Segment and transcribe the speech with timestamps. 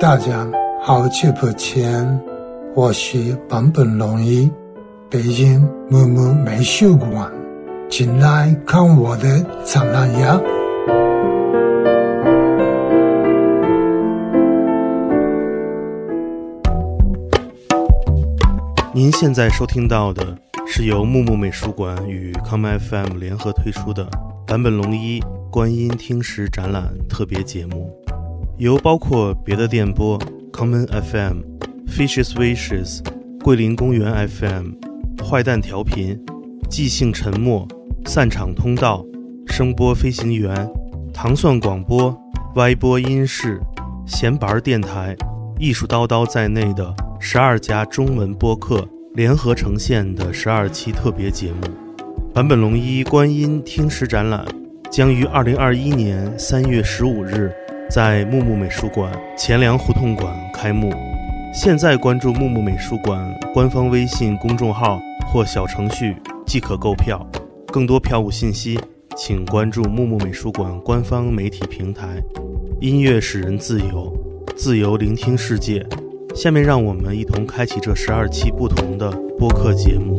[0.00, 0.50] 大家
[0.82, 2.18] 好久不见，
[2.74, 4.50] 我是坂本龙一，
[5.10, 5.60] 北京
[5.90, 7.30] 木木美术馆，
[7.90, 10.40] 请来看我的展览呀！
[18.94, 20.34] 您现在收听到的
[20.66, 24.08] 是由木木美术馆与康麦 FM 联合推出的
[24.46, 27.94] 坂本龙一观音听石展览特别节目，
[28.60, 30.18] 由包括别的电波、
[30.52, 31.38] Common FM、
[31.86, 33.00] Fishes Wishes、
[33.42, 34.72] 桂林公园 FM、
[35.24, 36.22] 坏蛋调频、
[36.68, 37.66] 即兴沉默、
[38.04, 39.02] 散场通道、
[39.46, 40.70] 声波飞行员、
[41.10, 42.14] 糖蒜广播、
[42.56, 43.58] 歪播音室、
[44.06, 45.16] 闲板电台、
[45.58, 51.60] 艺术叨叨在内的十二家中文播客联合呈现的十二期特别节目。
[52.34, 54.44] 坂本龙一观音听石展览
[54.90, 57.50] 将于二零二一年三月十五日
[57.90, 60.92] 在木木美术馆钱粮胡同馆开幕。
[61.52, 66.14] 现在关注木木美术馆官方微信公众号或小程序
[66.46, 67.26] 即可购票。
[67.66, 68.78] 更多票务信息，
[69.16, 72.22] 请关注木木美术馆官方媒体平台。
[72.80, 74.16] 音乐使人自由，
[74.56, 75.84] 自由聆听世界。
[76.32, 80.16] 下面让我们一同开启这十二期不同的播客节目。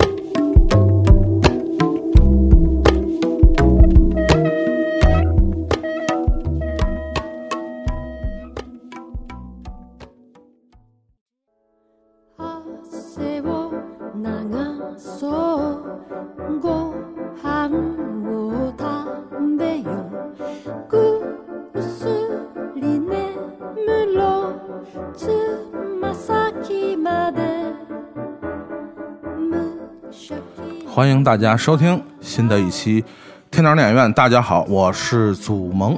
[31.22, 33.06] 迎大家收听新的一期
[33.52, 34.12] 天堂电影院。
[34.14, 35.96] 大家好，我是祖萌。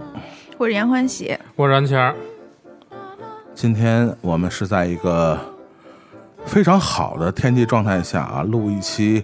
[0.57, 2.13] 我是严欢喜，我是安琪儿，
[3.55, 5.39] 今天我们是在一个
[6.45, 9.23] 非常好的天气状态下啊，录一期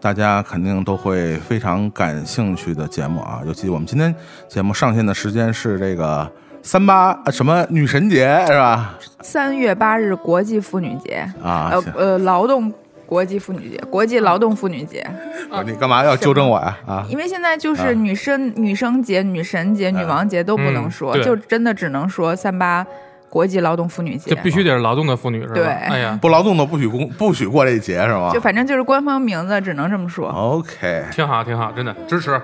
[0.00, 3.42] 大家肯定都会非常感兴趣的节目啊。
[3.44, 4.14] 尤其我们今天
[4.48, 6.26] 节目上线的时间是这个
[6.62, 8.94] 三八呃什么女神节是吧？
[9.20, 12.72] 三月八日国际妇女节，啊，呃呃，劳动
[13.06, 15.06] 国际妇女节，国际劳动妇女节，
[15.64, 16.76] 你干嘛要纠正我呀？
[16.86, 22.86] 啊，因为现在就啊是女生、女生节、女神节、女王节都不能说，嗯就真的只能说三八
[23.28, 25.54] 国际劳动妇女节就，必须得是劳动的妇女是吧？
[25.54, 30.28] 对哎呀，不劳动的不许工不许过这节是吗就反正就是官方名字只能这么说。
[30.28, 32.40] ？OK，挺好挺好，真的支持。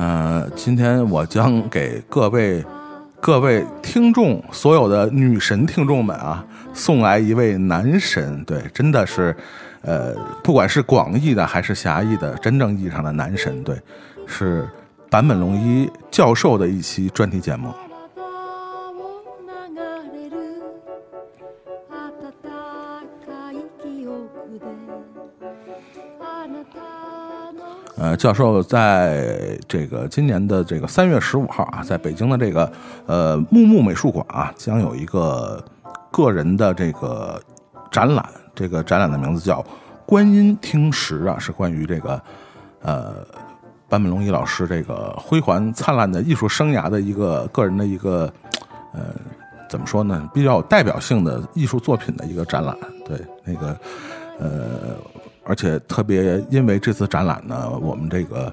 [0.00, 2.64] 呃，今天我将给各位
[3.20, 8.42] 各位听众，所有的女神听众们啊，送来一位男神。
[8.46, 9.36] 对，真的是，
[9.82, 13.78] 呃，不管是广义的还是狭义的，真正意义上的男神，对，
[14.26, 14.66] 是
[15.10, 17.68] 坂本龙一教授的一期专题节目。
[28.00, 32.72] 呃，教授在这个今年的这个三月十五号啊，在北京的这个
[33.04, 35.62] 呃木木美术馆啊，将有一个
[36.10, 37.38] 个人的这个
[37.90, 38.26] 展览。
[38.54, 39.60] 这个展览的名字叫
[40.06, 42.18] 《观音听石》啊，是关于这个
[42.80, 43.16] 呃
[43.90, 48.32] 坂本龙一老师这个辉煌灿烂的艺术生涯的一个个人的一个
[48.94, 49.14] 呃
[49.68, 52.74] 怎么说呢，比较有代表性的艺术作品的一个展览。
[53.04, 53.78] 对，那个
[54.38, 54.96] 呃。
[55.50, 58.52] 而且特别因为这次展览呢，我们这个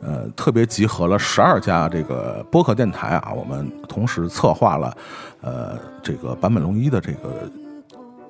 [0.00, 4.96] 呃特别集合了十二家这个播客电台啊，我们同时策划了
[5.42, 7.46] 呃这个坂本龙一的这个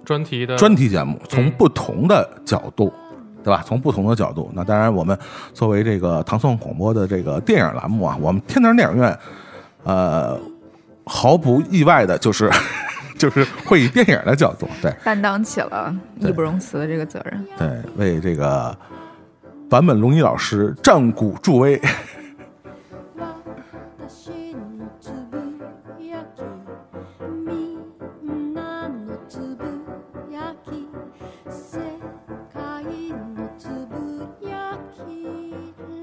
[0.05, 2.93] 专题的专题节目，从不同的角度。
[3.45, 3.63] 对吧？
[3.65, 5.17] 从不同的角度，那当然，我们
[5.55, 9.19] 作为这个唐宋广播的这个电影栏目啊，我们天堂电影院，
[9.85, 10.39] 呃，
[11.07, 12.51] 毫不意外的就是
[13.18, 17.46] 就是会以电影的角度，对，担当起了义不容辞的这个责任。
[17.58, 18.78] 对，为这个
[19.70, 21.80] 坂本龙一老师战鼓助威。
[24.06, 25.38] 私のつぶ
[26.00, 26.44] やき
[27.46, 29.66] みんなのつぶ
[30.32, 30.88] やき
[31.50, 31.80] 世
[32.54, 32.84] 界
[33.36, 35.54] のつぶやき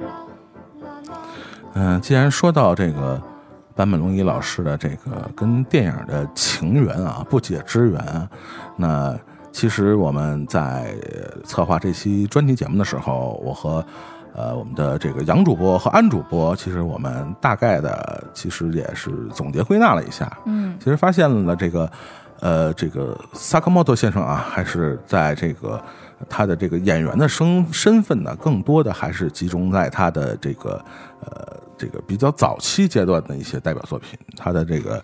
[0.01, 0.27] 啦
[0.81, 1.11] 啦啦
[1.75, 3.23] 嗯，既然说到这个
[3.76, 8.30] 坂本龙一老师的这个跟电影的情缘啊，不解之缘啊，
[8.78, 9.14] 那
[9.52, 10.96] 其实我们在
[11.44, 13.86] 策划这期专题节目的时候，我和
[14.34, 20.78] 呃我们的这个杨主播和安主播，其实我们大概的其实也是总结归纳了一下，嗯。
[20.80, 21.92] 其实发现了这个
[22.40, 25.82] 呃，这个萨克莫多先生啊，还是在这个
[26.30, 30.84] 他的这个演员的身身份呢，更多的还是集中在他的这个
[31.22, 34.18] 呃这个比较早期阶段的一些代表作品。
[34.38, 35.04] 他的这个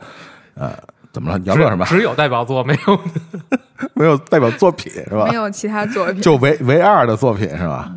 [0.56, 0.78] 呃，
[1.12, 1.38] 怎么了？
[1.38, 1.86] 你要说什么？
[1.86, 3.00] 只有代表作没有？
[3.96, 5.36] 没有代表作品是吧没？
[5.36, 6.20] 有其他作品。
[6.22, 7.96] 就唯唯二的作品是吧？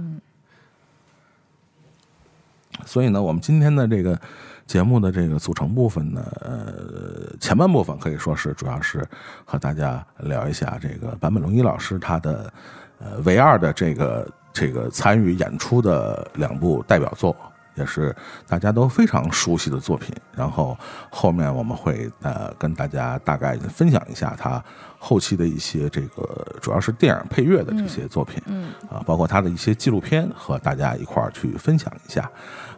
[2.87, 4.19] 所以呢，我们今天的这个
[4.67, 9.07] 节目的这个组成部分呢，呃，前半部分可以说是主要是
[9.45, 12.53] 和大家聊一下这个坂本龙一老师他的
[12.99, 17.35] 呃唯二的这个这个参与演出的两部代表作。
[17.75, 18.15] 也是
[18.47, 20.77] 大家都非常熟悉的作品，然后
[21.11, 24.63] 后面我们会呃跟大家大概分享一下他
[24.99, 32.23] 后期的一些这个主要是电影配乐的这些作品，嗯啊，包括他的一些纪录片和大家一块儿去分享一下，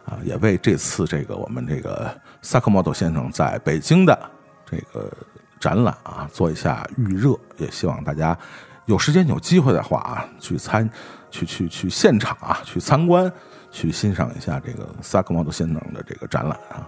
[0.05, 2.09] 啊，也为这次这个我们这个
[2.41, 4.29] 萨克莫多先生在北京的
[4.65, 5.11] 这个
[5.59, 8.37] 展览啊做一下预热，也希望大家
[8.85, 10.89] 有时间有机会的话啊，去参
[11.29, 13.31] 去去去现场啊去参观，
[13.71, 16.87] 去欣赏一下这个萨克莫多先生的这个展览啊。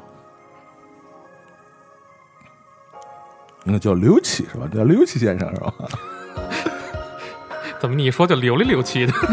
[3.64, 4.68] 那个叫刘启是吧？
[4.74, 5.74] 叫刘启先生是吧？
[7.80, 9.14] 怎么你一说就流里流气的？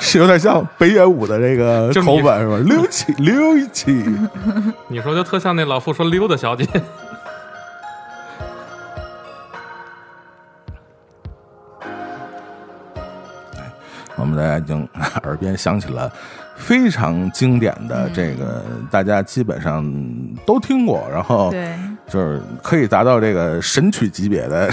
[0.00, 2.58] 是有点像北野武的这个口吻是吧？
[2.64, 4.04] 刘启，刘启。
[4.88, 6.66] 你说就特像那老妇说溜达小姐。
[14.16, 14.88] 我们大家已经
[15.24, 16.10] 耳边响起了
[16.56, 19.84] 非常经典的这个，大家基本上
[20.46, 21.74] 都听过，然后对，
[22.08, 24.70] 就是可以达到这个神曲级别的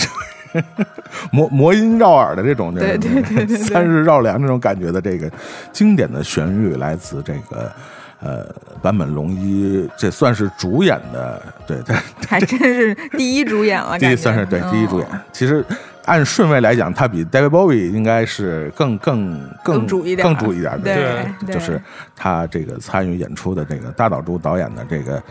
[1.31, 3.57] 魔魔音绕耳的这种，对对对对对。
[3.65, 5.31] 三日绕梁这种感觉的这个
[5.71, 7.71] 经典的旋律，来自这个
[8.19, 8.45] 呃
[8.81, 11.95] 坂本龙一，这算是主演的，对他，
[12.27, 14.71] 还真是第一主演了，第一算是对嗯。
[14.71, 15.07] 第一主演。
[15.31, 15.65] 其实
[16.05, 20.93] 按顺位来讲，他比 David Bowie 应该是更更更更主一点更主一点的。
[20.93, 21.81] 对对就是
[22.15, 25.21] 他这个参与演出的这个大岛渚导演的这个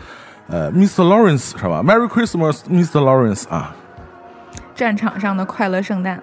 [0.47, 1.03] 呃 Mr.
[1.03, 2.99] Lawrence 是吧？Merry Christmas, Mr.
[2.99, 3.75] Lawrence 啊，
[4.73, 6.21] 战场上的快乐圣诞，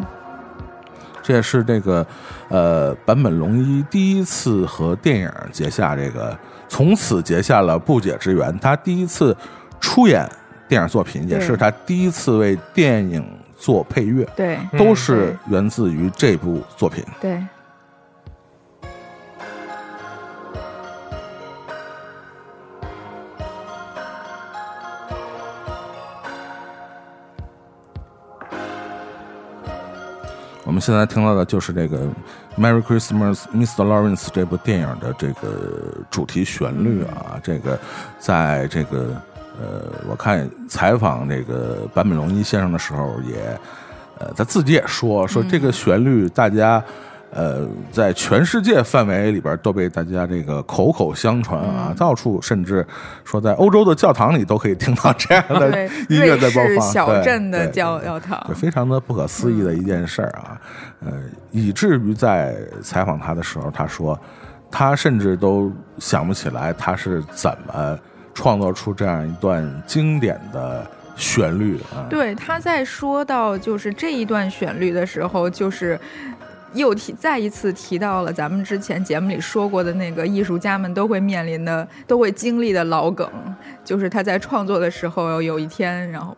[1.22, 2.06] 这也是这个
[2.48, 6.36] 呃坂本龙一第一次和电影结下这个
[6.68, 8.58] 从此结下了不解之缘。
[8.58, 9.36] 他第一次
[9.78, 10.26] 出演
[10.66, 13.24] 电影作品，也是他第一次为电影
[13.58, 14.26] 做配乐。
[14.36, 17.04] 对都是源自于这部作品。
[17.20, 17.42] 对，
[30.64, 31.98] 我们现在听到的就是这个
[32.56, 33.84] 《Merry Christmas, Mr.
[33.84, 37.78] Lawrence》这部电影的这个主题旋律啊，这个
[38.18, 39.20] 在这个
[39.58, 43.58] 呃，我看采访这个坂本龙一先生的时候也，
[44.18, 46.82] 呃，他自己也说说这个旋律大家。
[47.30, 52.84] 呃，在全世界范围里边都被大家这个口口相传啊，到处甚至
[53.22, 56.90] 说在欧洲的教堂里都可以听到这样的，音乐在播放。
[56.90, 60.58] 小对镇的教教堂对，，非常的不可思议的一件事儿啊，
[61.04, 61.12] 呃，
[61.50, 64.18] 以至于在采访他的时候，他说，
[64.70, 67.98] 他甚至都想不起来他是怎么
[68.38, 72.06] 创作出这样一段经典的旋律啊。
[72.08, 75.98] 对，他在说到就是这一段旋律的时候，就是
[76.72, 83.28] 又提再一次提到了咱们之前节目里说过的那个艺术家们都会面临的、都会经历的老梗，
[83.84, 86.36] 就是他在创作的时候有一天，然后。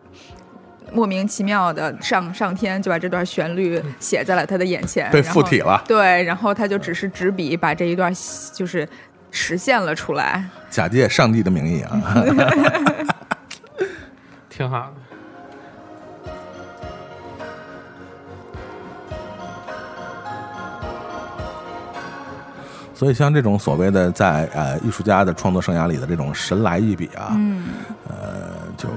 [0.93, 8.13] 莫名其妙的上上天 就把这段旋律写在了他的眼前，被附体了对，然后他就只是执笔把这一段
[8.53, 8.85] 就是
[9.29, 10.43] 实现了出来。
[10.71, 12.01] 假借上帝的名义啊，
[14.49, 14.93] 挺好的。
[22.93, 27.69] 所以像这种所谓的在呃艺术家的创作生涯里的这种神来一笔啊，嗯，
[28.07, 28.87] 呃，就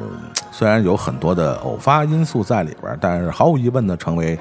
[0.53, 4.39] 虽然有很多的偶发因素在里边儿，但是毫无疑问的成为，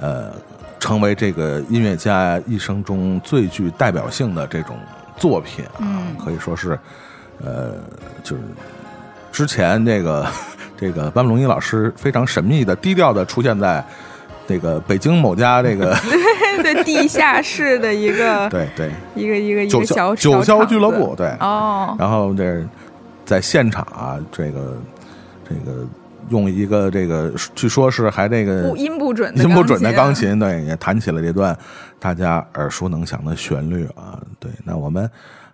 [0.00, 0.32] 呃，
[0.80, 4.74] 成为这个音乐家一生中最具代表性的这种
[5.22, 6.16] 作品啊，嗯。
[6.24, 6.76] 可以说是，
[7.44, 7.74] 呃，
[8.24, 8.42] 就是
[9.30, 10.26] 之前这个
[10.76, 13.84] 这个班龙一老师非常神秘的、低调的出现在
[14.48, 15.96] 这个北京某家这个
[16.62, 22.66] 对， 地下室的一个 对对一个一个一个小霄九霄小场子俱乐部对，哦，然后这
[23.24, 24.76] 在现场啊，这个
[25.48, 25.86] 这个
[26.28, 31.56] 用一个这个，据说是还这个音不准的音不准的钢钢琴，对，也弹起了这段
[31.98, 34.20] 大家耳熟能详的旋律啊。
[34.38, 35.10] 对，那我们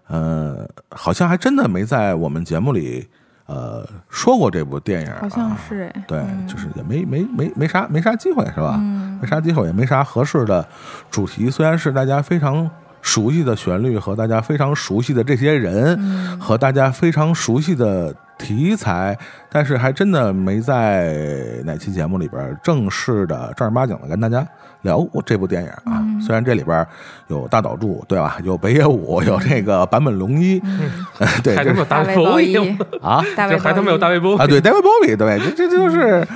[0.07, 3.07] 呃，好像还真的没在我们节目里
[3.47, 8.77] 呃说过这部电影、啊，好像是哎，对，嗯就是也没没没没啥没啥机会是吧？
[8.79, 10.65] 嗯没啥机会，也没啥合适的
[11.11, 11.51] 主题。
[11.51, 16.39] 虽然是大家非常熟悉的旋律和大家非常熟悉的这些人，嗯。
[16.39, 19.17] 和大家非常熟悉的题材，
[19.51, 24.47] 但是还真的没在哪期节目里边正式的正儿八经的跟大家
[24.83, 26.01] 聊过这部电影啊。
[26.03, 26.21] 嗯。
[26.21, 26.87] 虽然这里边
[27.29, 28.39] 有大岛渚，对吧？
[28.45, 30.61] 有北野武，有这个坂本龙一，
[31.43, 32.53] 对，还他妈有大大卫鲍卫鲍伊。
[32.53, 33.25] 伊，啊。
[33.37, 34.39] 大卫就还他妈有大卫鲍伊。
[34.39, 36.27] 啊，对，David Bowie，对，这这就是，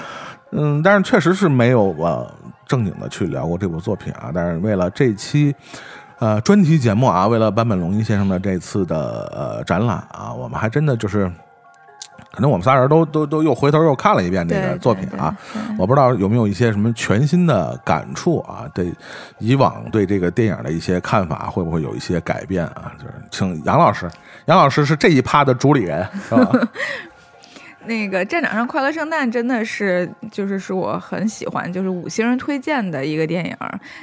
[0.50, 2.28] 嗯，但是确实是没有呃
[2.66, 4.30] 正经的去聊过这部作品啊。
[4.34, 5.54] 但是为了这期
[6.22, 11.28] 呃专题节目啊，为了坂本龙一先生的这次的呃展览啊，我们还真的就是，
[12.30, 15.36] 可能我们仨人都都都又回头又看了一遍这个作品啊。，
[15.76, 18.70] 我不知道有没有一些什么全新的感触啊？
[18.72, 18.94] 对
[19.40, 22.92] 以往对这个电影的一些看法，会不会有一些改变啊？
[22.98, 24.08] 就是请杨老师，
[24.44, 26.52] 杨老师是这一趴的主理人，是吧？
[27.86, 33.56] 那个《战场上快乐圣诞》真的是就是是我很喜欢，就是五星人推荐的一个电影。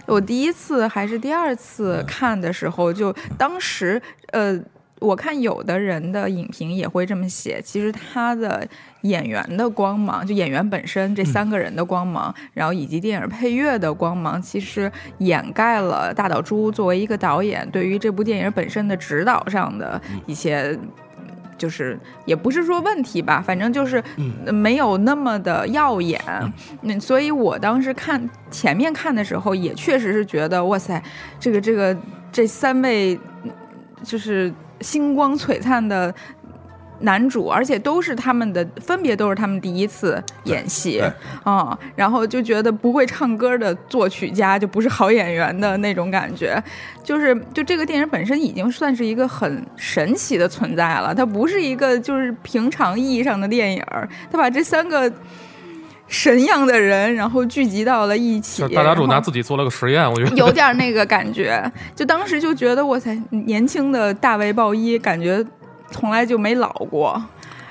[0.05, 4.01] 我第一次还是第二次看的时候，就当时
[4.33, 4.59] 呃，
[4.99, 8.67] 我看有的人的影评也会这么写，其实他的
[9.03, 20.77] 演员的光芒，就演员本身这三个人的光芒，然后以及电影配乐的光芒，其实掩盖了大岛渚作为一个导演对于这部电影本身的指导上的一些。
[21.59, 24.03] 就是也不是说问题吧，反正就是
[24.51, 26.19] 没有那么的耀眼。
[26.81, 30.99] 嗯，所以我当时看前面看的时候，也确实是觉得哇塞，
[31.39, 31.95] 这个这个
[32.31, 33.51] 这三位嗯
[34.01, 34.51] 就是
[34.81, 36.11] 星光璀璨的。
[37.01, 41.11] 男主，而且都是他们的，分别都是他们第一次演戏对。
[41.43, 46.61] 啊、然后就觉得不会唱歌的作曲家就不是好演员的那种感觉，
[47.03, 55.11] 就是就这个电影本身已经算是一个很神奇的存在了，它不是一个就是平常意义上的电影儿，它把这三个
[56.07, 60.29] 神样的人然后聚集到了一起，大家主拿自己做了个实验，我觉得。
[60.35, 61.63] 有点那个感觉，
[61.95, 65.45] 就当时就觉得哇塞，年轻的大卫鲍伊感觉
[65.91, 67.21] 从来就没老过，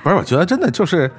[0.03, 1.11] 不是，我觉得真的就是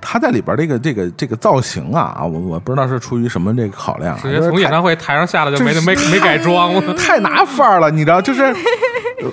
[0.00, 8.54] 他在里边这个这个这个造型啊，我我不知道是出于什么这个考量从演唱会台上下来就没没没改装，我 太拿范儿了，你知道，就是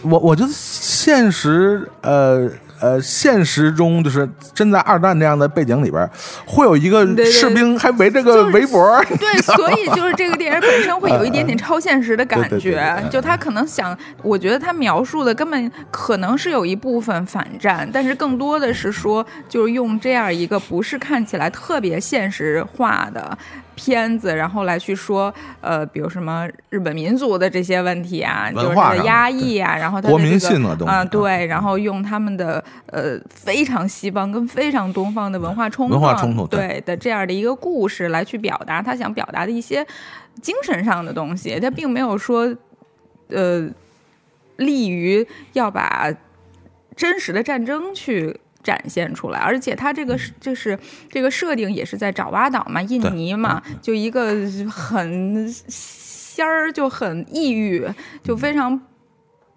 [0.03, 2.49] 我我觉得现实呃。
[2.81, 6.09] 呃，现实中就是真在二战这样的背景里边，
[6.45, 23.37] 会有一个士兵还围着个围脖，对，所以就是这个电影本身会有一点点超现实的感觉对，就他可能想，我觉得他描述的根本可能是有一部分反战，但是更多的是说，就是用这样一个不是看起来特别现实化的。
[23.79, 39.85] 片子，然后来去说，呃，比如什么日本民族的这些问题啊，就是他的压抑啊，然后他的国民这个啊、性的东西嗯对，然后用他们的呃非常西方跟非常东方的文化冲撞，文化冲突对对的这样的一个故事来去表达他想表达的一些
[40.41, 42.53] 精神上的东西，他并没有说
[43.29, 43.69] 呃
[44.57, 46.13] 利于要把
[46.95, 48.39] 真实的战争去。
[48.61, 50.77] 展现出来，而且他这个是就是
[51.09, 54.33] 这个设定也是在爪哇岛嘛，印尼嘛，就一个
[54.69, 57.87] 很仙儿，就很抑郁，
[58.23, 58.79] 就非常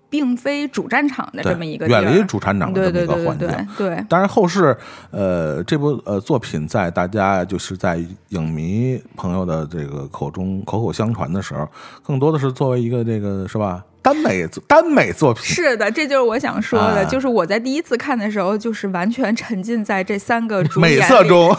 [0.09, 3.49] 并非主战场的这么一个远离主战场的对这么一个环境。
[3.49, 4.77] 对对对对对，当然，后世
[5.11, 11.67] 呃这部呃作品在大家就是在影迷朋友的这个口中口口相传的时候，
[12.03, 15.45] 更多的是作为一个这个是吧耽美耽美作品。
[15.45, 17.05] 是的，这就是我想说的，啊。
[17.05, 21.55] 就是我在第一次看的时候，就是完全沉浸在这三个主美色中，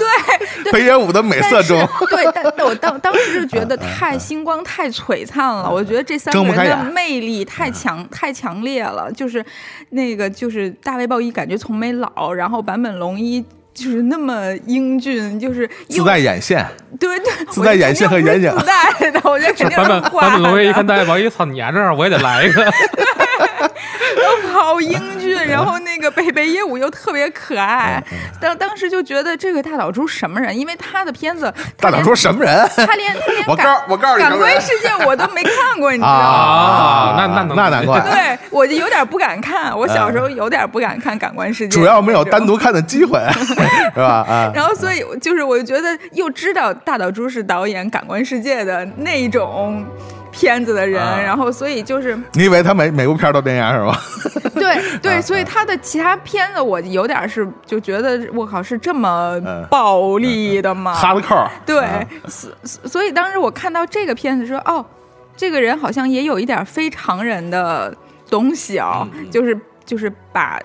[0.64, 1.78] 对 北野武的美色中，
[2.10, 9.44] 对，但但我当 当时就觉得太星光太璀璨了，我觉得这三个人的魅力太强太强烈了，就是
[9.90, 13.44] 那个就是大卫鲍伊感觉从没老，然后坂本龙一。
[13.74, 16.66] 就是那么英俊，就是自带眼线，
[17.00, 18.52] 对对， 自带眼线和眼影。
[18.52, 22.64] 我觉得肯定是自带 的，我觉得肯定版本版本龙威一看的，大卫鲍伊，操，你丫这样我也得来一个。
[24.52, 30.58] 好英俊，然后那个北北野武又特别可爱，嗯当当时就觉得这个大岛渚什么人？
[30.58, 32.68] 因为他的片子，大岛渚什么人？
[32.76, 36.14] 他连他连 我感告我告诉你感官世界我都没看过，你知道吗？
[36.14, 39.78] 啊那那那难怪，对，我就有点不敢看。
[39.78, 42.54] 我小时候有点不敢看《感官世界》，主要没有单独。
[42.64, 43.20] 看的机会，
[43.94, 44.24] 是吧？
[44.30, 49.84] 啊，然后，所以就是我就觉得又知道大岛渚是导演《感官世界》的那种
[50.34, 51.22] 片子的人，啊。
[51.22, 54.02] 然后所以就是你以为他每每部片都这样是吧？
[54.56, 59.66] 对 啊对，所以他的其他片子我有点是就觉得我靠是这么嗯。
[59.70, 60.94] 暴力的吗？
[60.94, 62.52] 哈的扣儿，对啊，所
[62.86, 64.84] 所以当时我看到这个片子说，哦，
[65.38, 67.96] 这个人好像也有一点非常人的
[68.30, 69.30] 东西哦，嗯。
[69.32, 70.60] 就是就是把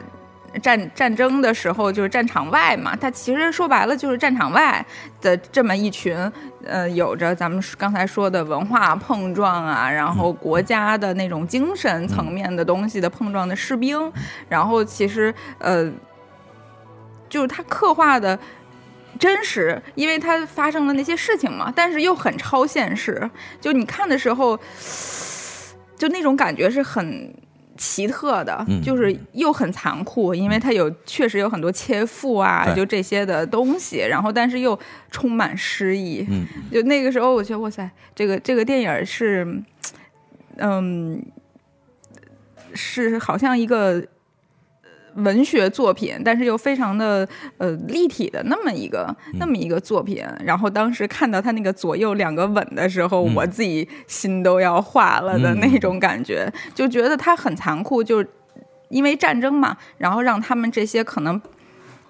[0.62, 4.84] 战战争的时候，就是战场外嘛，他其实说白了就是战场外
[5.20, 6.16] 的这么一群，
[6.68, 14.12] 呃，有着咱们刚才说的文化碰撞啊，然后国家的那种精神层面的东西的碰撞的士兵，
[14.48, 15.90] 然后其实呃，
[17.28, 18.38] 就是他刻画的。
[19.18, 23.28] 真实，因为它发生的那些事情嘛，但是又很超现实。
[23.60, 24.56] 就你看的时候，
[25.96, 27.34] 就那种感觉是很
[27.78, 34.78] 奇特的，嗯就是又很残酷，因为它有确实有很多切腹啊，就这些的东西，然后但是又
[35.11, 36.26] 充满诗意。
[36.28, 39.47] 嗯，就那个时候，我觉得哇塞，这个这个电影是，
[40.56, 41.25] 嗯，
[42.75, 44.04] 是好像一个
[45.18, 50.25] 文学作品，但是又非常的呃立体的那么一个那么一个作品。
[50.44, 58.25] 然后当时看到他那个左右两个吻的时候，嗯我自己心都要化了的那种感觉，就觉得他很残酷，就
[58.88, 61.40] 因为战争嘛，然后让他们这些可能。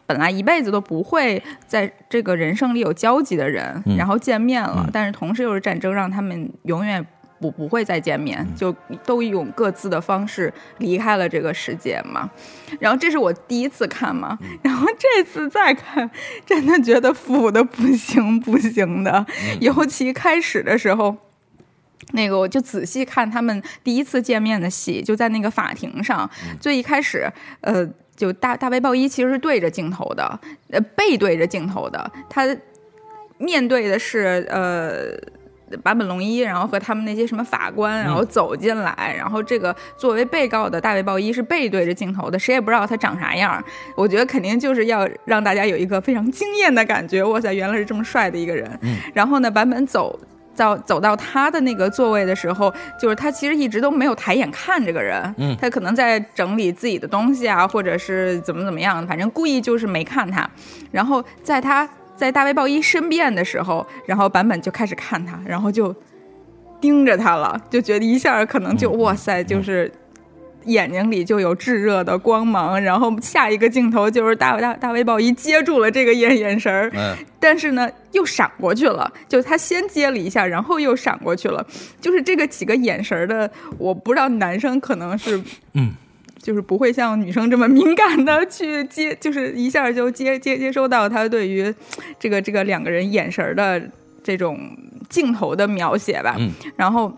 [0.06, 7.06] 本来一辈子都不会在这个人生里有交集的人，嗯然后见面了，嗯但是同时又是战争，让他们永远
[7.40, 12.28] 不不会再见面，就都用各自的方式离开了这个世界嘛。
[12.80, 16.10] 然后这是我第一次看嘛，然后这次再看，
[16.44, 19.24] 真的觉得腐的不行不行的，
[19.60, 21.16] 尤其开始的时候。
[22.12, 26.28] 那个我就仔细看他们第一次见面的戏，就在那个法庭上。
[26.58, 27.30] 最一开始，
[27.60, 30.40] 呃，就大大卫鲍伊其实是对着镜头的，
[30.70, 32.46] 呃，背对着镜头的，他
[33.36, 35.37] 面对的是呃。
[35.82, 43.62] 坂本龙一，然后和他们那些什么法官，然后走进来，然后这个作为被告的大卫鲍伊是背对着镜头的，谁也不知道他长啥样。
[43.96, 48.78] 我觉得肯定就是要让大家有一个非常惊艳的感觉，哇塞，原来是这么帅的一个人。
[49.14, 50.18] 然后呢，坂本走
[50.56, 60.48] 到走到他的那个座位的时候，就是他其实一直都没有抬眼看这个人，嗯他可能在整理自己的东西啊，或者是怎么怎么样，反正故意就是没看他。
[60.90, 65.94] 然后在他在大卫鲍伊申辩的时候，然后版本就开始看他，然后就
[66.80, 69.90] 盯着他了，就觉得一下可能就、嗯哇塞，就是。
[70.64, 81.66] 眼睛里就有炙热的光芒，然后下一个镜头就是大大大卫鲍伊接住了这个眼眼神儿，嗯但是呢又闪过去了，就他先接了一下，然后又闪过去了，
[82.02, 85.40] 就是这个几个眼神儿的，我不知道男生可能是
[85.72, 85.94] 嗯。
[86.40, 91.74] 就是不会像女生这么敏感的去接，就是一下就接接接收到他对于
[92.18, 93.82] 这个这个两个人眼神的
[94.22, 94.58] 这种
[95.08, 96.36] 镜头的描写吧。
[96.38, 97.12] 嗯然后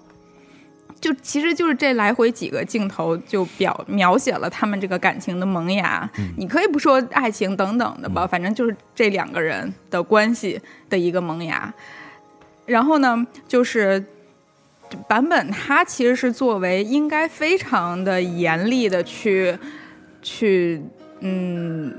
[1.01, 6.09] 就其实就是这来回几个镜头就表描写了他们这个感情的萌芽。
[6.37, 11.73] 你可以不说爱情等等的吧，反正就是这两个人的关系的一个萌芽。
[12.67, 14.05] 然后呢，就是
[15.09, 19.57] 版本他其实是作为应该非常的严厉的去
[20.23, 20.83] 去
[21.21, 21.93] 嗯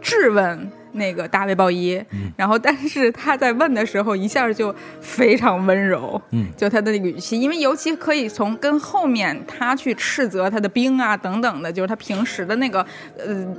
[0.00, 2.02] 质问那个大卫鲍伊，
[2.36, 6.46] 然后但是他在问的时候一下就非常温柔，嗯。
[6.56, 12.86] 就他的那个语气，因为尤其可以从跟后面他去斥责他的兵啊等等的，就是他平时的那个
[13.18, 13.54] 呃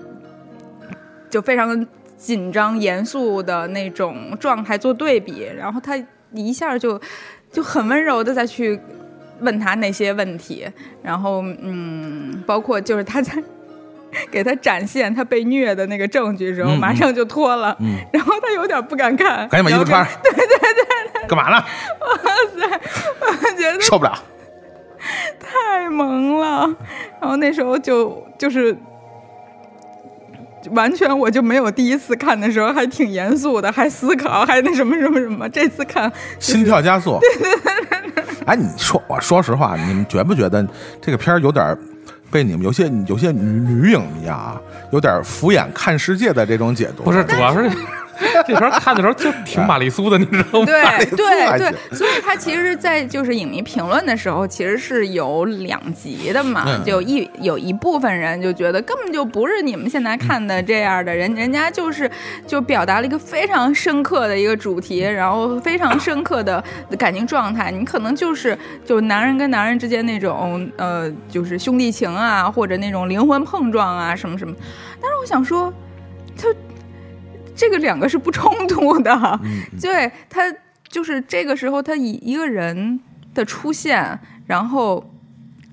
[1.30, 1.86] 就非常
[2.18, 5.96] 紧张严肃的那种状态做对比，然后他
[6.34, 7.00] 一下就
[7.52, 8.80] 就很温柔的再去
[9.42, 10.68] 问他那些问题，
[11.02, 13.34] 然后嗯，包括就是他在
[14.32, 20.14] 给他展现他被虐的那个证据的时候，马上就脱了，嗯然后他有点不敢看，赶紧把衣服穿 上。
[20.24, 21.58] 对对对干嘛呢？
[22.02, 22.18] 哇
[22.56, 22.82] 塞
[23.22, 24.14] 我觉得受不了。
[25.40, 26.68] 太萌了，
[27.22, 28.76] 然后那时候就就是。
[30.72, 35.48] 完全我就没有第一次看的时候还挺严肃的，还思考，还那什么什么什么。
[35.50, 37.20] 这次看心跳加速。
[37.20, 40.66] 对对对哎，你说，我说实话，你们觉不觉得
[41.02, 41.78] 这个片儿有点儿
[42.32, 44.60] 被你们有些有些女女影迷啊，
[44.92, 47.04] 有点敷衍看世界的这种解读？
[47.04, 47.70] 不是，主要是
[48.48, 50.66] 这时候看的时候就挺玛丽苏的，你知道吗？
[50.66, 56.64] 对对对，所以他其实，在就是影迷评论的时候，其实是有两极的嘛。
[56.68, 62.10] 嗯就一有一部分人就觉得根本就不是你们现在看的这样的人，人家就是
[62.46, 66.64] 就表达了一个非常深刻的一个主题，然后非常深刻的
[66.98, 67.72] 感情状态。
[67.72, 74.56] 你可能就是就男人跟男人之间那种呃，就是兄弟情啊，或者那种灵魂碰撞啊，什么什么。
[75.02, 75.74] 但是我想说，
[76.38, 76.48] 就
[77.58, 79.12] 这个两个是不冲突的。
[79.44, 80.44] 嗯对他
[80.88, 83.00] 就是这个时候，他以一个人
[83.34, 85.04] 的出现，然后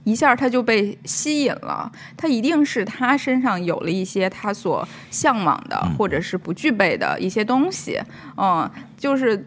[0.03, 1.93] 一下他就被吸引了。
[2.17, 8.01] 他一定是他身上有了一些他所向往的，或者是不具备的一些东西。
[8.37, 9.47] 嗯，就是。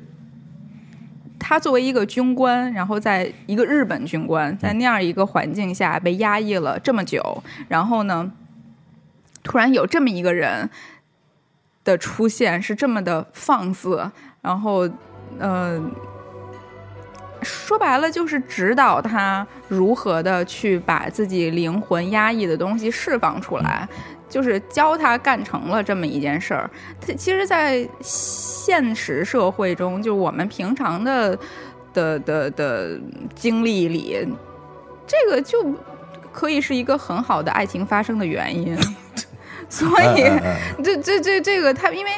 [1.39, 7.21] 他作为一个军官，然后在一个日本军官，在那样一个环境下被压抑了这么久，
[7.67, 8.29] 然后呢，
[9.43, 10.69] 突突然有这么一个人
[11.87, 14.85] 的出现，是这么的放肆，然后，
[15.39, 15.81] 呃，
[17.41, 23.87] 说白了就是指导他如何的去把自己灵魂压抑的东西释放出来，
[24.27, 26.69] 就是教他干成了这么一件事儿。
[26.99, 31.39] 他其实，在现实社会中，就我们平常的
[31.93, 32.99] 的的的
[33.33, 34.27] 经历里，
[35.07, 35.73] 这个就
[36.33, 38.77] 可以是一个很好的爱情发生的原因。
[39.69, 42.11] 所以，哎哎哎这这这这个他，因为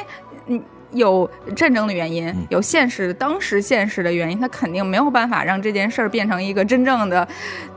[0.46, 7.26] 嗯有战争的原因，有现实当时现实的原因，他肯定没有办法让这件事儿变成一个真正的，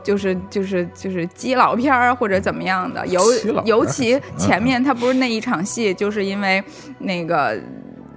[0.02, 3.06] 就是就是就是基佬片儿或者怎么样的。
[3.06, 3.20] 尤
[3.64, 6.62] 尤其前面他不是那一场戏，就是因为
[6.98, 7.58] 那个。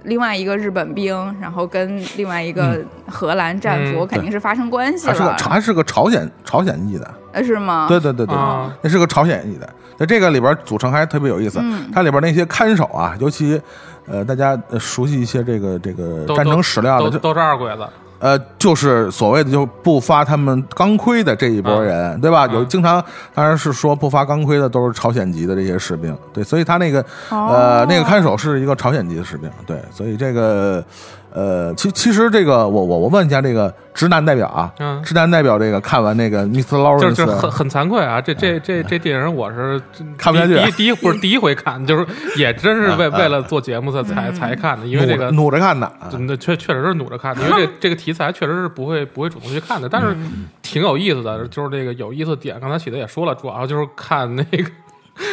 [0.04, 7.86] 另外一个日本兵，然后跟另外一个荷兰战俘嗯肯定是发生关系还是个了，还是个朝鲜朝鲜裔的，呃是吗？
[7.88, 8.72] 对对对对，啊。
[8.80, 9.68] 那是个朝鲜裔的。
[9.98, 11.90] 在这个里边组成还特别有意思，嗯。
[11.92, 13.60] 它里边那些看守啊，尤其
[14.06, 17.84] 呃大家呃熟悉一些这个这个战争史料的，就都都是二鬼子，
[18.20, 22.46] 呃就是所谓的就不发他们钢盔的这一波人，对吧？
[22.46, 22.54] 嗯。
[22.54, 27.48] 有经常当然是说不发钢盔的都是朝鲜籍的这些士兵，对，所以他那个哦。
[27.52, 30.84] 呃那个看守是一个朝鲜籍的士兵，对，所以这个
[31.32, 35.02] 呃其其实这个我我我问一下这个直男代表啊，嗯。
[35.02, 36.62] 直男代表这个看完那个 Mr.
[36.62, 39.80] 就是 Lawrence 就是很很惭愧啊，这这这这电影我是
[40.16, 50.16] 看不下去第一第一不是第一回看，就是也真是为 为了做节目才才才看的，因为这个努着努着看的啊，真的确确实是努着看的，因为这 这个题材确实是不会不会主动去看的，但是
[50.62, 54.64] 挺有意思的，就是这个有意思的点，刚才喜德也说了，主要就是看那个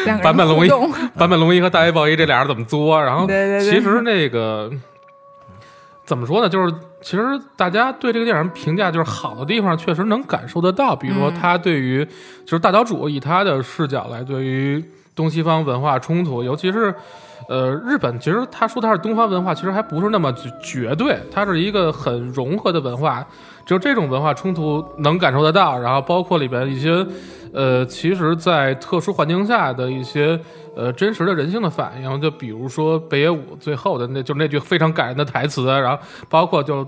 [0.05, 3.69] 两个人坂本龙一互动，坂本龙一和大卫鲍伊这俩人怎么作，然后对对对。
[3.69, 4.71] 其实那个
[6.05, 7.23] 怎么说呢，就是其实
[7.55, 12.05] 大家对这个电影评价就是好的地方，确实能感受得到，比如说嗯他对于
[12.45, 14.83] 就是大岛主以他的视角来对于
[15.15, 16.93] 东西方文化冲突，尤其是。
[17.47, 23.23] 呃，日本其实他说他是东方文化，其实还不是那么绝绝对，它是一个很融合的文化，
[23.65, 27.05] 就这种文化冲突能感受得到，然后包括里边一些，
[27.53, 30.39] 呃，其实，在特殊环境下的一些
[30.75, 36.87] 呃真实的人性的反应，就比如说北野武最后的那就那句非常感人的台词，然后包括就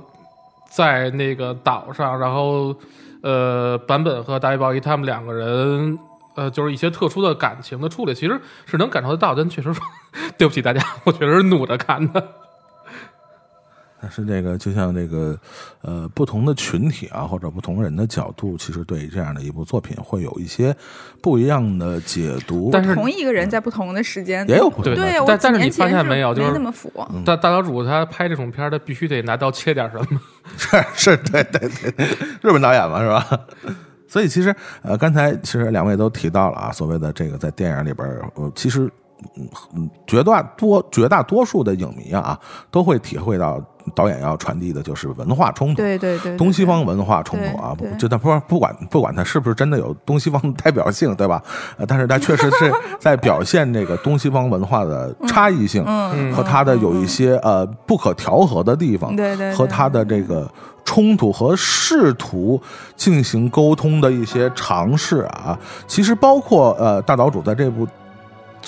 [0.69, 2.75] 在那个岛上，然后
[3.21, 5.97] 呃坂本和大卫鲍伊他们两个人。
[6.37, 9.73] 呃，就是一些特殊的感情的处理，其实是能感受得到，但确实，
[10.37, 12.23] 对不起大家，我确实是努着看的。
[14.01, 15.37] 但是这个就像这个
[15.81, 20.75] 呃不同的群体啊，或者不同人的角度，其实对这样的一部作品会有一些
[21.21, 22.69] 不一样的解读。
[22.71, 26.91] 但是同一个人在不同的时间也有不同对的对，但但是你发现没有就是没那么服，
[27.25, 30.07] 大大岛主他拍这种片儿，他必须得拿刀切点什么。
[30.57, 32.05] 是是，对对对，
[32.41, 33.45] 日本导演嘛，是吧？
[34.07, 38.89] 所以其实呃，刚才其实两位都提到了啊，所谓的这个在电影里边，呃，其实
[40.05, 42.37] 绝大多绝大多数的影迷啊，
[42.69, 43.61] 都会体会到
[43.95, 45.77] 导演要传递的就是文化冲突。
[45.81, 51.41] 对对对，对东西方文化冲突啊，就他不不管不管他是不是真的有东西方的代表性，对吧？
[51.77, 60.49] 呃， 但是他确实是在表现这个东西方文化的差异性嗯和他的有一些呃不可调和的地方，对对对和他的这个
[60.85, 62.61] 冲突和试图
[62.95, 67.87] 进行沟通的一些尝试啊，其实包括呃大岛主在这部。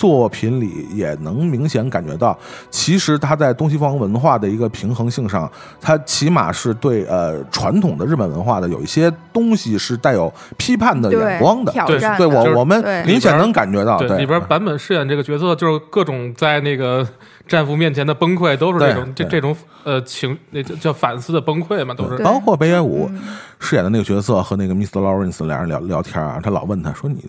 [0.00, 2.34] 作品里也能明显感觉到，
[2.70, 11.70] 其实他在东西方文化的一个平衡性上，他起码是对呃传统的日本文化的有一些东西是带有批判的眼光的。
[11.86, 17.06] 对对我我们明显能感觉到，对里边版本饰演这个角色，就是各种在那个
[17.46, 23.20] 战俘面前的崩溃，都是这种这这种呃情，那叫叫反思的崩溃嘛，都是包括北野武嗯
[23.58, 24.98] 饰演的那个角色和那个 Mr.
[24.98, 27.22] Lawrence 俩人聊聊天啊，他老问他说你。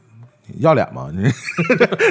[0.56, 1.10] 你要脸吗？
[1.14, 1.24] 你，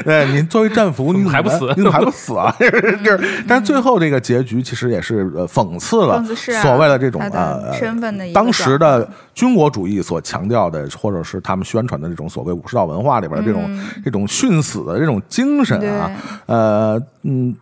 [0.05, 2.55] 对，你作为战俘，你怎么还不死你怎么还不死啊？
[3.05, 6.23] 就是，但是最后这个结局其实也是呃讽刺了
[6.63, 16.11] 所谓的这种呃身份的当时的军国主义所强调的，或者是他们宣传的这种所谓武士道文化里边的这种、这种殉死的这种精神啊，
[16.47, 17.55] 呃，嗯，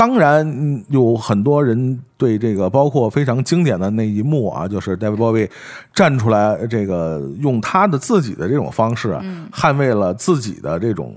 [0.00, 5.50] 当然嗯有很多人对这个，包括非常经典的那一幕啊，就是 David Bowie
[5.92, 11.14] 站出来，这个用他的自己的这种方式啊，捍卫了自己的这种。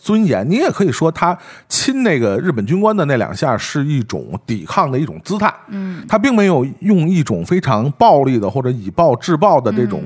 [0.00, 1.36] 尊严，你也可以说他
[1.68, 10.02] 亲那个日本军官的那两下是一种抵抗的一种姿态，嗯，他并没有用一种非常暴力的或者以暴制暴的这种，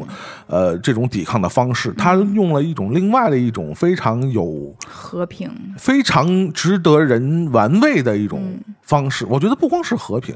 [0.47, 9.25] 呃，这种抵抗的方式，他用了一种另外的一种非常有和平，非常值得人玩味的一种方式。
[9.29, 10.35] 我觉得不光是和平，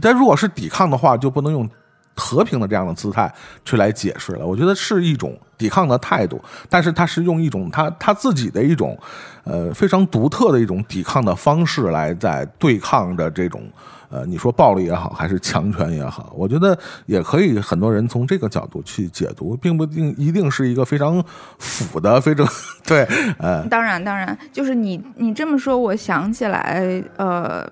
[0.00, 1.68] 但如果是抵抗的话，就不能用
[2.16, 3.32] 和平的这样的姿态
[3.64, 4.46] 去来解释了。
[4.46, 8.98] 我觉得是一种抵抗的态度，但是他是用一种他他自己的一种
[9.44, 13.62] 呃非常独特的一种抵抗的方式来在对抗着这种。
[14.08, 21.22] 呃，你说暴力也好，还是强权也好，我觉得也可以，很多人从这个角度去解读，并不一定一定是一个非常
[21.58, 22.46] 腐的、非常
[22.86, 23.02] 对，
[23.40, 27.68] 呃，当然，当然，就是你你这么说，我想起来，呃，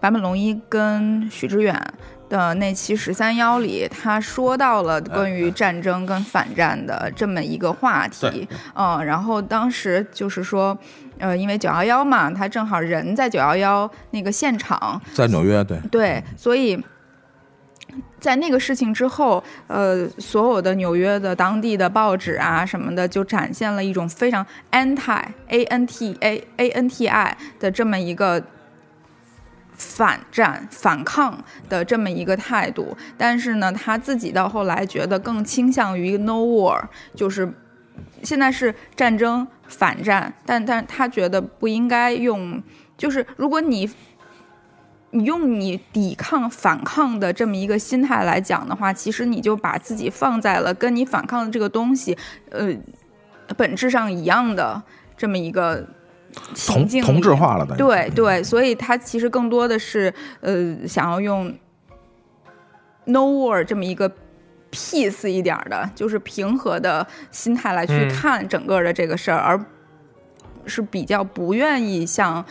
[0.00, 1.76] 坂本龙一跟许知远
[2.32, 10.76] 的那期十三幺里，他说到了关于战争跟反战的这么一个话题，嗯，然后当时就是说，
[11.18, 16.82] 呃，因为九幺幺嘛，他正好人在九幺幺那个现场，在纽约，对，对，所以
[18.18, 28.42] 在那个事情之后，呃，所有的纽约的当地的报纸啊什么的，就展现了一种非常 anti a n t a a n t i 的这么一个
[29.82, 32.96] 反战、反抗的这么一个态度。
[33.18, 36.80] 但是呢，他自己到后来觉得更倾向于 no war，
[37.14, 37.52] 就是
[38.22, 42.62] 现在是战争反战，但但他觉得不应该用，
[42.96, 43.90] 就是如果你
[45.10, 52.16] 你用你抵抗、反抗的这么一个心态来讲的话，其实你就把自己放在了跟你反抗的这个东西，
[52.50, 52.74] 呃，
[53.56, 54.82] 本质上一样的
[55.16, 55.86] 这么一个
[56.66, 61.52] 同境同质化了，的对对，所以他其实更多的是呃想要用
[63.04, 64.10] no war 这么一个
[64.70, 68.08] peace 一点的，就是平和的心态来去嗯。
[68.08, 69.62] 看整个的这个事儿，而
[70.64, 72.44] 是比较不愿意像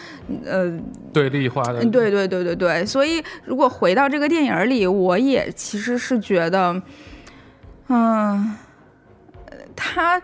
[0.46, 0.72] 呃
[1.14, 6.74] 对立化的，嗯，对对对对对，所以如果回到这个电影里，我也其实是觉得，
[7.88, 8.56] 嗯，
[9.46, 10.22] 呃他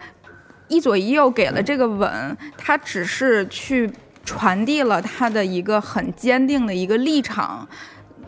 [0.67, 3.89] 一左一右给了这个吻，他只是去
[4.25, 7.67] 传递了他的一个很坚定的一个立场。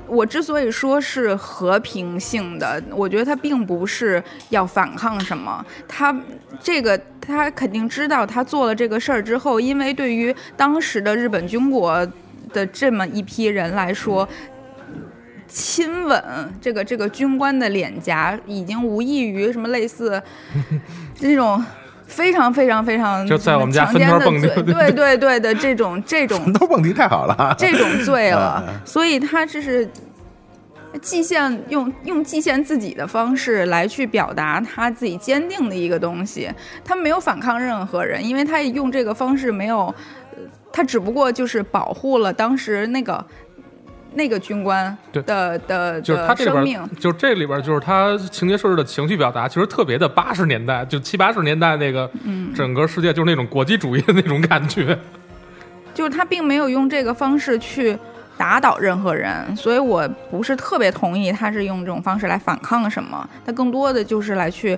[0.07, 6.17] 我之所以说是和平性的，我觉得他并不是要反抗什么，他
[6.59, 12.07] 这个他肯定知道，他做了这个事儿之后，因为对于当时的日本军国
[12.51, 14.27] 的这么一批人来说，
[15.47, 16.23] 亲吻
[16.59, 20.19] 这个这个军官的脸颊，已经无异于什么类似
[21.19, 21.63] 那种。
[22.09, 29.87] 非常非常非常就在我们家强奸的分头蹦罪对对对的这种这种都蹦迪太好了， 这种罪了嗯，所以他这是
[31.01, 36.49] 季县用用季县自己的方式来去表达他自己坚定的一个东西，
[36.83, 39.85] 他没有反抗任何人，因为他用这个方式没有，
[40.31, 40.39] 呃
[40.71, 43.23] 他只不过就是保护了当时那个
[44.13, 54.97] 那个军官对的的就是他这里边就是这里边就是他情节设置的情绪表达，其实特别的八十年代，就七八十年代那个，嗯整个世界就是那种国际主义的那种感觉。
[55.93, 57.97] 就是他并没有用这个方式去
[58.37, 64.77] 打倒任何人，所以我不是特别同意他是用这种方式来反抗什么，他更多的就是来去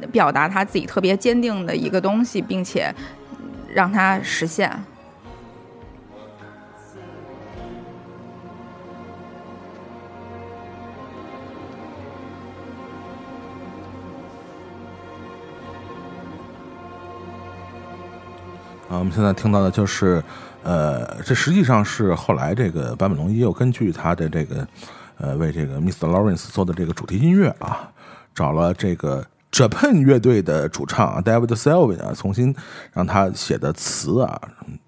[0.00, 2.94] 嗯表达他自己特别坚定的一个东西，并且
[3.32, 3.36] 嗯
[3.72, 4.70] 让他实现。
[18.94, 20.22] 啊，我们现在听到的就是，
[20.62, 24.66] 呃，这实际上是后来这个坂本龙一又根据他的这个，
[25.18, 26.06] 呃，为这个 Mr.
[26.08, 27.90] Lawrence 做的这个主题音乐啊，
[28.32, 32.54] 找了这个 Japan 乐队的主唱啊 David Selvin 啊，重新
[32.92, 34.40] 让他写的词啊，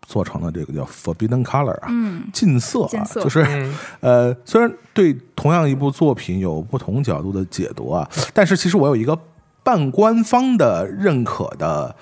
[0.06, 9.18] 做成了这个叫 Forbidden Color 啊，嗯，禁色啊，色就是嗯呃，虽然对同样一部作品有不同角度的解读啊，但是其实我有一个
[9.64, 11.92] 半官方的认可的，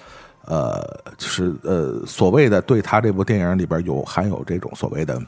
[0.47, 0.81] 呃，
[1.17, 5.21] 就是呃所谓的对他这部电影里边有含有这种所谓的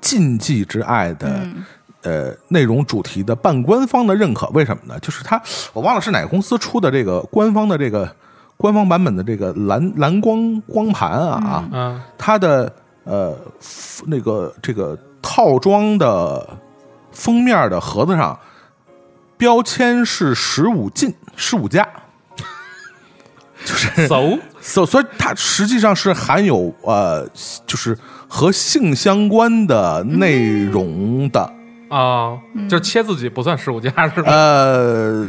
[0.00, 1.46] 禁忌之爱的。
[2.02, 4.96] 呃，内容主题的半官方的认可，为什么呢？
[5.00, 5.42] 就是他，
[5.72, 8.08] 我忘了是哪个公司出的这个官方的这个
[8.56, 13.36] 官方版本的这个蓝蓝光光盘啊，嗯，它的呃
[14.06, 16.48] 那个这个套装的
[17.10, 18.38] 封面的盒子上
[19.36, 21.88] 标签是十五禁十五加，
[23.66, 27.28] 就是， so so， 所以它实际上是含有呃
[27.66, 27.98] 就是
[28.28, 31.52] 和性相关的内容的，
[31.88, 34.30] 啊，就是切自己不算十五加是吧？
[34.32, 35.26] 呃，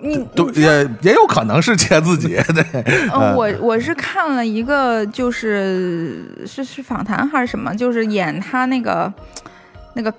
[0.00, 9.12] 你对也也有可能是切自己， 对，呃，我我是看了一个，就是是是访谈还是什么，就是演他那个
[9.94, 10.16] 那个唉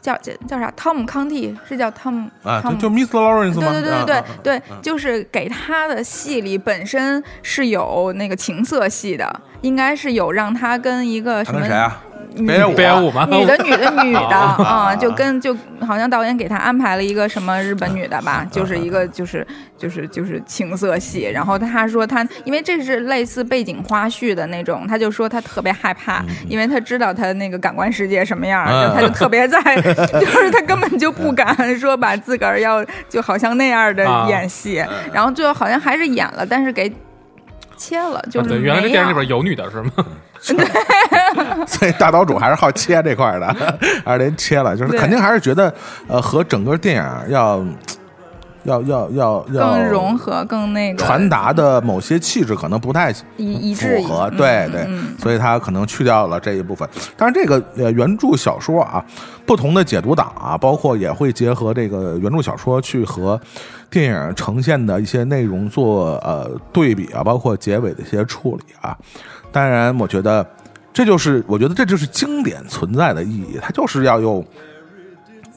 [0.00, 3.18] 叫叫叫啥汤姆康蒂，是叫汤姆啊，就就 Mr.
[3.18, 3.70] Lawrence 吗？
[3.72, 12.02] 对对对对对啊对，就是给他的戏里本身是有那个情色戏的，应该是有让他跟一个什么谁啊？
[12.36, 13.26] 女表演舞表演舞吗？
[13.30, 21.30] 女的女的 女的啊啊，就跟就好像导演给他安排了一个什么日本女的吧，就是一个就是就是就是情色戏。
[21.32, 28.64] 然后他说他因为这是类似背景花絮的那种，他就说他特别害怕，因为他知道他那个感官世界什么样，
[28.94, 36.90] 他就特别在， 就是他根本就不敢说把自个儿要就好像那样的啊演戏，然后最后好像还是演了，但是给。
[37.76, 39.90] 切了，就是啊对，原来这电影里边有女的是吗？
[41.66, 43.46] 所以大岛主还是好切这块的，
[44.04, 45.72] 还是得切了，就是肯定还是觉得
[46.08, 47.64] 呃和整个电影要
[48.64, 56.88] 要要要要更融合，更那个传达的某些气质可能不太一一致符合，嗯对对，嗯所以他可能去掉了这一部分。
[57.16, 59.02] 但是，这个呃原著小说啊，
[59.46, 63.40] 不同的解读党啊，包括也会结合这个原著小说去和
[63.88, 68.96] 电影呈现的一些内容做呃对比啊，包括结尾的一些处理啊。
[69.52, 70.46] 当然，我觉得
[70.92, 74.44] 这就是我觉得这就是经典存在的意义，它就是要用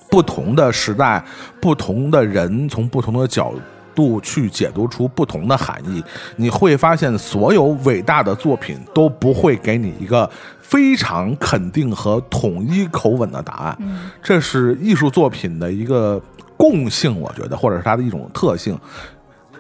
[0.10, 1.23] 不同的时代、
[1.62, 3.53] 不同的人，从不同的角
[3.95, 6.03] 度去解读出不同的含义。
[6.36, 10.29] 你会发现，所有伟大的作品都不会给你一个
[10.60, 13.77] 非常肯定和统一口吻的答案。
[14.21, 16.21] 这是艺术作品的一个
[16.58, 18.77] 共性，我觉得，或者是它的一种特性。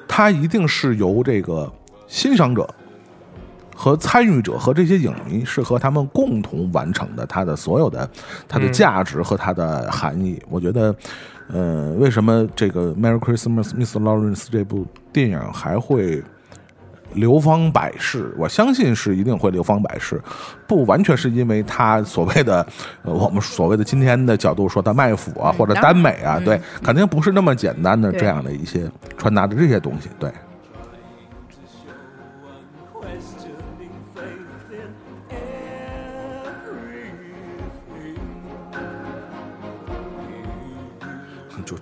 [0.07, 1.71] 它一定是由这个
[2.07, 2.67] 欣赏者
[3.75, 8.09] 和参与者和这些影迷是和他们共同完成的，它的所有的
[8.47, 10.41] 它的价值和它的含义。
[10.49, 10.95] 我觉得，
[11.49, 16.23] 呃，为什么这个《Merry Christmas, Miss Lawrence》这部电影还会
[17.13, 18.33] 流芳百世？
[18.37, 20.21] 我相信是一定会流芳百世，
[20.67, 22.65] 不完全是因为它所谓的
[23.03, 30.31] 呃我们所谓的今天的角度说它卖腐啊或者耽美啊，对，肯定不是那么简单的这样的一些传达的这些东西，对。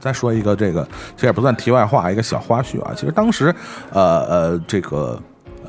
[0.02, 0.86] 再说一个这个，
[1.16, 2.92] 这也不算题外话，一个小花絮啊。
[2.94, 3.56] 其实当时，
[3.92, 5.18] 呃呃，这个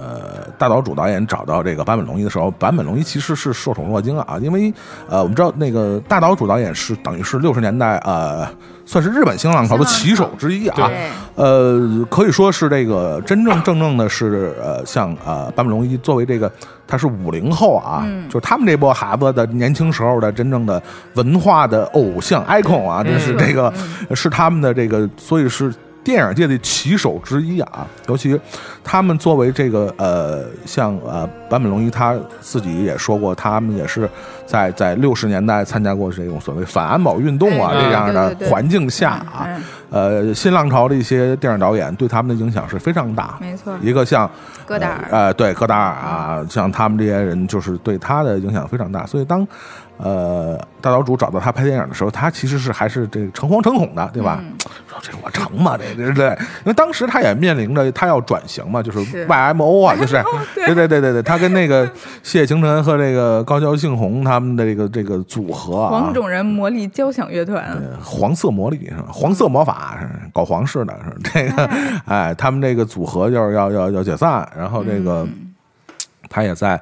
[0.02, 4.72] 呃大岛主导演找到这个坂本龙一的时候，坂本龙一其实是受宠若惊啊，因为
[5.08, 8.46] 呃我们知道那个大岛主导演是等于是六十年代呃
[8.84, 10.90] 算是日本新浪潮的旗手之一啊。
[11.36, 16.50] 呃，可以说是这个真正正正的是呃，像呃坂本龙一作为这个
[16.86, 20.82] 他是五零后啊，就是他们这波孩子的年轻时候的真正的
[21.14, 23.72] 文化的偶像 icon 啊，真是这个、
[24.14, 25.72] 是他们的这个，所以是。
[26.04, 28.38] 电影界的旗手之一啊，尤其
[28.82, 34.08] 他们作为这个呃，像呃坂本龙一他自己也说过，他们也是
[34.46, 43.36] 在在六十年代参加过这种所谓反安保运动啊、哎这样的环境下啊，嗯呃，新浪潮的一些电影导演对他们的影响是非常大。
[43.40, 44.28] 没错一个像
[44.64, 49.06] 戈达尔呃，呃对戈达尔啊，像他们这些人，就是对他的影响非常大。
[49.06, 49.46] 所以当
[50.02, 54.38] 呃大岛主找到他拍电影的时候，他其实是还是这个诚惶诚恐的，对吧？
[54.40, 54.52] 嗯
[54.86, 55.78] 说这我成吗？
[55.78, 56.26] 这这对，
[56.60, 60.22] 因为当时他也面临着他要转型嘛，就是是 YMO 啊， 就是
[60.54, 61.90] 对对对对对，他跟那个
[62.22, 69.06] 谢晴晨和这个高桥幸宏他们的这个这个组合啊，黄种人魔力交响乐团，呃黄色魔力是吧？
[69.10, 71.70] 黄色魔法是搞皇室的，是这个，
[72.04, 75.26] 哎，他们这个组合就是要要要解散，然后这个
[76.28, 76.78] 他也在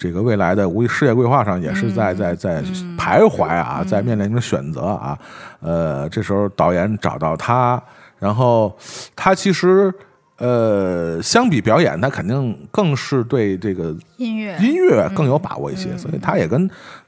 [0.00, 2.62] 这个未来的无事业规划上也是在在在
[2.96, 5.16] 徘徊啊，在面临着选择啊。
[5.60, 7.80] 呃，这时候导演找到他，
[8.18, 8.74] 然后
[9.14, 9.92] 他其实
[10.38, 16.66] 呃，相比表演，他肯定更是对这个音乐音乐更有把握一些，所以他也跟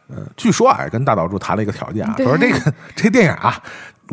[0.09, 3.59] 呃，据说啊，跟大岛渚谈了一个条件啊，他说这个 这电影啊，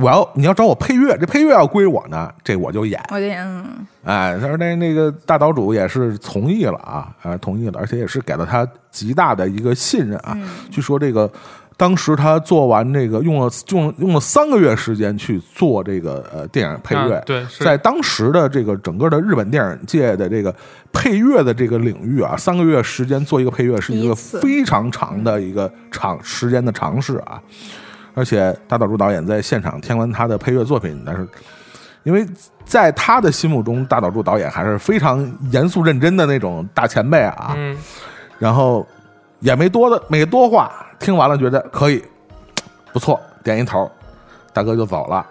[0.01, 3.01] 我要你要找我配乐，这配乐要归我呢，这我就演。
[3.09, 3.65] 我就演嗯，
[4.05, 10.37] 哎，他说那那个大岛主也是同意了啊，啊，同意了，而且也是给了他极大的一个信任啊。
[10.71, 11.29] 据说这个
[11.75, 20.53] 当时他做完这个用了用用了三个月时间去做这个呃电影配乐，啊对在当时的这个整个的日本电影界的这个
[20.93, 27.41] 配乐的这个领域啊，三个月时间做一个配乐是一个非常长的一个长时间的尝试啊。
[28.19, 31.25] 而且大岛渚导演在现场听完他的配乐作品，但是
[32.03, 32.27] 因为
[32.65, 37.77] 在他的心目中，大岛渚导演还是非常严肃认真的那种大前辈啊，嗯，
[38.37, 38.85] 然后
[39.39, 42.03] 也没多的没多话，听完了觉得可以，
[42.91, 43.89] 不错，点一头，
[44.51, 45.25] 大哥就走了，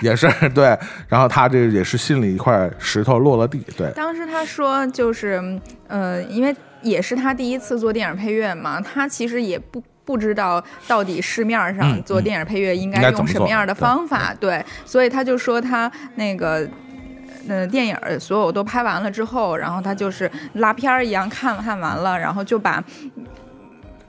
[0.00, 0.76] 也是 对，
[1.06, 5.40] 然后他这也是心里一块石头落了地，对，当时他说就是
[5.86, 9.80] 呃，因为也是他第一次做电影配乐嘛，他其实也不。
[10.04, 16.68] 不知道到底市面上嗯做电影配乐应该用什么样的方法，对，所以他就说他那个。
[17.46, 22.82] 呃，电影所有都拍完了之后，然后他就是拉片儿一样看看完了，然后就把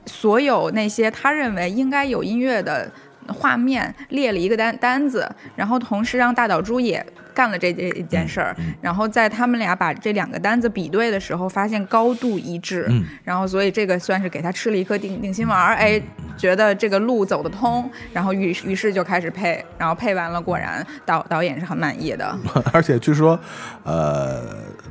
[0.06, 2.90] 所有那些他认为应该有音乐的
[3.28, 7.04] 画面列了一个单单子，然后同时让大岛猪也
[7.36, 13.04] 干了这这一件事儿，然后在他们俩把这两个单子比对的时候，发现高度一致，嗯。
[13.22, 16.00] 然后所以这个算是给他吃了一颗定定心丸儿，哎，
[16.38, 22.34] 觉得这个路走得通，然后于于是就开始配，然后配完了，果然导导演是很满意的，
[22.72, 23.38] 而且据说，
[23.84, 24.42] 呃，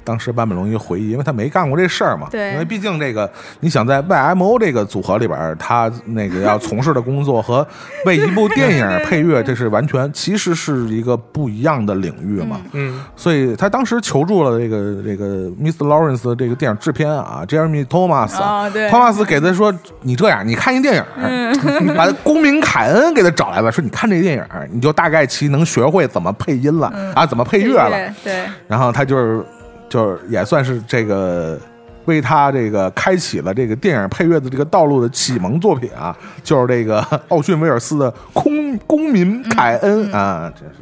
[0.03, 3.27] 当时坂本龙一回忆，因为他没干过这事儿嘛，对因为毕竟这个，
[3.61, 7.65] 你想在 YMO 这个组合里边，他那个要从事的工作和
[8.05, 12.59] 为一部电影配乐， 这是完全其实是一个不一样的领域嘛。
[12.73, 15.85] 嗯，所以他当时求助了这个这个 Mr.
[15.87, 28.13] Lawrence 的这个电影制片啊，Jeremy Thomas 啊哦对托马斯给他说：“你这样，你看一电影儿，你 把公民凯恩给他找来了，说你看这电影，你就大概其能学会怎么配音了、啊，怎么配乐了。
[28.23, 29.45] 对，然后他就是
[29.87, 31.57] 就是也算是这个
[32.05, 40.75] 为他这个开启了这个电影配乐的这个道路的启蒙作品啊，就是这个奥逊威尔斯的《公公民凯恩》啊，真是。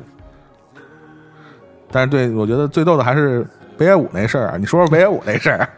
[1.94, 3.46] 但是对我觉得最逗的还是
[3.78, 5.70] 北野武那事儿啊，你说说北野武那事儿，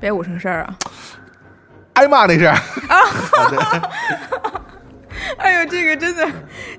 [0.00, 0.74] 北野武什么事儿啊！
[1.94, 2.56] 挨骂那事儿，
[5.38, 6.26] 哎呦，这个真的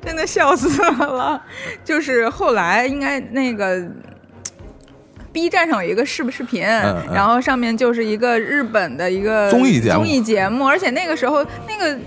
[0.04, 0.68] 真的笑死
[1.00, 1.42] 我了。
[1.84, 3.82] 就是后来应该那个
[5.32, 11.98] B 站上有一个视视频，嗯嗯然后上面就是一个日本的一个综艺节目综艺节目，而且那个时候那个。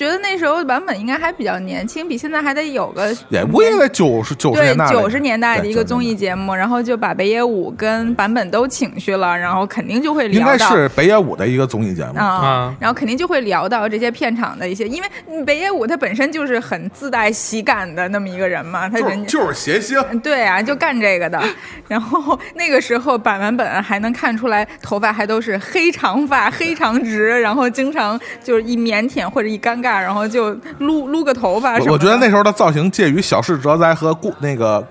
[0.00, 12.18] 觉得那时候版本应该还比较年轻，比现在还得有个也不应该九十九十对年代，九十年代的一个综艺节目，然后就把北野武跟版本都请去了，然后肯定就会应该聊到是北野武的一个综艺节目。
[12.18, 19.26] 啊啊，然后肯定就会聊到这些片场的一些，因为北野武他本身就是很自带喜感的那么一个人嘛，他人。
[19.26, 21.38] 就是谐星，对啊，就干这个的。
[21.86, 31.90] 然后那个时候版版本还能看出来，头发还都是黑长发、黑长直，然后经常就是一腼腆或者一尴尬，然后就撸撸个头发什么的。
[31.90, 34.86] 我我觉得那时候的造型介于小室哲哉和郭那个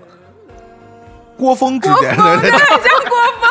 [1.38, 3.49] 郭峰之间，郭峰对对对很像郭峰，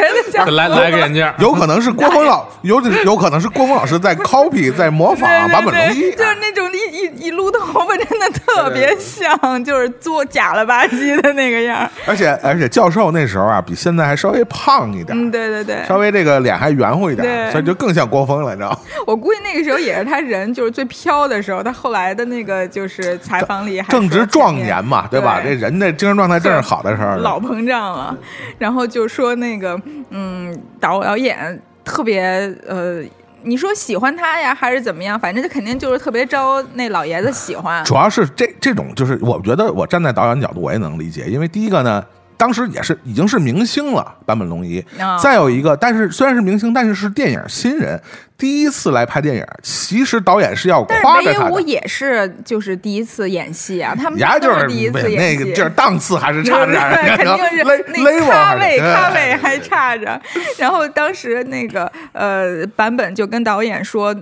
[0.00, 11.88] 得 像来 来个眼镜，有可能是郭峰老， 有有可能是郭峰老师在 copy 在模仿对对坂本龙一，就是那种一一一撸头发，真的特别像，就是做假了吧唧的那个样。
[12.06, 18.78] 而且而且教授那时候啊，比现在还稍微胖一点，嗯，对对对，稍微这个脸还圆乎一点，所以就更像郭峰了，你知道吗？
[19.06, 25.40] 我估计那个时候也是他人就是最飘的时候，他后来的那个就是采访里还正值壮年嘛，对吧？
[25.42, 28.16] 这人的精神状态正是好的时候，老膨胀了，
[28.58, 32.22] 然后就说那个嗯导导演特别
[32.66, 33.02] 呃。
[33.42, 35.18] 你说喜欢他呀，还是怎么样？
[35.18, 37.82] 反正他肯定就是特别招那老爷子喜欢。
[37.86, 42.04] 主要是这这种，就是我觉得我站在导演角度，我也能理解，因为第一个呢，
[42.40, 44.82] 当时也是已经是明星了，坂本龙一。
[44.98, 48.00] 啊再有一个，但是虽然是明星，但是是电影新人，
[48.38, 51.62] 第一次来拍电影，其实导演是要但是北野武夸着他的。
[51.62, 60.18] 也是就是第一次演戏啊，他们呀，就都是第一次演戏，那个就是档次还是差着点儿， 对，肯定是勒那勒咖位咖位 还差着。
[60.56, 64.16] 然后当时那个呃坂本就跟导演说。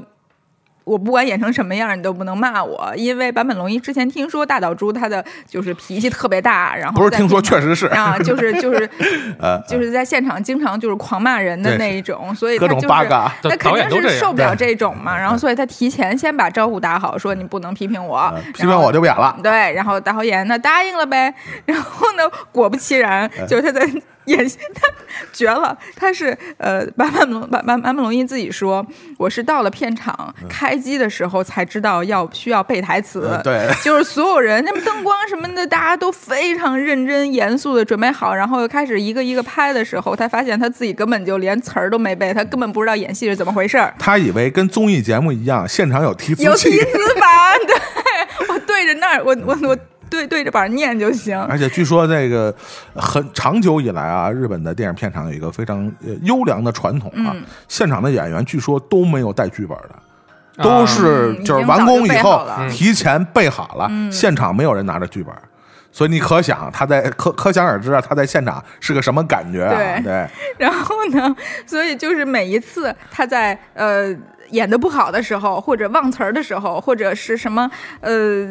[0.89, 8.89] 我不管演成什么样，你都不能骂我，因为坂本龙一之前听说大岛猪他的就是脾气特别大，然后在不是听说，确实是啊，就是 就是
[9.39, 13.33] 呃就是在现场经常就是狂骂人的那一种，所以各他就是种八嘎。
[13.43, 19.37] 他肯定是受不了这种嘛，然后所以他提前先把招呼打好，说你不能批评我呃，批评我就不演了。
[19.43, 21.33] 对，然后导演那答应了呗，
[21.67, 23.87] 然后呢，果不其然，哎就是他在
[24.29, 24.83] 演戏，他
[25.33, 28.87] 绝了，他是呃，坂本龙坂坂坂本龙一自己说，
[29.19, 43.95] 我是到了片场开机的时候才知道要需要背台词，嗯对就是所有人，那么灯光什么的，大家都非常认真严肃的准备好，然后又开始一个一个拍的时候，他发现他自己根本就连词儿都没背，他根本不知道演戏是怎么回事儿。
[43.99, 49.79] 他以为跟综艺节目一样，现场有提词器有提，词板，对我对着那儿，我我我
[50.11, 51.39] 对对着板念就行。
[51.45, 52.55] 而且据说这个
[52.95, 59.95] 很长久以来啊，日本的电影片场有一个非常呃优良的传统啊，嗯现场的演员据说都没有带剧本的。
[59.95, 60.03] 啊
[60.61, 65.33] 都是嗯就是完工以后提前备好了，现场没有人拿着剧本，
[65.93, 69.77] 所以你可想他在可可想而知啊，他在现场是个什么感觉啊？
[69.77, 70.29] 对对，
[70.59, 71.33] 然后呢，
[71.65, 74.13] 所以就是每一次他在呃
[74.51, 78.45] 演的不好的时候，或者忘词儿的时候，或者是什么呃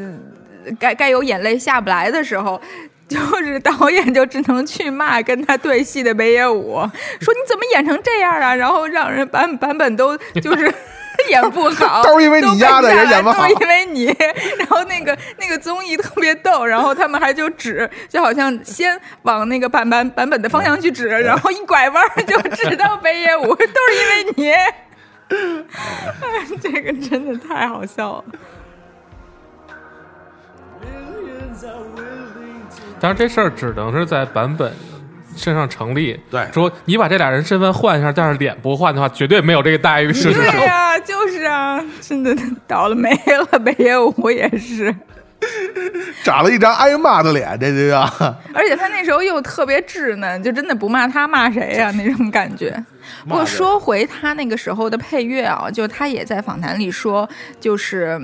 [0.80, 2.62] 该该有眼泪下不来的时候。
[3.08, 6.74] 就是导演就只能去骂跟他对戏的北野武，
[7.22, 8.54] 说你怎么演成这样啊？
[8.54, 10.70] 然后让人版版本都就是
[11.30, 14.14] 演不好，都是因为你压的演不好都是因为你。
[14.60, 24.52] 然后那个那个综艺特别逗，然后他们还就指，就好像先往那个版版版本的方向去指，然后一拐弯就指到北野武，都是因为你。
[24.52, 24.74] 哎
[26.62, 28.26] 这个真的太好笑了。
[33.00, 34.74] 当然这事儿只能是在版本
[35.36, 36.20] 身上成立。
[36.32, 40.12] 对说你把这俩人身份换一下，但是脸不换的话，绝对没有这个待遇。
[40.12, 42.36] 事实上对，呀、就是啊，真的
[42.68, 43.12] 倒了霉
[43.52, 43.60] 了。
[43.60, 44.94] 北野武也是，
[46.24, 48.02] 长了一张挨骂的脸，这就叫
[48.54, 52.76] 而且他那时候又特别稚嫩，就真的不骂他骂谁呀、那种感觉。
[53.28, 57.30] 不过说回他那个时候的配乐啊，就他也在访谈里说，
[57.60, 58.20] 就是。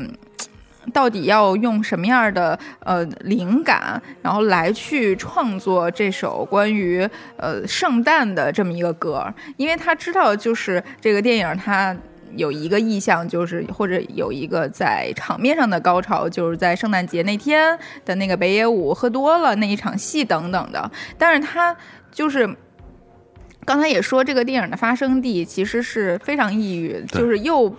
[0.92, 7.08] 到底要用什么样的呃灵感，然后来去创作这首关于
[7.38, 9.34] 呃圣诞的这么一个歌？
[9.58, 11.96] 因为他知道，就是这个电影它
[12.36, 20.92] 有一个意向，就是或者有一个在场面上的高潮，就是在圣诞节那天的那个北野武喝多了那一场戏等等的。
[21.18, 21.76] 但是他
[22.12, 22.50] 就是
[23.66, 27.74] 刚才也说，这个电影的发生地其实是非常抑郁，就是又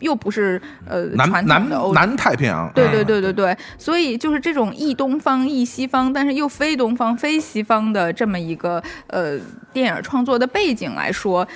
[0.00, 1.68] 又不是呃南传南。
[1.94, 9.38] 南太平洋，对对嗯对对对，所以就是这种亦东方亦西方，但是又非东方非西方的这么一个呃
[9.72, 11.46] 电影创作的背景来说，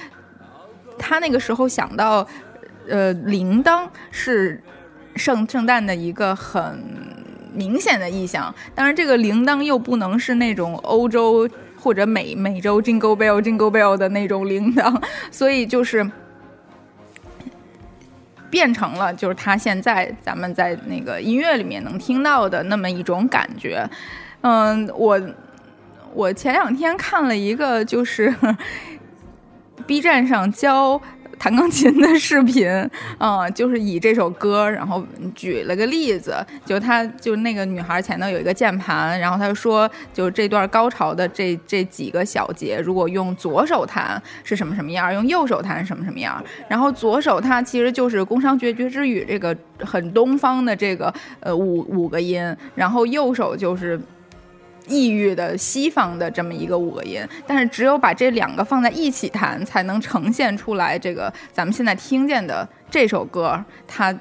[0.97, 2.27] 他那个时候想到，
[2.89, 4.63] 呃，铃铛是
[5.17, 6.83] 圣圣诞的一个很
[7.53, 16.11] 明显的意象，当然这个铃铛又不能是那种欧洲或者美美洲 Jingle Bell Jingle Bell 的那种铃铛，所以就是。
[18.55, 23.85] 变成了就是他现在咱们在那个音乐里面能听到的那么一种感觉。
[24.43, 25.21] 嗯，我
[26.13, 28.33] 我前两天看了一个就是
[29.89, 31.03] B 站上教
[31.45, 32.67] 弹钢琴的视频，
[33.21, 36.35] 嗯，就是以这首歌，然后举了个例子，
[36.65, 54.01] 就他就那个女孩前头有一个键盘，然后他说，就这段高潮的这这几个小节，如果用左手弹是什么什么样，用右手弹什么什么样，然后左手它其实就是《宫商角徵之语》这个很东方的这个呃五五个音，然后右手就是。
[54.87, 64.15] 异域的西方的这么一个五个音，但是只有把这两个放在一起弹，才能呈现出来这个咱们现在听见的这首歌，它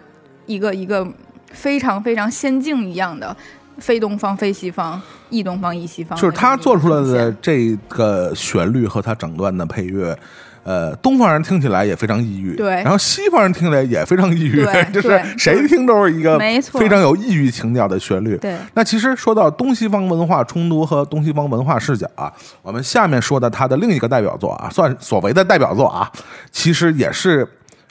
[0.46, 1.06] 一个一个
[1.52, 3.36] 非常非常仙境一样的
[3.78, 10.18] 非东方非西方，异东方异西方，就是他做出来的这个旋律和他整段的配乐。
[10.64, 18.38] 呃，东方人听起来也非常抑郁，对然后西方人听起来也非常抑郁对， 就是谁听都是一个没错非常有抑郁情调的旋律。
[18.38, 26.10] 对那其实说到东西方文化冲突和东西方文化视角啊，我们下面说的他的另一个代表作啊，算所谓的代表作啊，
[26.50, 27.46] 其实也是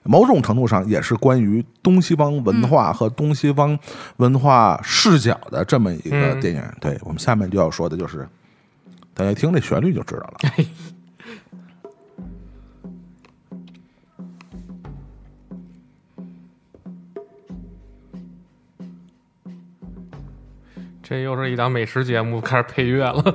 [0.05, 3.79] 某种程度上也是关于东西方文化和东西方
[4.17, 6.63] 文化视角的这么一个嗯电影。
[6.81, 8.27] 对我们下面就要说的就是，
[9.13, 10.65] 大家听这旋律就知道了。
[21.03, 23.23] 这又是一档美食节目，开始配乐了。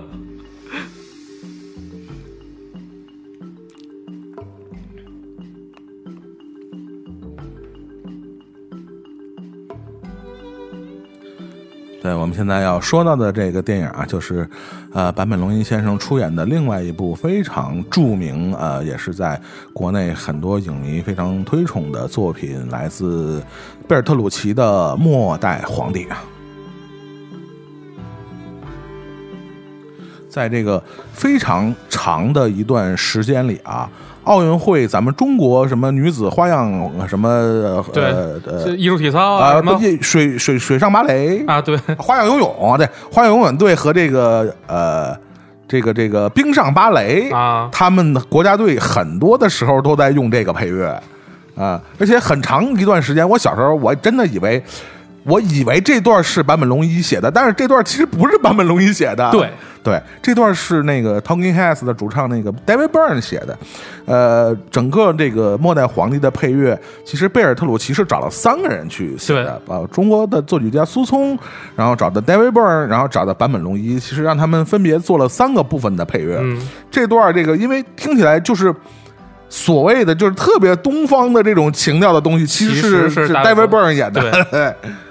[12.01, 14.49] 对，我们现在要说到的这个电影啊，就是
[14.93, 19.39] 呃坂本龙一先生出演的另外一部非常著名呃，也是在
[19.73, 23.43] 国内很多影迷非常推崇的作品，来自
[23.89, 26.23] 贝尔特鲁奇的《末代皇帝》啊。
[30.29, 30.81] 在这个
[31.13, 33.89] 非常长的一段时间里啊，
[34.25, 41.61] 奥运会咱们中国什么女子花样什么呃对呃艺术体操啊，啊什么水水水上芭蕾啊？
[41.61, 45.17] 对，花样游泳，对，花样游泳队和这个呃，
[45.67, 50.87] 这个这个冰上芭蕾啊他们的国家队很多的时候都在用这个配乐
[51.55, 54.61] 啊，而且很长一段时间，我小时候我真的以为。
[55.27, 59.29] 我以为这段是坂本龙一写的，但是这段其实不是坂本龙一写的。
[59.31, 59.51] 对
[59.83, 63.57] 对，这段是那个 Talking Heads 的主唱那个 David Byrne 写的。
[64.05, 71.37] 呃，整个这个末代皇帝的配乐，其实贝尔特鲁奇是找了三个人去写的，啊，中国的作曲家苏聪，
[71.75, 76.37] 然后找的 David Byrne，然后找的坂本龙一，其实让他们分别做了三个部分的配乐。
[76.41, 76.59] 嗯，
[76.89, 78.73] 这段这个，因为听起来就是。
[79.49, 84.75] 所谓的就是特别东方的这种情调的东西，其实是是 David Byrne 演的。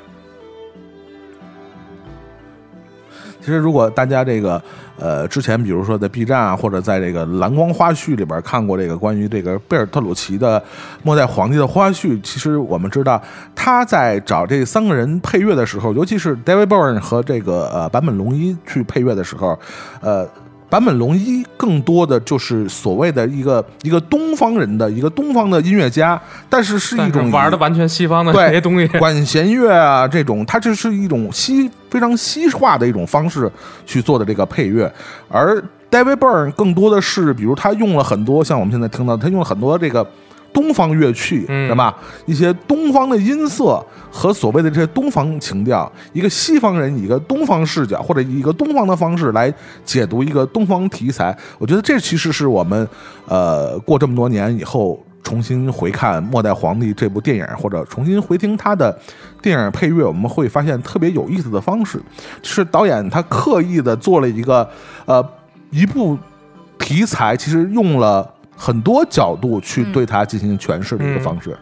[3.47, 4.61] 其实，如果大家这个
[4.99, 10.61] 呃之前，比如说在 B 站啊，或者在这个蓝光花絮里边看过这个关于这个贝尔特鲁奇的
[11.05, 13.23] 《末代皇帝》的花絮，其实我们知道
[13.55, 19.57] 他在找这三个人配乐的时候，尤其是 David Byrne 和这个呃坂本龙一去配乐的时候，
[20.01, 20.29] 呃。
[20.69, 33.51] 坂本龙一更多的就是所谓的一个一个东方人的一个东方的音乐家，但是是一种玩的完全西方的对这些东西，管弦乐啊，这种它这是一种西非常西化的一种方式
[33.87, 34.93] 去做的这个配乐，
[35.29, 40.05] 而 David Byrne 更多的是，比如他用了很多像我们现在听到，他用了很多这个
[40.57, 41.95] 东方乐器，嗯是吧？
[42.25, 49.53] 一些东方的音色和所谓的这些东方情调，一个西方人以一个东方视角或者以一个东方的方式来
[49.85, 52.89] 解读一个东方题材，我觉得这其实是我们
[53.27, 54.99] 呃过这么多年以后。
[55.27, 58.97] 重新回看《末代皇帝》这部电影，或者重新回听他的
[59.43, 62.01] 电影配乐，我们会发现特别有意思的方式，
[62.45, 64.71] 是导演他刻意的做了一个
[65.05, 65.29] 呃
[65.73, 66.17] 一部
[66.79, 71.57] 题材，其实用了很多角度去对它进行诠释的一个方式。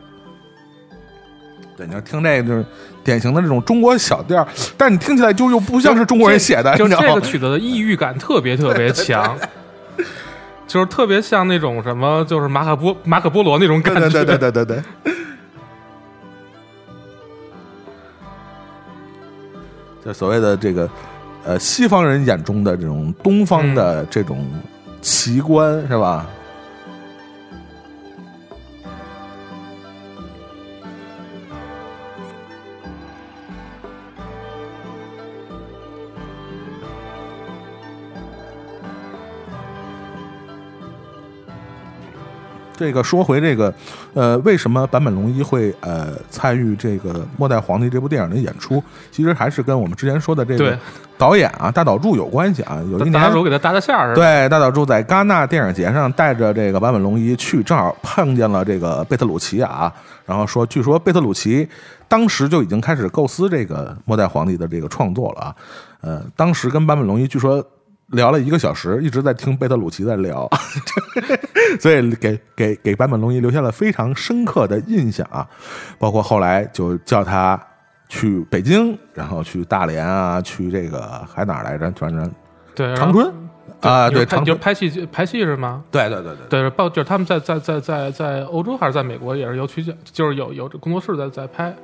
[1.76, 2.64] 对，你要听这个就是
[3.03, 7.20] 典型的这种中国小调，但你听起来就又不像是中国人写的，就这个？
[7.20, 9.36] 曲子的异域感特别特别强，
[10.68, 14.09] 就是特别像那种什么，就是马可波马可波罗那种感觉。
[14.09, 14.82] 对对对对对对对。
[20.05, 20.88] 就所谓的这个
[21.45, 24.47] 呃西方人眼中的这种东方的这种
[25.01, 26.26] 奇观、是吧？
[42.77, 43.72] 这个说回这个，
[44.14, 48.83] 呃，为什么坂本龙一会呃参与这个《末代皇帝》这部电影的演出？
[49.11, 50.79] 其实还是跟我们之前说的这个
[51.16, 52.83] 导演啊，大岛助有关系啊。
[52.91, 54.14] 有一年大给他搭的线儿。
[54.14, 59.93] 对，大岛助在戛纳电影节上带着这个坂本龙一去，正好碰见了这个贝特鲁奇啊，
[60.27, 61.68] 然后说，据说贝特鲁奇
[62.09, 65.55] 当时就已经开始构思这个《末代皇帝》的这个创作了啊。
[66.01, 67.64] 呃，当时跟坂本龙一据说
[68.09, 70.49] 聊了一个小时，一直在听贝特鲁奇在聊，
[71.81, 75.47] 所以给给给坂本龙一留下了非常深刻的印象啊。
[75.99, 77.61] 包括后来就叫他
[78.09, 81.91] 去北京，然后去大连啊，去这个还哪儿来着？
[81.93, 82.31] 反正
[82.75, 83.33] 对，长春
[83.81, 85.83] 啊，对，长春，就拍戏拍戏是吗？
[85.91, 86.61] 对对对对。
[86.63, 91.75] 对，包就是他们在在在在在欧洲还是在美国也是有取景，就是有有这工作室在在拍。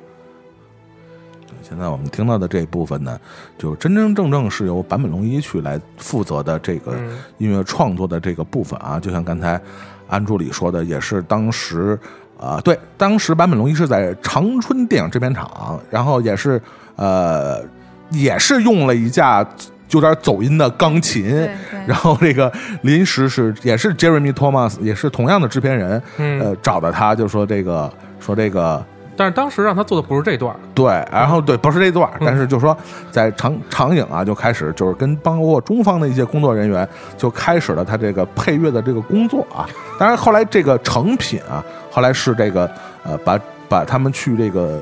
[1.61, 3.19] 现在我们听到的这一部分呢，
[3.57, 8.99] 就真真正正是由坂本龙一去来负责的这个嗯音乐创作的这个部分啊。
[8.99, 9.59] 就像刚才
[10.07, 11.97] 安助理说的，也是当时
[12.39, 16.59] 啊、对，当时坂本龙一是在长春电影制片厂，然后也是
[16.95, 17.63] 呃，
[18.09, 19.47] 也是用了一架
[19.91, 21.47] 有点走音的钢琴，
[21.85, 28.83] 然后这个临时是也是 Jeremy Thomas，也是同样的制片人，嗯，呃，找的他就说这个说这个。
[29.15, 32.75] 但是当时让他做的不是这段儿，对，然后对，不是这段儿，但是就说
[33.11, 36.87] 在场场影啊，就开始就是跟包括中方的一些工作人员
[37.17, 39.67] 就开始了他这个配乐的这个工作啊。
[39.99, 42.69] 当然后来这个成品啊，后来是这个
[43.03, 44.81] 呃，把把他们去这个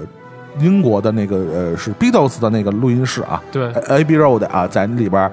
[0.59, 5.31] 英国的那个呃是 Beatles 的那个录音室啊对，，Abbey Road 啊，在里边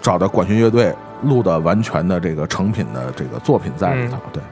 [0.00, 4.42] 找的管弦乐队录的完全的这个成品的这个作品在里头，对。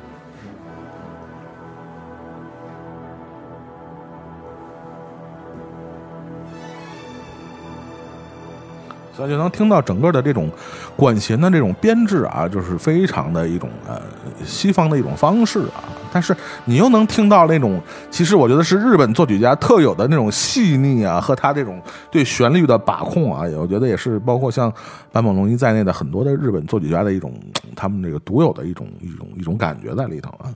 [9.17, 10.51] 所以就能听到整个的这种
[10.95, 14.03] 管弦的这种编制啊，就是非常的一种呃
[14.45, 15.83] 西方的一种方式啊。
[16.13, 16.37] 但是
[16.67, 24.71] 你又能听到那种，其实我觉得是日本作曲家特有的那种细腻啊，和他这种对旋律的把控啊，我觉得也是包括像
[25.13, 27.33] 坂本龙一在内的很多的日本作曲家的一种
[27.75, 30.53] 他们这个独有的一种一种一种感觉在里头啊。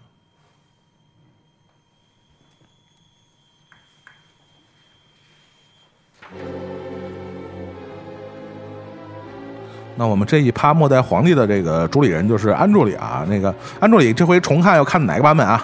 [10.01, 15.62] 那我们这一趴末代皇帝的这个主理人就是安助理啊，那个安助理这回重看要看哪个版本啊？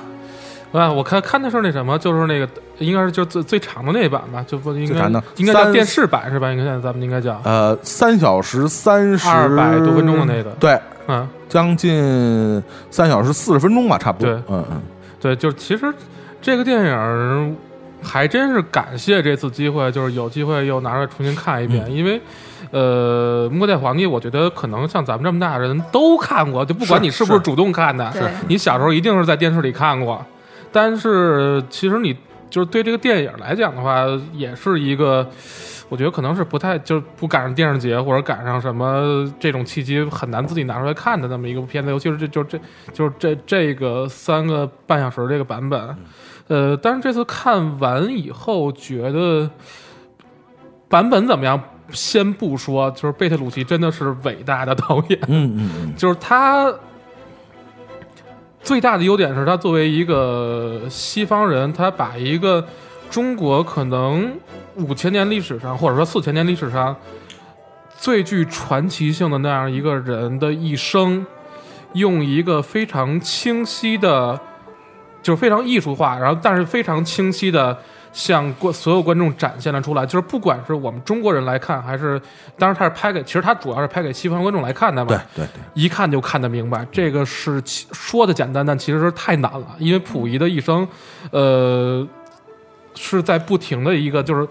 [0.73, 6.51] 啊，我看看的是那什么，就是那个应该是就最最长的那一版吧，就不应该应该叫电视版是吧？
[6.51, 10.79] 应该现在咱们应该叫，呃，三小时三十200多分钟的那个对，
[11.09, 14.31] 嗯，将近三小时四十分钟吧，差不多。
[14.31, 14.83] 对嗯嗯，
[15.19, 15.91] 对，就是其实
[16.43, 17.57] 这个电影
[18.03, 22.21] 还真是感谢这次机会，就是有机会又拿出来重新看一遍，嗯因为。
[22.71, 30.25] 呃，《末代皇帝》，我觉得可能像咱们这么大的人都看过，就不管你是不是主动看的，是你小时候一定是在电视里看过。
[30.73, 32.15] 但是其实你
[32.51, 35.27] 就是对这个电影来讲的话，也是一个，
[35.89, 41.91] 我觉得可能是不太就是不赶上电视节或者赶上什么这种契机，很难自己拿出来看的那么一个片子。
[41.91, 42.59] 尤其是这就这
[42.93, 45.97] 就是这这个三个半小时这个版本，
[46.49, 49.49] 呃，但是这次看完以后觉得
[50.89, 51.61] 版本怎么样
[51.93, 56.75] 先不说，就是贝特鲁奇真的是伟大的导演，嗯嗯嗯，就是他
[58.63, 62.67] 最大的优点是他作为一个西方人，他把一个
[63.09, 64.33] 中国可能
[64.75, 66.95] 五千年历史上，或者说四千年历史上
[67.97, 71.25] 最具传奇性的那样一个人的一生，
[71.93, 74.41] 用一个非常清晰的，
[75.23, 77.79] 就是非常艺术化，然后但是非常清晰的。
[78.17, 82.19] 向观所有观众展现了出来，就是不管是我们中国人来看，还是
[82.59, 85.09] 当然他是拍给，其实他主要是拍给西方观众来看的嘛。
[85.09, 89.67] 对对对，一看就看得明白，这个是其说的简单，但其实是太难了。
[89.79, 90.89] 因为溥仪的一生，
[91.31, 92.09] 呃，
[92.95, 94.49] 是在不停的一个就是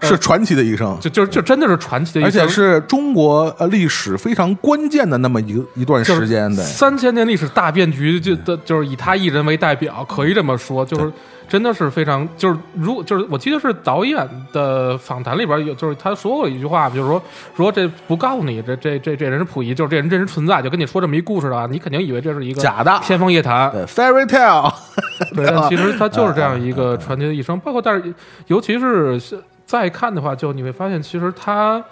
[0.00, 6.64] 是传奇的一生，就就就真的是传奇的一生，而且是中国呃历史非常关键的那么一一段时间的。
[6.64, 11.12] 三千年历史大变局，就的就是以他一人为代表，可以这么说，就是。
[11.48, 17.22] 真的是非常，就是如果就是我记得是导演的访谈里边有，就是他说过一句话，就是说
[17.56, 24.72] 说这不告诉你这这这这人是溥仪，就是这人真实存在，就跟你说这么一故事的，你肯定以为这是一个假的天方夜谭，fairy tale。
[25.34, 27.58] 对，但其实他就是这样一个传奇的一生。
[27.60, 28.12] 包括但是
[28.48, 29.20] 尤其是
[29.64, 31.82] 再看的话，就你会发现，其实他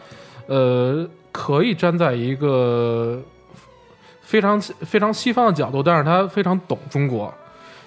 [0.46, 3.22] 呃可以站在一个
[4.20, 7.32] 非常非常西方的角度，但是他非常懂中国。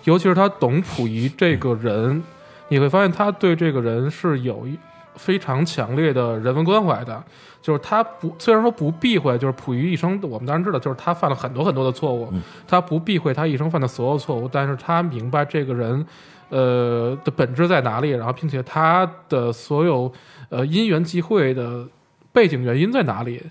[0.08, 2.24] 尤其是他懂溥仪这个人，
[2.70, 4.80] 你会发现他对这个人是有一
[5.16, 7.22] 非常强烈的人文关怀的。
[7.62, 12.32] 就是他不虽然说不避讳，就是溥仪一生，我们当然知道，就是他犯了很多很多的错误，
[12.66, 16.06] 他不避讳他一生犯的所有错误，但是他明白这个人，
[16.48, 20.10] 呃的本质在哪里，然后并且他的所有
[20.48, 21.86] 呃因缘际会的
[22.32, 23.44] 背景原因在哪里。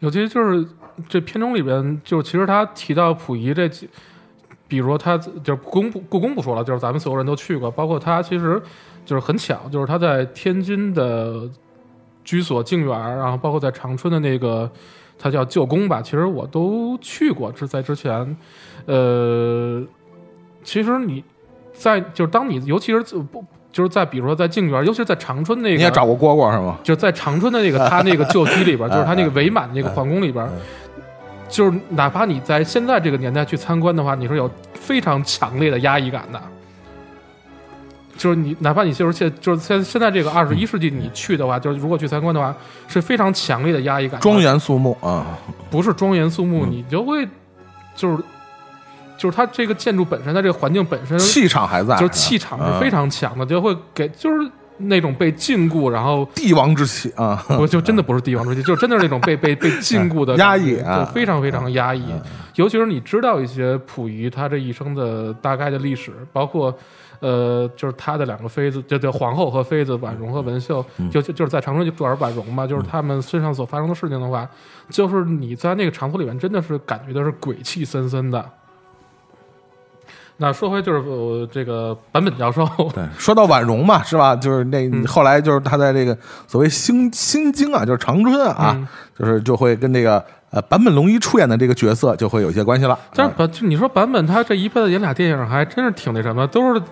[0.00, 0.68] 尤其就是
[1.08, 3.88] 这片中里边，就其实他提到溥仪这几。
[4.68, 8.60] 比如说，他就是故宫不故宫不说了，就是咱们所有人都去过，包括他，其实
[9.04, 11.48] 就是很巧，就是他在天津的
[12.24, 14.68] 居所静园，然后包括在长春的那个，
[15.16, 17.52] 他叫旧宫吧，其实我都去过。
[17.54, 18.36] 是在之前，
[18.86, 19.82] 呃，
[20.64, 21.22] 其实你
[21.72, 26.78] 在就是当你尤其是不就是在比如说在静园，尤其是在长春那个，你也找过蝈蝈是吗？
[26.82, 30.48] 就在长春的那个他那个旧居里边， 就是他那个伪满那个皇宫里边。
[31.48, 36.40] 就是哪怕你在现在这个年代去参观的话，你是有非常强烈的压抑感的。
[38.16, 42.54] 就是你哪怕你就是现就是现现在这个二十一世纪你去的话，就是如果去参观的话，
[42.88, 44.20] 是非常强烈的压抑感。
[44.20, 45.38] 庄严肃穆啊，
[45.70, 47.28] 不是庄严肃穆，你就会
[47.94, 48.22] 就是
[49.18, 54.50] 就是它这个建筑本身，它这个环境本身气场还在，就是气场是非常强的，就会给就是。
[54.78, 62.04] 那种被禁锢，然后帝王之气啊， 我就真的不是帝王之气，就真的是那种被被被禁锢的压抑就非常非常压抑。
[62.54, 66.74] 尤其是你知道一些溥仪他这一生的大概的历史，包括
[67.20, 74.48] 呃，就是他的两个妃子，就叫皇后和妃子婉容和文秀，就就就是在长春就住而婉容嘛，就是他们身上所发生的事情的话，
[74.90, 78.50] 就是你在那个场所里面真的是感觉到是鬼气森森的。
[80.38, 84.36] 那说回就是我这个坂本教授， 对，说到婉容嘛，是吧？
[84.36, 86.16] 就是那后来就是他在这个
[86.46, 88.76] 所谓新新京啊，就是长春啊，
[89.18, 92.98] 就是就会跟这个呃坂本龙一出演的这个角色就会有一些关系了。
[93.14, 96.82] 但是坂就你说坂本他这一辈子演俩电影，还真是挺那什么，都是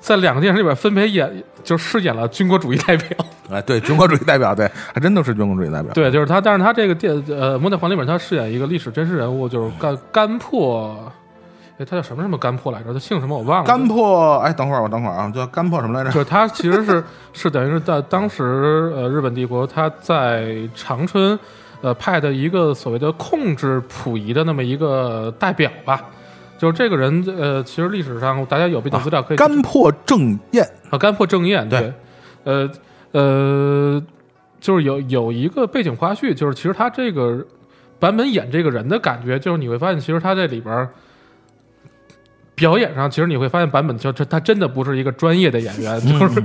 [0.00, 1.28] 在两个电影里边分别演
[1.64, 3.08] 就饰演了军国主义代表。
[3.50, 5.92] 哎，对，军国主义代表，对，还真都是军国主义代表。
[5.92, 10.96] 对，就是他，但是他这个电呃《末代皇帝》里边他饰演一个历史真实人物，就是干干破。
[11.78, 12.92] 哎，他叫什么什么干破来着？
[12.92, 13.66] 他姓什么我忘了。
[13.66, 16.10] 干破，哎，等会儿我等会儿啊，叫干破什么来着？
[16.10, 17.02] 就是他其实是
[17.32, 21.38] 是等于是在当时呃日本帝国他在长春
[21.80, 26.04] 呃派的一个所谓的控制溥仪的那么一个代表吧。
[26.58, 29.36] 就是这个人呃，其实历史上大家有背景资料可以。
[29.38, 31.92] 干破正彦啊，干破正彦对，
[32.44, 32.70] 呃
[33.12, 34.02] 呃，
[34.60, 37.42] 就是有有一个背景花絮，就是其实他这个
[37.98, 40.86] 版本演这个人的感觉，就是你会发现其实他在里边。
[42.62, 46.40] 表演上，其实你会发现版本就这他真的不是一个专业的演员，就是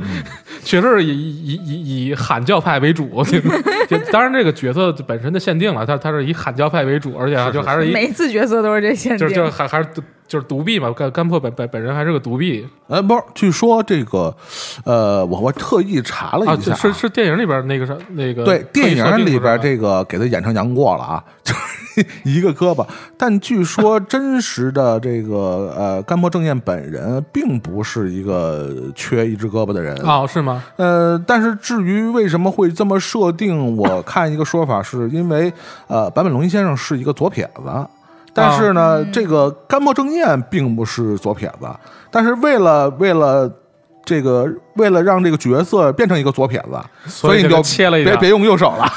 [0.63, 3.23] 确实是以以以以喊叫派为主。
[3.87, 9.87] 就当然这个角色本身的限定了，他他是以喊叫派为主，而且就还是一每次角色都是这限定，就就还还是
[10.27, 10.91] 就是独臂嘛。
[10.91, 12.67] 干干破本本本人还是个独臂。
[12.87, 14.35] 呃，不是，据说这个
[14.85, 21.23] 呃，我我特意查了一下，是是电影里边那个是那个对电影里边这个给他演成杨过了啊。
[22.23, 22.85] 一个胳膊，
[23.17, 30.63] 但据说 真实的这个呃，甘波正彦本人并不是一个缺一只胳膊的人哦，是吗？
[30.77, 35.51] 呃，但是至于为什么会这么设定，我看一个说法是因为
[35.87, 37.87] 呃，坂本龙一先生是一个左撇子，
[38.33, 41.67] 但是呢，这个甘波正彦并不是左撇子，
[42.11, 43.51] 但是为了为了
[44.05, 48.87] 这个为了让这个角色变成一个左撇子，所以以你就就切了一点别别用右手了。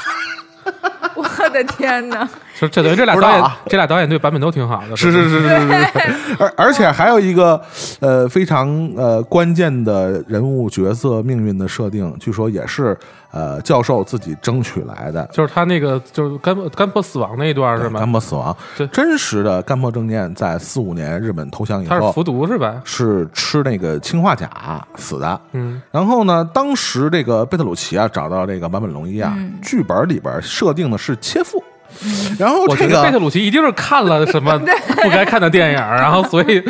[1.15, 2.27] 我的天哪！
[2.61, 4.95] 就这等于这俩导演这俩导演对版本都挺好的。
[4.95, 7.59] 是是是是是是， 而而且还有一个
[7.99, 12.95] 呃非常呃关键的人物角色命运的设定，据说也是
[13.31, 15.27] 呃教授自己争取来的。
[15.33, 18.05] 就是他那个就是干破干破死亡那一段是干吗？
[18.05, 22.81] 破死亡对，真实的干破正念在四五年日本投降以后他是服毒是吧？
[22.85, 25.41] 是吃那个氰化钾死的。
[25.53, 31.63] 嗯，然后呢，当时这个贝特鲁奇啊找到这个坂本龙一啊，剧本里边设定的是切腹。
[32.39, 34.57] 然后这我觉得贝特，鲁奇一定是看了什么
[35.03, 36.63] 不该看的电影，然后所以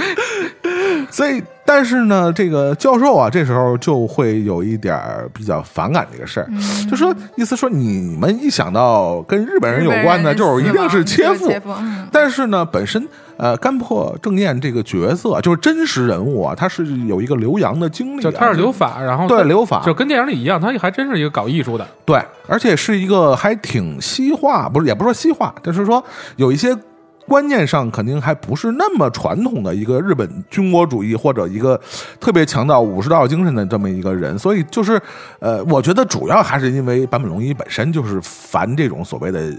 [1.10, 1.42] 所以
[1.74, 5.00] 但是呢，这个教授啊，这时候就会有一点
[5.34, 6.48] 比较反感这个事儿，
[6.90, 11.48] 就说意思说你们一想到跟日本人有关的，就是一定是切腹。
[11.48, 13.08] 切腹，嗯但是呢，本身
[13.38, 21.88] 呃，干破正彦这个角色就是真实人物啊，他是有一个留洋的经历、啊，就他是留法，然后对留法就跟电影里一样，他还真是一个搞艺术的。
[22.04, 26.04] 对，而且是一个还挺西化，不是也不是说西化，就是说
[26.36, 26.78] 有一些
[27.32, 31.80] 观念上肯定还不是那么传统的一个日本军国主义或者一个
[32.20, 35.02] 特别强调武士道精神的这么一个人，所以就是
[35.40, 39.50] 呃，我觉得主要还是因为坂本龙一本身就是烦这种所谓的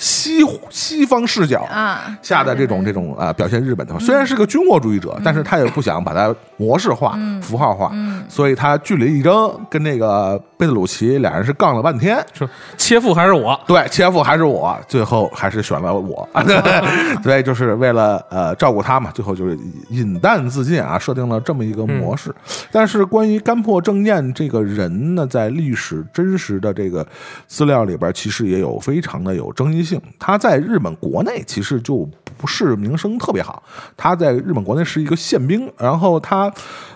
[0.00, 0.40] 西
[0.70, 7.92] 西方视角啊，下的这种这种啊表现日本的话，虽然是个军国主义者，但是他也不想把它模式化、符号化，
[8.26, 12.18] 所以他据理力争，跟那个贝特鲁奇俩人是杠了半天。
[12.32, 12.48] 说
[12.78, 16.26] 切腹还是我，对，切腹还是我，最后还是选了我，
[17.22, 19.58] 对，就是为了呃照顾他嘛，最后就是
[19.90, 22.34] 饮弹自尽啊，设定了这么一个模式。
[22.72, 27.06] 但是关于干破正彦这个人呢，在历史真实的这个
[27.46, 29.82] 资料里边，其实也有非常的有争议
[30.18, 33.62] 他在日本国内其实就不是名声特别好，
[33.96, 36.52] 他在日本国内是一个宪兵，然后他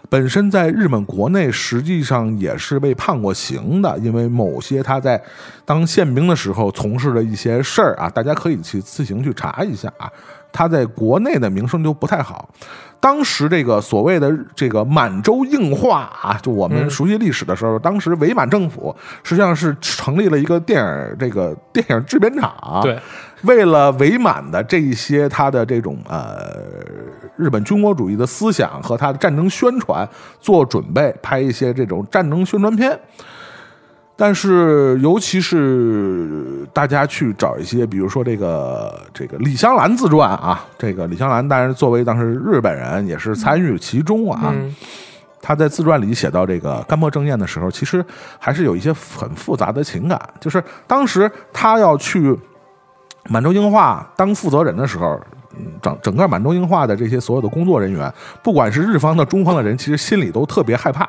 [0.09, 5.22] 本身在日本国内实际上也是被判过刑的，因为某些他在
[5.64, 10.11] 当宪兵的时候从事的一些事儿啊，大家可以去自行去查一下啊。
[10.53, 12.49] 他在国内的名声就不太好。
[13.05, 22.98] 当时这个所谓的这个满洲硬化啊，就我们嗯熟悉历史的时候，当时伪满政府实际上是成立了一个电影这个电影制片厂，对，
[23.42, 26.50] 为了伪满的这一些他的这种呃
[27.36, 30.09] 日本军国主义的思想和他的战争宣传
[30.40, 32.98] 做准备，拍一些这种战争宣传片。
[34.16, 44.52] 但是，尤其是大家去找一些，比如说这个这个李香兰自传啊，这个李香兰当然作为当时日本人也是参与其中啊。
[44.54, 44.72] 嗯，
[45.42, 48.04] 他在自传里写到这个干破正彦的时候，其实
[48.38, 50.20] 还是有一些很复杂的情感。
[50.40, 52.38] 就是当时他要去
[53.24, 55.20] 满洲英化当负责人的时候，
[55.80, 61.09] 整整个满洲英化的这些所有的工作人员，不管是日方的、中方的人，其实心里都特别害怕，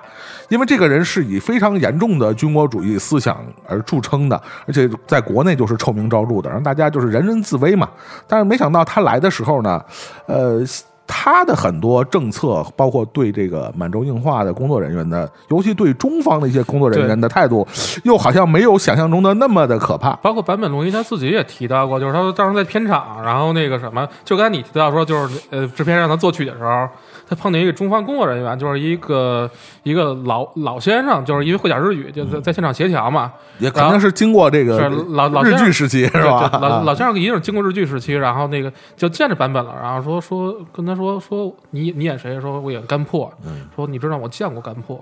[0.49, 7.89] 因为这个人是以非常严重的军国主义思想而著称的，而且在国内就是臭名昭著的，让大家就是人人自危嘛。
[8.27, 9.83] 但是没想到他来的时候呢，
[10.27, 10.63] 呃。
[11.07, 17.67] 他的很多政策，包括对这个满洲硬化的工作人员的，尤其对中方的一些工作人员的态度，
[18.03, 20.13] 又好像没有想象中的那么的可怕。
[20.17, 26.87] 包括坂本龙一他自己也提到过，就是他说当时在片场，然后那个什么，就刚才你提到说，就是呃制片让他作曲的时候，
[27.27, 29.49] 他碰见一个中方工作人员，就是一个
[29.83, 36.49] 一个老老先生，就是因为会讲日语，就在在现场协调嘛，也肯定是经过这个是老老日剧时期，是吧？
[36.61, 42.39] 老老先生一定是经过日剧时期，然后那个就见着版本了，然后说说跟他说说你你演谁？
[42.39, 43.31] 说我演干破，
[43.75, 45.01] 说你知道我见过干破。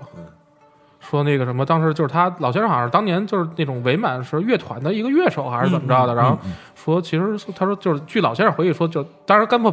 [1.00, 6.38] 说那个什么，当时就是他老先生好像是当年就是那种伪满是乐团的一个乐手还是怎么着的，然后
[6.74, 9.70] 说其实他说就是据老先生回忆说，就当时干破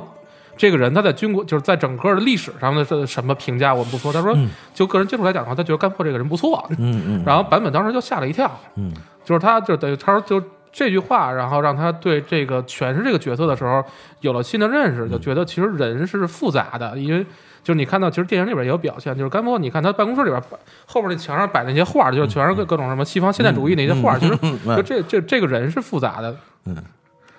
[0.62, 4.38] 这个人他在军国就是在整个的历史上的是什么评价我们不说，他说
[4.76, 7.24] 就个人接触来讲的话，他觉得干破这个人不错，嗯嗯。
[7.26, 8.94] 然后版本当时就吓了一跳，嗯，
[9.26, 10.40] 就是他就等于他说就
[10.72, 13.84] 这句话，然后让他对这个诠释这个角色的时候
[14.20, 17.24] 有了新的认识，就觉得其实人是复杂的，因为
[17.64, 20.40] 就是你看到其实电影里边也有表现，就是甘波，你看他办公室里边
[20.86, 24.38] 后边那墙上摆那些画，就是全是各各种什么西方现代主义那些画，其实
[24.76, 26.36] 就这这这个人是复杂的，
[26.66, 26.78] 嗯，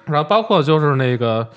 [0.06, 1.48] 然后包括就是那个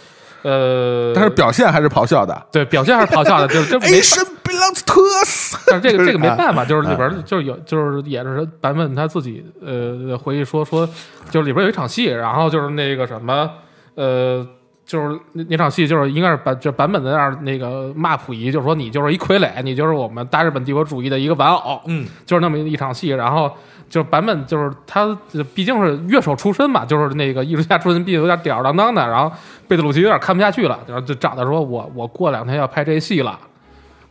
[0.46, 2.46] 呃，但是表现还是咆哮的。
[2.52, 5.56] 对表现还是咆哮的，就是这 没 Asian belongs to us。
[5.68, 10.88] 但是这个这个没办法，啊就是里边 就是有就是也是版本他自己呃回忆说说，
[11.32, 13.50] 就是里边有一场戏，然后就是那个什么
[13.96, 14.46] 呃。
[14.86, 23.10] 就是那那场戏，就是应该是版就版本在那儿那个骂溥仪，就是说你就是一傀儡，你就是我们大日本帝国主义的一个玩偶，嗯，就是那么一场戏。
[23.10, 23.52] 然后
[23.90, 29.02] 就是版本就是他呃毕竟是乐手出身嘛，就是那个艺术家出身，毕竟有点吊儿郎当的。
[29.08, 29.36] 然后
[29.68, 33.40] 贝特鲁奇有点看不下去了，然后就找他说我我过两天要拍这戏了，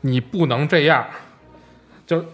[0.01, 1.05] 你不能这样。
[2.07, 2.27] 就是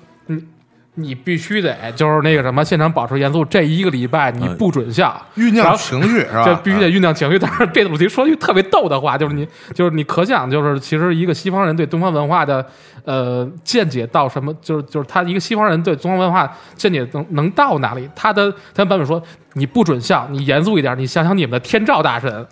[1.01, 5.20] 你你必须得就是那个什么，现场保持严肃，这一个礼拜你嗯不准笑。
[5.36, 6.42] 酝酿情绪是吧？
[6.46, 12.64] 这必须得酝酿情绪，但是这主题说一句特别逗的话，就是你，就是你可想，就是其实一个西方人对东方文化的
[13.05, 18.09] 呃见解到什么，就是就是他一个西方人对东方文化见解能能到哪里？
[18.14, 19.20] 他的他版本说
[19.55, 22.46] 你不准笑，你严肃一点，你想想你们的天照大神，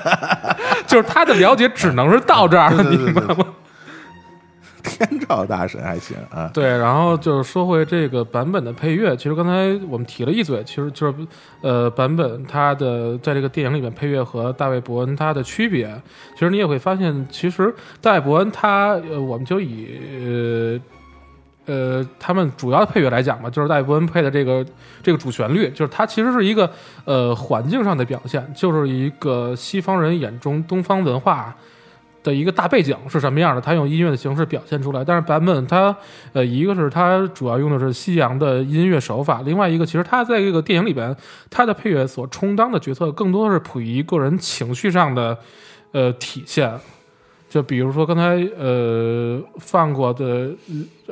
[0.86, 3.44] 就是他的了解只能是到这儿，你明白吗？
[4.82, 6.50] 天照大神还行啊。
[6.52, 11.14] 对，然后就是说回这个版本的配乐，其实刚才我们提了一嘴，其实就是
[11.60, 15.88] 呃版本它的在这个电影里面配乐和大卫伯恩他的区别，
[16.34, 20.80] 其实你也会发现，其实大卫伯恩他呃我们就以呃。
[21.64, 24.66] 呃，他们主要的配乐来讲吧，就是大卫伯恩配的这个
[25.00, 26.68] 这个主旋律，就是它其实是一个
[27.04, 31.54] 呃环境上的表现，就是一个西方人眼中东方文化
[32.22, 35.04] 的一个大背景是什么样的，他用音乐的形式表现出来。
[35.04, 35.94] 但是版本它
[36.32, 41.14] 呃，一个是它主要用的是西洋的音乐手法，另外一个其实它在这个电影里边，
[41.50, 45.36] 它的配乐所充当的角色更多的是溥仪个人情绪上的
[45.92, 46.72] 呃体现。
[47.48, 50.50] 就比如说刚才呃放过的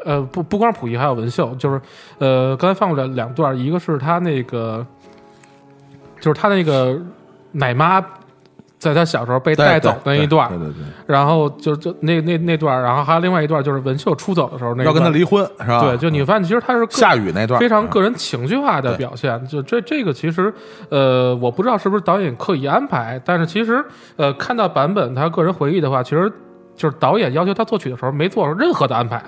[0.06, 1.78] 呃不不光溥仪，还有文秀，就是
[2.16, 4.86] 呃刚才放过两两段，一个是他那个
[6.18, 6.98] 就是他那个
[7.52, 8.00] 奶妈
[8.80, 15.82] 在他小时候被带走的那一段，对对对对，然后就就那那那段，然后还有另外一段就是文秀出走的时候那一要跟他离婚是吧？
[15.82, 19.46] 对，就你发现其实他是个下雨那段非常个人情绪化的表现。
[19.46, 20.52] 就这这个其实
[20.88, 23.84] 呃，我不知道是不是导演刻意安排，但是其实
[24.16, 26.32] 呃，看到版本他个人回忆的话，其实
[26.74, 29.22] 就是导演要求他作曲的时候没做任何的安排。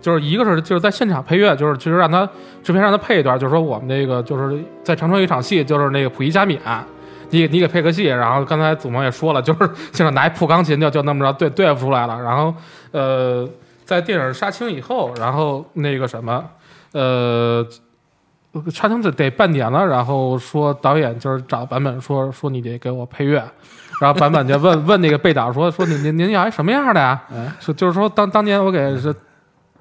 [0.00, 2.28] 就是一个是就是在现场配乐，就是其实让他
[2.62, 6.60] 制片让他配一段，就是说我们那个就是在长春有一场戏，就是那个溥仪加冕，
[7.32, 12.54] 你你给配个戏，然后刚才祖萌也说了，就是现场拿一破钢琴就就那么着对对付出来了，然后
[12.92, 13.48] 呃，
[13.84, 16.44] 在电影杀青以后，然后那个什么
[16.92, 17.66] 呃。
[18.70, 23.42] 杀青得得半年了，然后说导演就是找版本说说你得给我配乐，
[23.98, 27.18] 然后版本就问 问那个贝导说说您您您要一什么样的呀？
[27.58, 29.10] 说就是说当当年我给是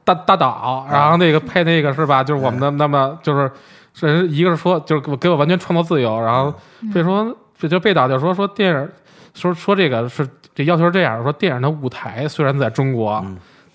[0.06, 2.24] 大大导，然后那个配那个是吧？
[2.24, 3.52] 就是我们的那么就是
[3.93, 6.54] 是一个是说就是给我给我完全创作自由，然后
[6.93, 8.89] 所以说这就被导就说说电影
[9.36, 13.24] 说说这个是这要求是这样，说电影的舞台虽然在中国。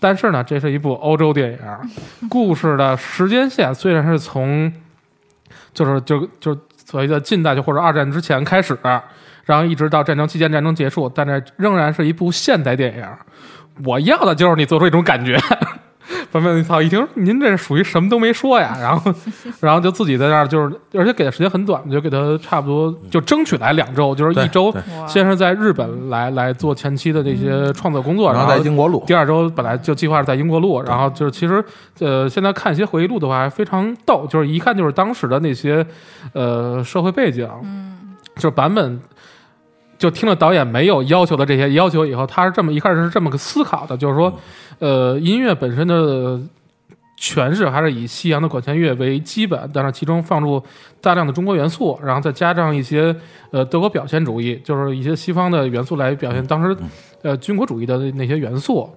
[0.01, 1.59] 但是呢，这是一部欧洲电影，
[2.29, 4.71] 故事的时间线虽然是从，
[5.73, 8.77] 就是就就所谓的近代就或者二战之前开始，
[9.45, 13.07] 然后一直到战争期间、战争结束，但这仍然是一部现代电影。
[13.85, 15.39] 我要的就是你做出一种感觉。
[16.41, 19.15] 反正操，一听您这属于什么都没说呀， 然后，
[19.61, 24.75] 然后就自己在那儿，就是而且给的时间很短，就给他差不多就争取来两周，就是一周
[25.07, 31.65] 先是在日本来来做前期的这些创作工作，然后在英国录，第二周本来就计划是在英国录，然后就是其实
[32.01, 35.85] 呃，现在看一些回忆录的话，还非常逗，就是一看就是当时的那些
[36.33, 39.01] 呃社会背景，嗯，就是版本。
[39.99, 44.33] 就听了导演没有要求的这些要求以后，他是这么一开始是这么个思考的，就是说，
[44.79, 46.39] 呃，音乐本身的
[47.19, 50.63] 诠释还是以西洋的管弦乐为基本，但是其中放入
[51.01, 53.15] 大量的中国元素，然后再加上一些
[53.51, 56.77] 呃德国表现主义，就是一些西方的元素来表现当时
[57.23, 58.89] 呃军国主义的那些元素。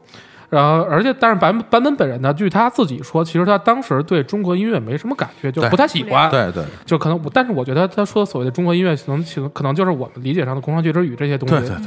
[0.49, 6.29] 然后，而且，但是版版本本人呢，据他自己说，其实他当时对中国音乐没什么感觉，就不太喜欢。
[6.31, 6.63] 对对。
[6.85, 11.55] 就可能我，但是我觉得他说所谓的中国音乐，可能可能就是我们理解上的宫商角徵羽这些东西。
[11.55, 11.85] 对对对，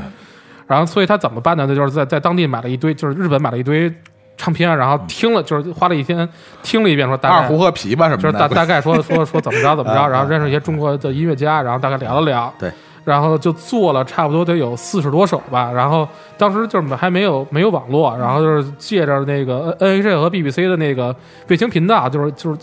[0.68, 1.66] 然后，所以他怎么办呢？
[1.68, 3.92] 那就是在在当地买了一堆，就是日本买了一堆
[4.36, 6.28] 唱片，然后听了，就是花了一天
[6.62, 12.70] 听了一遍，说大概二胡和琵琶什么就是，大大概说说说怎么着怎么着，啊 然后认识一些中国的音乐家，然后大概聊了聊，对，
[13.04, 21.14] 然后就做了差不多得有四十多首吧，然后当时就是还没有没有网络，然后就是借着那个 NHK 和 BBC 的那个
[21.48, 22.58] 卫星频道，就是就是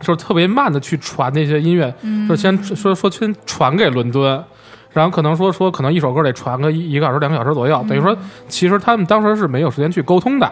[0.00, 1.92] 就是特别慢的去传那些音乐，
[2.28, 4.44] 就先说说先传给伦敦。
[4.90, 8.16] 然后可能说说可能一首歌得传个一一个小时两个小时左右，等于说
[8.48, 10.50] 其实他们当时是没有时间去沟通的，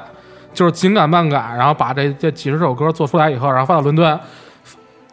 [0.53, 4.21] 就是紧赶慢赶，然后把这这几十首歌做出来以后，然后发到伦敦，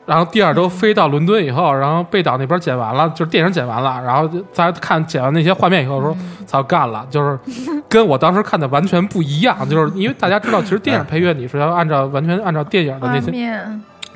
[0.06, 7.40] 然后第二周飞到伦敦以后，然后贝岛那边剪完了，就是电影剪完了，然后就再看剪完那些画面以后说，操干了， 就是
[7.88, 13.32] 跟我当时看的完全不一样，就是因为大家知道，其实电影配乐你是要按照完全按照电影的那些，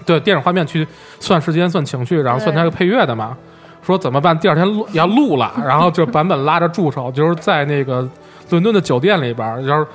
[0.06, 0.88] 对电影画面去
[1.20, 3.36] 算时间、算情绪，然后算它个配乐的嘛。
[3.84, 4.38] 说怎么办？
[4.38, 8.06] 第二天录要录了，然后就版本拉着助手，就是在那个
[8.50, 9.88] 伦敦的酒店里边儿，就是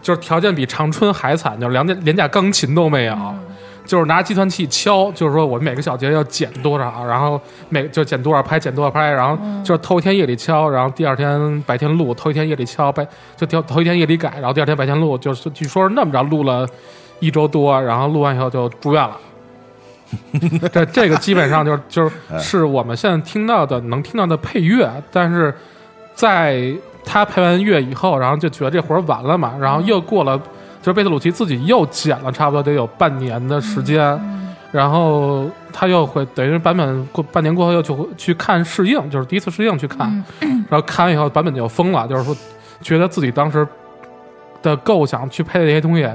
[0.00, 3.16] 就是条件比长春还惨，就是连连架钢琴都没有，
[3.84, 13.06] 就是拿计算器敲，就是说我每个小节要减多少，然后每就减多少拍，减多少拍，然后就是头一天夜里敲，然后第二天白天录，头一天夜里敲，白
[13.36, 16.66] 就头头一天夜里改，然后第二天白天录，就是据说是那么着录了
[17.20, 19.16] 一周多，然后录完以后就住院了。
[20.72, 25.52] 这这个基本上就是就是是我们现在听到的能听到的配乐，但是
[26.14, 26.72] 在
[27.04, 30.40] 他配完乐以后，然后就觉得这活儿完了嘛，然后又过了，
[30.84, 34.20] 就是贝特鲁奇自己又剪了差不多得有半年的时间，
[34.70, 40.22] 然后他又会等于是版本过半年过后又去去看试映，就是第一次试映去看，
[40.68, 42.36] 然后看完以后版本就疯了，就是说
[42.82, 43.66] 觉得自己当时
[44.60, 46.06] 的构想去配的这些东西，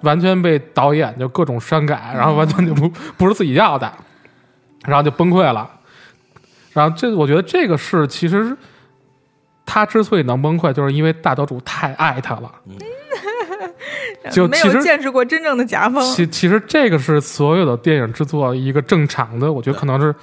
[0.00, 3.88] 完全被导演就各种删改，然后完全就不不是自己要的，
[4.84, 5.70] 然后就崩溃了。
[6.72, 8.56] 然后这我觉得这个是其实
[9.64, 12.50] 他之所以能崩溃，就是因为大岛主太爱他了。
[14.30, 16.02] 就没其实有见识过真正的甲方。
[16.14, 20.14] 其其实这个是所有的电影制作一个正常的，我觉得可能是，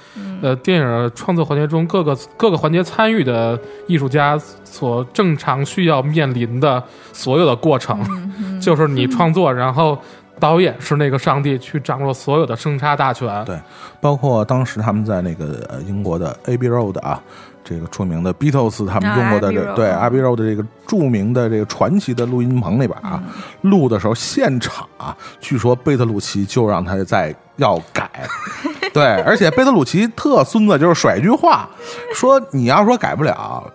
[0.42, 6.82] 呃，电影创作环节中各个各个环节参与的艺术家所正常需要面临的
[7.12, 8.00] 所有的过程，
[8.60, 9.98] 就是你创作，然后
[10.38, 13.44] 导演是那个上帝，去掌握所有的生杀大权。
[13.44, 13.58] 对，
[14.00, 17.22] 包括当时他们在那个呃英国的 Abbey Road 啊，
[17.68, 23.20] 这个出名的 Beatles 他们啊用过的对嗯 Abbey Road 的这个著名的这个传奇的录音棚里边啊，
[23.62, 28.08] 录的时候现场啊，据说贝特鲁奇就让他在要改。
[28.94, 31.68] 对，而且贝特鲁奇特孙子，就是甩一句话，
[32.14, 33.68] 说你要说改不了，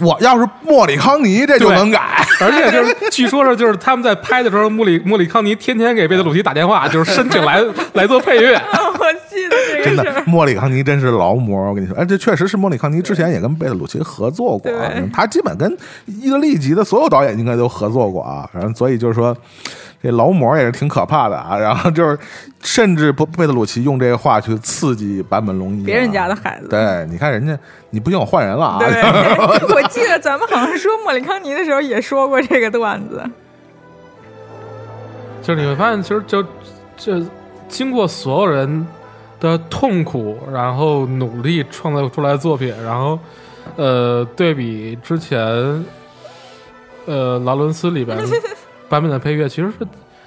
[0.00, 2.24] 我要是莫里康尼，这就能改。
[2.40, 7.62] 而且就是，据说是就是他们在拍的时候，莫里莫里康尼天天给贝特鲁奇打电话，就是申请来
[7.94, 8.54] 来做配乐。
[8.98, 15.76] 我记得这真的个事儿，，莫里康尼真是劳模，我跟你说，哎，这确实是莫里康尼之前也跟贝特鲁奇合作过啊，他基本跟
[16.06, 19.36] 意大利籍的所有导演应该都合作过啊，然后所以就是说。
[20.02, 22.18] 这劳模也是挺可怕的啊，然后就是，
[22.62, 26.68] 甚至不贝特鲁奇用这个话去刺激坂本龙一、啊，别人家的孩子。
[26.68, 27.58] 对，你看人家，
[27.90, 28.88] 你不行我换人了啊，对，
[29.74, 33.22] 我记得咱们好像说莫里康尼的时候也说过这个段子。
[35.42, 36.44] 就是你会发现，其实就
[36.96, 37.22] 这
[37.68, 38.86] 经过所有人
[39.38, 43.18] 的痛苦，然后努力创造出来的作品，然后
[43.76, 45.38] 呃，对比之前
[47.06, 48.18] 呃劳伦斯里边
[48.90, 49.86] 版本的配乐，其实是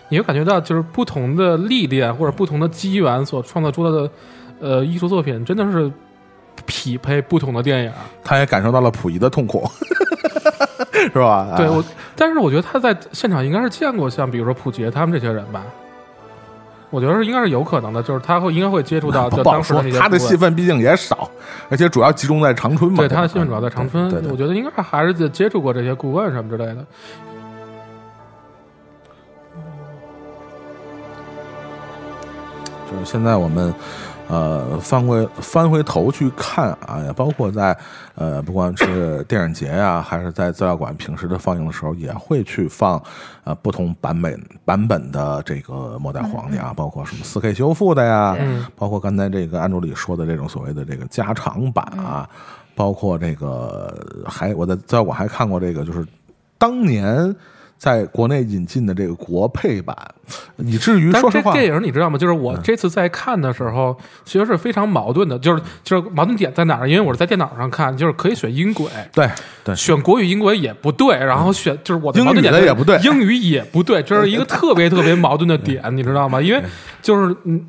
[0.09, 4.09] 你会感觉到，就是不同的历练或者不同的机缘所创造出来的
[4.59, 5.91] 呃艺术作品，真的是
[6.65, 7.91] 匹配不同的电影。
[8.23, 9.69] 他也感受到了溥仪的痛苦，
[11.11, 11.47] 是吧？
[11.51, 11.83] 啊对我，
[12.15, 15.63] 但是我觉得他在现场应该是见过像比如说溥杰他们这些人吧。
[16.89, 21.27] 我觉得是应该是有可能的，就是他会应该会接触到就当时那些，他的戏份毕竟也少，
[21.67, 22.97] 而且主要集中在长春嘛。
[22.97, 26.85] 对他的戏份主要在长春，对对对我觉得应该还是接触过这些顾问什么之类的。
[32.93, 33.73] 就是现在我们
[34.27, 37.75] 呃翻回翻回头去看啊，也包括在
[38.15, 43.01] 呃不管是电影节呀、还是在资料馆平时的放映的时候，也会去放
[43.43, 48.65] 呃不同版本版本的这个末代皇帝啊，包括什么四 K 修复的呀，嗯。
[48.77, 52.29] 包括刚才这个安助理说的这种所谓的这个加长版啊，
[52.75, 56.05] 包括这个还我在资料馆还看过这个就是
[56.57, 57.35] 当年。
[57.83, 59.93] 在国内引进的这个国配版，
[60.55, 62.17] 以至于但说实话，这电影你知道吗？
[62.17, 66.89] 就是我这次在看的时候，其实是非常矛盾的，就是就是矛盾点在哪儿？
[66.89, 69.29] 因为我是在电脑上看，就是可以选音轨，对
[69.65, 76.41] 对，选国语音轨也不对，然后选就是我的矛盾点的也不对 英语也不对，这是一个特别特别矛盾的点， 你知道吗？
[76.41, 76.63] 因为
[77.01, 77.65] 就是嗯。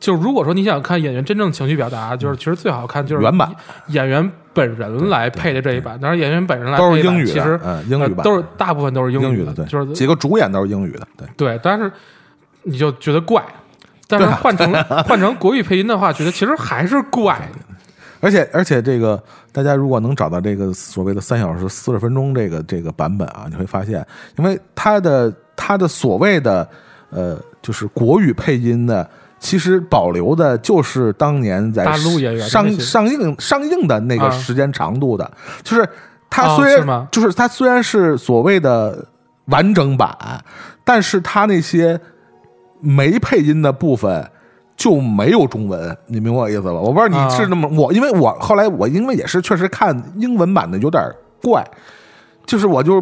[0.00, 3.50] 就如果说你想看演员真正情绪表达，就是其实最好看就是原版
[3.88, 5.98] 演员本人来配的这一版。
[6.00, 11.90] 当然，演员本人来都是英语的其实嗯英语都是大部分都是英语的，对，就是几个主演都是英语的，对，对，但是
[12.62, 13.42] 你就觉得怪，
[14.06, 14.72] 但是换成
[15.04, 17.40] 换成国语配音的话，觉得其实还是怪。
[18.20, 24.06] 而且而且这个大家如果能找到这个所谓的三小时四十分钟这个这个版本啊，你会发现，
[24.38, 26.68] 因为它的它的所谓的
[27.10, 29.06] 呃就是国语配音呢。
[29.42, 34.30] 其实保留的就是当年在大陆演员上上映上映的那个啊。
[34.30, 35.28] 时间长度的，
[35.64, 35.86] 就是
[36.30, 39.04] 它哦虽然、是就是它虽然是所谓的
[39.46, 40.16] 完整版，
[40.84, 42.00] 但是它那些
[42.80, 44.30] 没配音的部分
[44.76, 46.72] 就没有中文，你明白我意思吧？
[46.72, 51.02] 我不知道你是那么、我，因为我后来我因为也是确实看英文版的有点
[51.42, 51.66] 怪，
[52.46, 53.00] 就是我就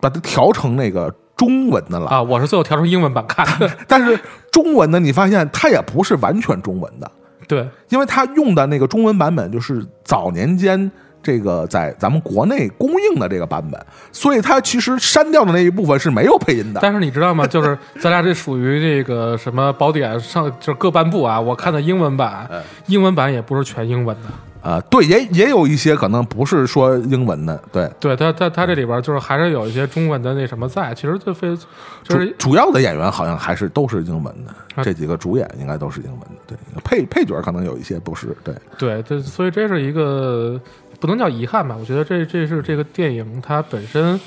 [0.00, 3.70] 把它调成那个中文的了，啊，我是最后调成英文版看的。
[3.88, 4.18] 但是
[4.50, 7.10] 中文的你发现它也不是完全中文的，
[7.48, 10.90] 对，因为它用的那个中文版本就是早年间
[11.22, 16.80] 这个在咱们国内公映的这个版本，所以它其实删掉的那一部分是没有配音的。
[16.82, 17.46] 但是你知道吗？
[17.46, 21.40] 就是 咱俩这属于这个什么宝典上，就是各半部啊。
[21.40, 22.48] 我看的英文版，
[22.86, 24.28] 英文版也不是全英文的。
[24.64, 31.54] 啊，对，也也有一些可能不是说英文的，对，对他他他这里边就是还是有一些中文的那什么在，其实就非
[32.02, 40.58] 就是主主要的演员好像还是都是英文的，啊这几个主演应该都是英文的，对，配配角可能有一些不是，对，对，这所以这是一个
[40.98, 41.76] 不能叫遗憾吧？
[41.78, 44.18] 我觉得这这是这个电影它本身，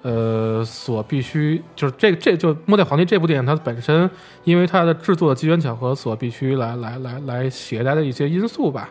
[0.00, 4.08] 呃，所必须就是这这就《末代皇帝》这部电影它本身，
[4.44, 8.88] 因为它的制作的机缘巧合所必须来来来来携带的一些因素吧。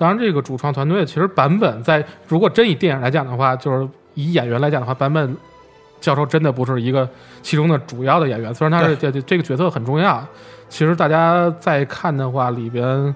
[0.00, 5.36] 当然，这个主创团队其实版本在如果真以电影来讲的话，就是以演员来讲的话，版本
[6.00, 7.06] 教授真的不是一个
[7.42, 10.26] 其中的主要的演员，虽然他是这这这个角色很重要。
[10.70, 13.14] 其实大家在看的话，里边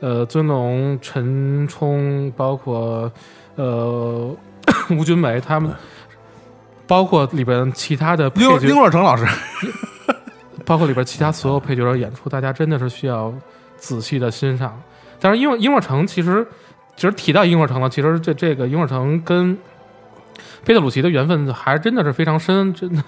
[0.00, 3.08] 呃，尊龙、陈冲，包括
[3.54, 4.36] 呃
[4.90, 5.72] 吴君梅他们，
[6.88, 9.24] 包括里边其他的配角，丁，若成老师，
[10.66, 13.32] 包括里边其他所有配角的演出，大家真的是需要
[13.76, 14.82] 仔细的欣赏。
[15.24, 16.46] 但是英若英若诚其实，
[16.96, 19.56] 其实提到英若诚了，其实这这个英若诚跟
[20.66, 23.02] 贝特鲁奇的缘分还真的是非常深，真的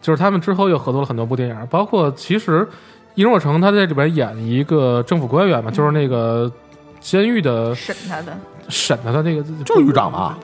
[0.00, 2.66] 就是他们之后又合作了很多部电影，包括其实
[3.14, 6.50] 英若诚他在里边演一个政府官员嘛，就是那个
[6.98, 8.34] 监狱的审他的，
[8.70, 10.38] 审他的那个就是狱长吧？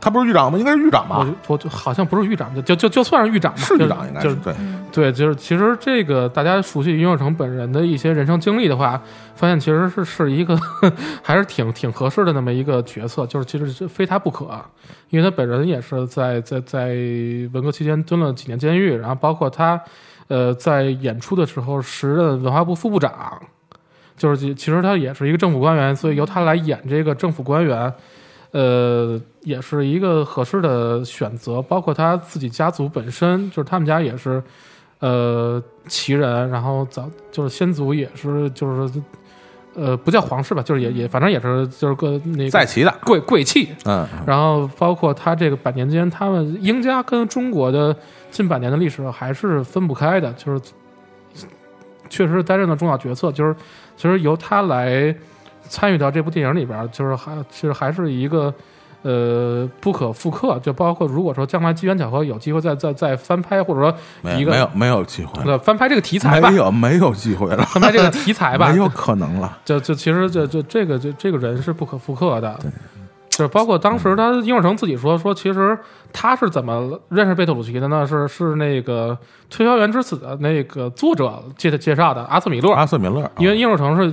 [0.00, 0.58] 他不是狱长吗？
[0.58, 1.18] 应该是狱长吧？
[1.18, 4.54] 我就我就好像不是狱长，就就就就算是狱长吧，是就狱长应该就是对，
[4.90, 8.98] 对，就是其实这个大家熟悉殷若成本人的一些人生经历的话，
[9.34, 10.58] 发现其实是是一个
[11.22, 14.58] 还是挺挺合适的那么一个角色，就是其实是非他不可，
[15.10, 16.86] 因为他本人也是在在在
[17.52, 19.78] 文革期间蹲了几年监狱，然后包括他
[20.28, 23.38] 呃在演出的时候时任文化部副部长，
[24.16, 27.92] 就是其其实他也是一个政府官员，所以由他来演这个政府官员。
[28.52, 34.42] 呃，也是一个合适的选择，包括他自己家族本身，就是他们家也是，
[34.98, 39.02] 呃，旗人，然后早就是先祖也是，就是，
[39.74, 47.94] 呃，不叫皇室吧，就是也也反正也是就是个那个在旗的，贵贵气，嗯，然后包括他这个百年间，他们英家跟中国的
[48.32, 50.60] 近百年的历史还是分不开的，就是
[52.08, 53.54] 确实担任了重要角色，就是
[53.96, 55.14] 其实由他来
[55.70, 58.52] 参与到这部电影里边儿，就是还其实还是一个
[59.02, 63.94] 呃不可复刻，就包括如果说将来机缘巧合有机会再再再翻拍，或者说
[64.36, 65.58] 一个没有没有机会。
[65.58, 66.50] 翻拍这个题材吧。
[66.50, 72.58] 没，有没有机会了，翻拍这个题材吧，没有可能了，就就其实就就这个就这个人是不可复刻的，
[73.30, 75.78] 就是包括当时他应若成自己说说，其实
[76.12, 78.06] 他是怎么认识贝特鲁奇的呢？
[78.06, 79.16] 是是那个
[79.56, 84.12] 《推销员之死》的那个作者介介绍的阿瑟米勒，阿瑟米勒，因为应若成是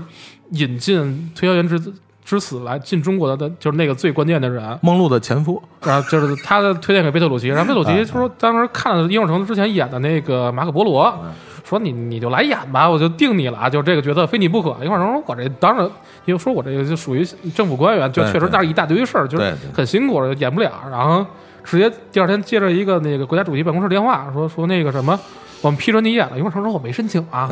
[0.52, 1.02] 引进
[1.40, 1.80] 《推销员之
[2.24, 11.32] 之死》来进中国的，就是那个最关键的人，梦露的前夫，然后就是他的推荐给贝特鲁奇，然后贝特鲁哎奇说当时看了殷若成之前演的那个马可波罗，嗯
[11.64, 14.70] 说你你就来演吧，我就定你了啊，就这个角色非你不可。
[14.82, 15.86] 殷若成说我这当然，
[16.24, 20.72] 因为说我这个就属于政府官员，就确实那是一大堆事儿，就是很辛苦，演不了。
[20.90, 21.26] 然后
[21.66, 25.20] 直接第二天接着一个那个国家主席办公室电话，说说那个什么。
[25.62, 27.50] 我们批准你演了，殷若成说我没申请啊，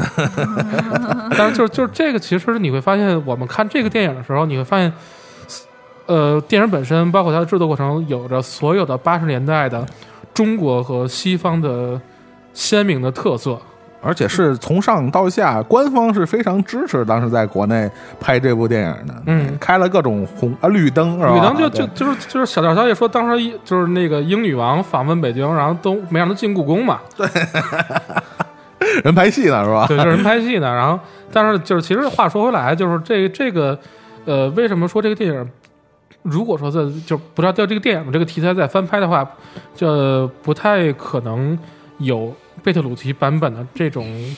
[1.37, 4.93] 但是就是就是这个，其实你会发现，我们看这个电影的时候，你会发现，
[6.05, 9.85] 呃，电影本身包括它的制作过程，有着所有的八十年代的
[10.33, 11.99] 中国和西方的
[12.53, 13.59] 鲜明的特色。
[14.05, 21.33] 而且是从上到下，官方是非常支持当时在国内拍这部电影的，嗯开了各种红啊绿灯，是吧？
[21.33, 27.27] 吕当就就就是就是小道消息说，当时就是那个英女王访问北京，然后都没让她进故宫嘛，对
[29.03, 29.85] 人拍戏呢，是吧？
[29.87, 30.67] 对，就是人拍戏呢。
[30.73, 30.99] 然后，
[31.31, 33.77] 但是就是其实话说回来，就是这这个
[34.25, 35.49] 呃，为什么说这个电影，
[36.21, 39.27] 如果说在就不知道叫这个电影这个题材再翻拍的话，
[39.75, 41.57] 就不太可能
[41.97, 42.33] 有
[42.65, 44.35] 贝特鲁奇版本的这种。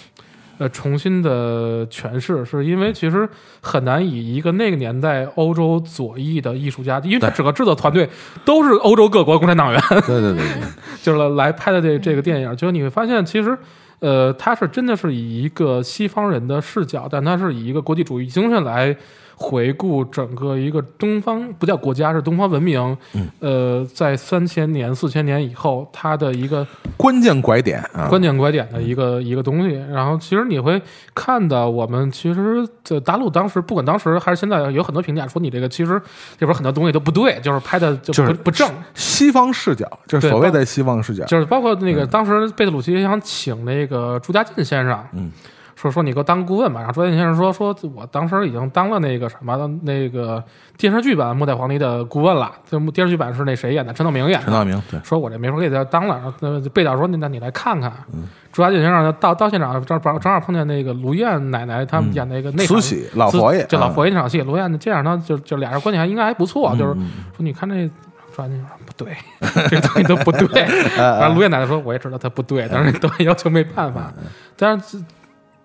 [0.60, 3.30] 呃，重新的诠释，是因为其实
[3.62, 8.10] 很难以一个那个年代欧洲左翼的艺术家，因为他整个制作团队
[8.44, 10.62] 都是欧洲各国共产党员，对对对对，
[11.04, 13.56] 就是来拍的这这个电影，就是你会发现，其实，
[14.00, 18.98] 呃，他是真的是以一个西方人的视角，但他是以一个国际主义精神来
[19.40, 22.98] 回顾整个一个东方，不叫国家，是东方文明。
[23.14, 26.66] 嗯，呃，在三千年、四千年以后，它的一个
[26.98, 29.76] 关键拐点啊，关键拐点的一个一个东西。
[29.92, 30.82] 然后，其实你会
[31.14, 35.94] 看到，我们其实在大陆当时，不管当时还是现在，有很多评价说你这个其实
[36.40, 38.68] 里边很多东西都不对，就是拍的就就是不不正。
[38.96, 45.32] 西方视角，就是所谓的西方视角，就是包括那个当时贝特鲁奇想请那个朱家进先生，嗯，
[45.80, 46.80] 说说你给我当顾问吧。
[46.80, 50.44] 然后朱家健先生说说我当时已经当了那个什么那个
[50.76, 53.94] 电视剧版《末代皇帝》的顾问了，这电视剧版是那谁演的？
[53.94, 54.46] 陈道明演的。
[54.46, 57.94] 陈道明对，说我这没法给他当了，然后那贝导说那那你来看看。
[58.14, 67.88] 嗯朱家健先生到到现场正正正好碰见那个卢燕奶奶他们演那个那场慈禧老佛爷就老嗯佛爷那场戏，卢燕这样他就就俩人关系还应该还不错，就是嗯说你看这
[68.36, 69.16] 朱家健先生不对，
[69.70, 70.64] 这东西都不对。
[70.98, 74.12] 然后卢燕奶奶说我也知道他不对，但是导演要求没办法。
[74.56, 74.98] 但是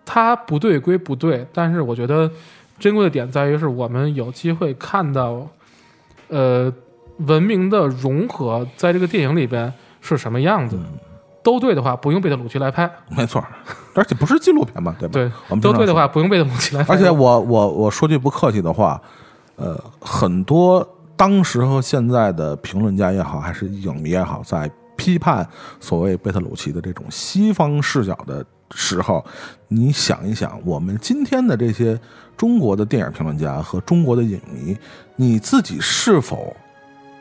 [0.05, 2.31] 他不对归不对，但是我觉得
[2.79, 5.47] 珍贵的点在于是我们有机会看到，
[6.29, 6.73] 呃，
[7.19, 10.79] 文明的融合在这个电影里边是什么样子。
[11.45, 13.45] 都对的话，不用贝特鲁奇来拍；没错，
[13.97, 15.13] 而且不是纪录片嘛，对吧？
[15.49, 16.95] 对都对的话，不用贝特鲁奇来拍。
[16.95, 19.03] 而且我我我说句不客气的话，
[19.57, 25.45] 呃，很多当时和现在的评论家也好，还是影迷也好，在批判
[25.81, 29.25] 所谓贝特鲁奇的这种西方视角的时候，
[29.69, 31.99] 你想一想，我们今天的这些
[32.37, 34.77] 中国的电影评论家和中国的影迷，
[35.17, 36.57] 你自己是否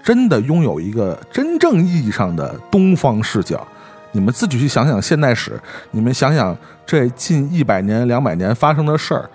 [0.03, 3.67] 真的拥有一个真正意义上的东方视角？
[4.13, 5.57] 你们自己去想想现代史，
[5.91, 9.29] 你们想想这近一百年、两百年发生的事儿，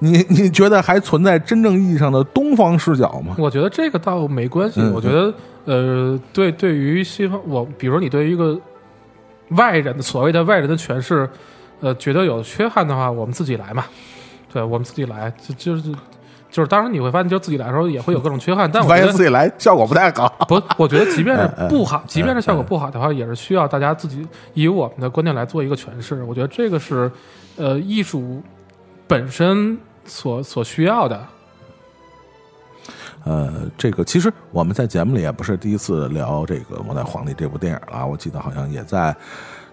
[0.00, 3.34] 你你觉得还存在真正意义上的东方视角吗？
[3.38, 4.82] 我觉得这个倒没关系。
[4.92, 5.32] 我觉得，
[5.64, 8.60] 呃，对，对于西方，我比如你对于一个
[9.52, 11.26] 外人的所谓的外人的诠释，
[11.80, 13.84] 呃，觉得有缺憾的话，我们自己来嘛。
[14.52, 15.82] 对，我们自己来，就就是
[16.50, 20.28] 就是，当然你会发现，就自己来的时候也会有各种缺憾，但我发现自己来效果不太好。
[20.48, 26.22] 不，我觉得即便是不好，即便是效果不好的话，也是需要大家自己以我们的观点来做一个诠释。
[26.22, 27.10] 我觉得这个是，
[27.56, 28.42] 呃，艺术
[29.06, 31.20] 本身所所需要的。
[33.24, 39.14] 呃，这个其实我们在节目里也不是第一次聊这个《末代皇帝》这部电影了，我记得好像也在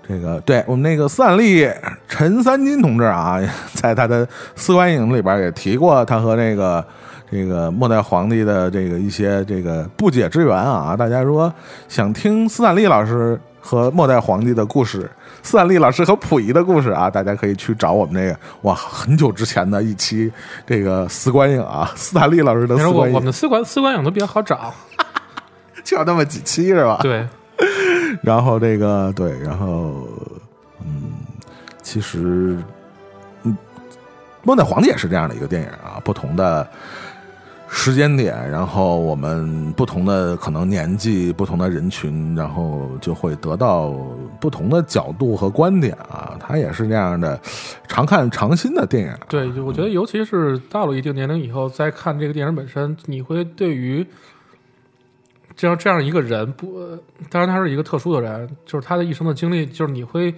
[0.07, 1.67] 这个对我们那个斯坦利
[2.07, 3.39] 陈三金同志啊，
[3.73, 4.25] 在他的
[4.55, 6.85] 《四观影》里边也提过他和这个
[7.31, 10.95] 这个末代皇帝的这个一些这个不解之缘啊。
[10.95, 11.51] 大家如果
[11.87, 15.09] 想听斯坦利老师和末代皇帝的故事，
[15.41, 20.31] 斯坦利老师和溥仪的故事啊，大家可以去找我们那个哇很久之前的一期
[20.67, 24.71] 这个四观影啊，斯坦利老师的你说我我们的四观四观影都比较好找，
[25.83, 26.99] 就那么几期是吧？
[27.01, 27.27] 对，
[28.23, 30.07] 然后这个对，然后
[30.85, 31.13] 嗯，
[31.81, 32.57] 其实
[33.43, 33.51] 嗯，
[34.43, 36.67] 《末代皇帝》也是这样的一个电影啊，不同的
[37.67, 43.93] 时间点，然后我们不同的可能年纪、不同的人群，然后就会得到
[44.39, 46.37] 不同的角度和观点啊。
[46.39, 47.39] 它也是这样的
[47.89, 49.13] 常看常新的电影。
[49.27, 54.05] 对，我觉得，尤其是到了一定年龄以后，再看这个电影本身，你会对于
[55.55, 56.79] 这样这样一个人，不，
[57.29, 60.33] 当然他是一个特殊的人，就是他的一生的经历，就是你会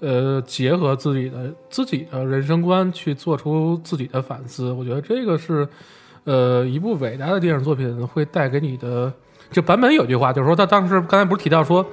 [0.00, 4.72] 呃结合自己的自己的人生观去做出自己的反思。
[4.72, 5.68] 我觉得这个是
[6.24, 9.12] 呃一部伟大的电影作品会带给你的。
[9.50, 11.84] 就版本有句话，就是说他当时刚才不是提到说。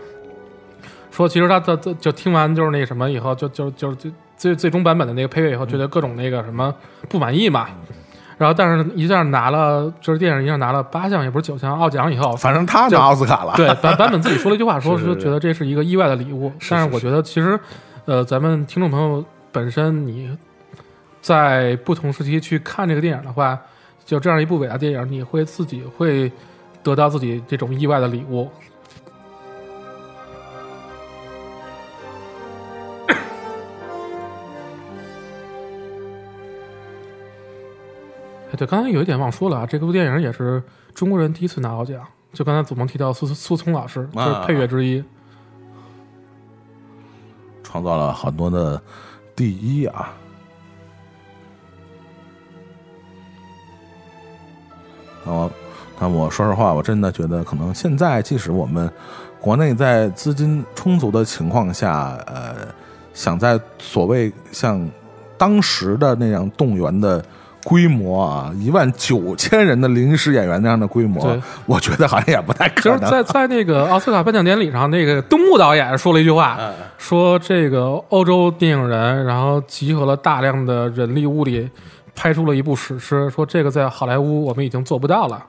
[1.14, 6.74] 说其实他的就听完就是那什么以后，就就就就最最终版本的那个配乐以后，觉得各种那个什么
[7.10, 7.68] 不满意嘛。
[8.42, 16.52] 然后但是一下拿了，就是电影一下拿了八项，也不是九项奥奖以后，反正他拿奥斯卡了，对版版本自己说了一句话， 说是觉得这是一个意外的礼物。
[16.58, 17.60] 是是但是我觉得其实，
[18.06, 20.36] 呃，咱们听众朋友本身你
[21.22, 23.56] 在不同时期去看这个电影的话，
[24.08, 26.32] 就这样一部伟大电影，你会自己会
[26.82, 28.50] 得到自己这种意外的礼物。
[38.52, 40.62] 哎，对，刚才有一点忘说了啊，这部电影也是
[40.94, 42.06] 中国人第一次拿奥奖。
[42.34, 45.04] 就刚才祖萌提到苏苏聪老师，就是配乐之一。
[47.64, 48.82] 创造了很多的
[49.36, 50.14] 第一啊。
[55.24, 55.52] 我，
[56.00, 58.92] 那我说实话，我真的觉得，可能现在即使我们
[59.40, 62.68] 国内在资金充足的情况下，呃，
[63.14, 64.90] 想在所谓像
[65.38, 67.24] 当时的那样动员的
[67.64, 73.00] 规模啊，一万九千人的临时演员那样的规模，我觉得好像也不太可能。
[73.00, 76.60] 就是在在那个奥斯卡颁奖典礼上，那个东木导演说了一句话，
[76.98, 81.70] 说这个欧洲电影人，然后集合了大量的人力物力，
[82.16, 85.46] 拍出了一部史诗，说这个在好莱坞我们已经做不到了。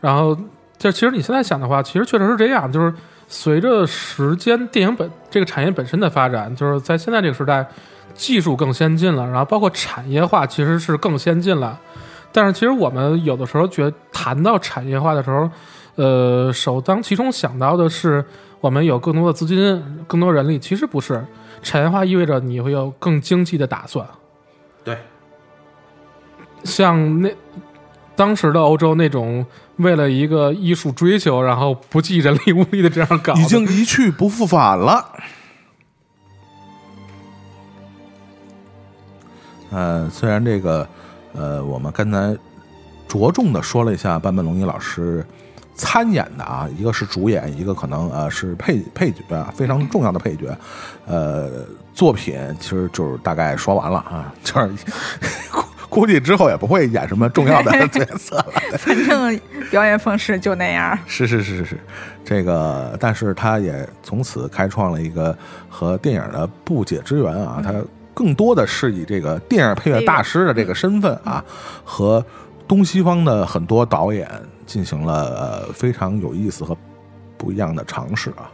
[0.00, 0.36] 然后，
[0.76, 2.92] 这其实你现在想的话，其实确实是这样，就是
[3.26, 7.66] 随着时间电影本这个产业本身的发展，就是在现在这个时代，
[8.14, 11.78] 技术更先进了，然后包括产业化其实是更先进了。
[12.32, 15.48] 但是其实我们有的时候觉得谈到产业化的时候，
[15.96, 18.24] 呃，首当其冲想到的是
[18.60, 21.24] 我们有更多的资金、更多人力，其实不是。
[21.62, 24.06] 产业化意味着你会有更经济的打算。
[24.82, 24.98] 对，
[26.62, 27.32] 像那
[28.14, 29.46] 当时的欧洲那种
[29.76, 35.08] 为了一个艺术追求，然后不计人力物力的这样搞，已经一去不复返了。
[39.74, 40.86] 呃，虽然这个，
[41.32, 42.36] 呃，我们刚才
[43.08, 45.26] 着重的说了一下坂本龙一老师
[45.74, 50.56] 参演的啊，一个是主演，一个可能呃是配配角啊，非常重要的配角。
[51.06, 54.68] 呃，作品其实就是大概说完了啊，就是
[55.50, 58.52] 估估计之后也不会演什么重要的 角色了。
[58.78, 59.40] 反正
[59.70, 60.96] 表演方式就那样。
[61.06, 61.80] 是是是是是，
[62.24, 65.36] 这个，但是他也从此开创了一个
[65.68, 67.74] 和电影的不解之缘啊，他
[68.14, 71.44] 更多的是以这个电影配乐大师的这个身份啊，
[71.84, 72.24] 和
[72.68, 74.30] 东西方的很多导演
[74.64, 76.76] 进行了呃非常有意思和
[77.36, 78.48] 不一样的尝试啊。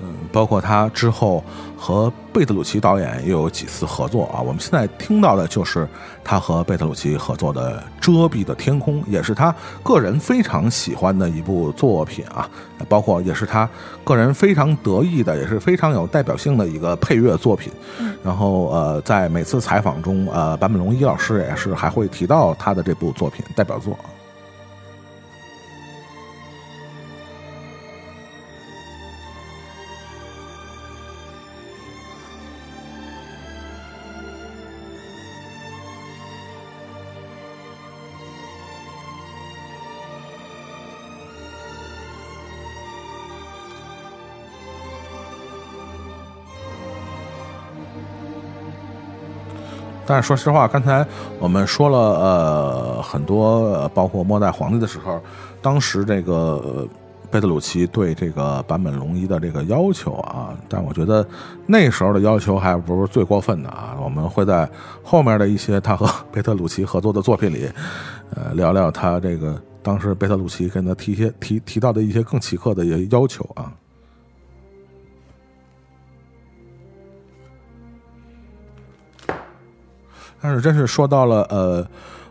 [0.00, 1.44] 嗯，包括他之后
[1.82, 4.40] 和贝特鲁奇导演也有几次合作啊。
[4.40, 5.88] 我们现在听到的就是
[6.22, 9.52] 他和贝特鲁奇合作的《遮蔽的天空》，也是他
[9.82, 12.48] 个人非常喜欢的一部作品啊。
[12.88, 13.68] 包括也是他
[14.04, 17.72] 个人非常得意的，也是非常有代表性的一个配乐作品。
[18.22, 23.98] 然后呃，在每次采访中，呃，坂本龙一老师也是还会提到他的这部作品代表作。
[50.12, 51.06] 但是说实话，刚才
[51.38, 55.18] 我们说了呃很多，包括末代皇帝的时候，
[55.62, 56.86] 当时这个
[57.30, 61.26] 贝特鲁奇对这个坂本龙一的这个要求啊，但我觉得
[61.64, 63.96] 那时候的要求还不是最过分的啊。
[64.04, 64.68] 我们会在
[65.02, 67.70] 后面的一些他和贝特鲁奇合作的作品里，
[68.36, 73.72] 呃聊聊他这个当时贝特鲁奇跟他提一些提提到的一些更奇特的一些要求啊。
[80.42, 81.86] 但是真是说到了呃，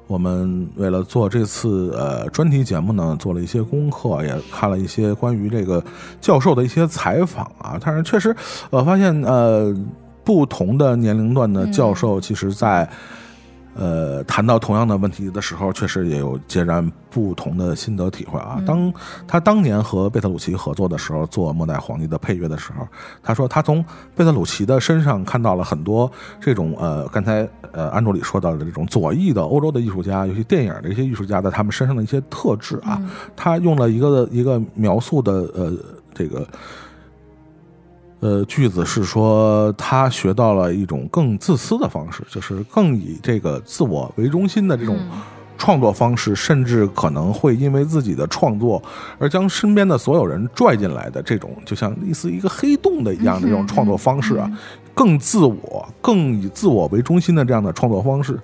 [0.08, 5.82] 我们为了做这次呃专题节目呢，做了一些功课，也看了一些关于这个
[6.20, 7.80] 教授的一些采访啊。
[7.82, 8.36] 但是确实，
[8.70, 9.74] 我发现呃，
[10.26, 12.88] 不同的年龄段的教授，其实在
[13.82, 18.62] 呃谈到同样的问题的时候，确实也有截然不同的心得体会啊。
[18.64, 18.94] 当
[19.28, 22.88] 他当年和贝特鲁奇合作的时候，做《末代皇帝》的配乐的时候，
[23.24, 23.84] 他说他从
[24.16, 26.10] 贝特鲁奇的身上看到了很多
[26.40, 33.02] 这种呃，刚才呃安卓里说到的这种左翼的欧洲的艺术家，尤其电影的一些艺术家在他们身上的一些特质啊。
[33.36, 35.74] 他用了一个一个描述的呃
[36.14, 36.48] 这个。
[38.22, 44.96] 呃，句子是说他学到了一种更自私的方式，就是更以这个自我为中心的这种
[45.58, 48.82] 创作方式，甚至可能会因为自己的创作
[49.18, 54.50] 而将身边的所有人拽进来的这种，就像类似一个黑洞的一样的这种创作方式啊，
[54.94, 58.40] 更自我、更以自我为中心的这样的创作方式，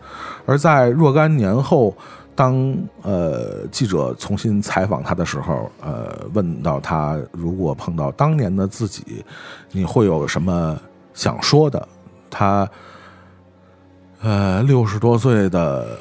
[0.47, 1.95] 而在若干年后。
[2.37, 9.25] 当呃记者重新采访他的时候，呃，问到他如果碰到当年的自己，
[9.71, 10.79] 你会有什么
[11.15, 11.87] 想说的？
[12.29, 12.69] 他
[14.21, 15.97] 呃六十多岁的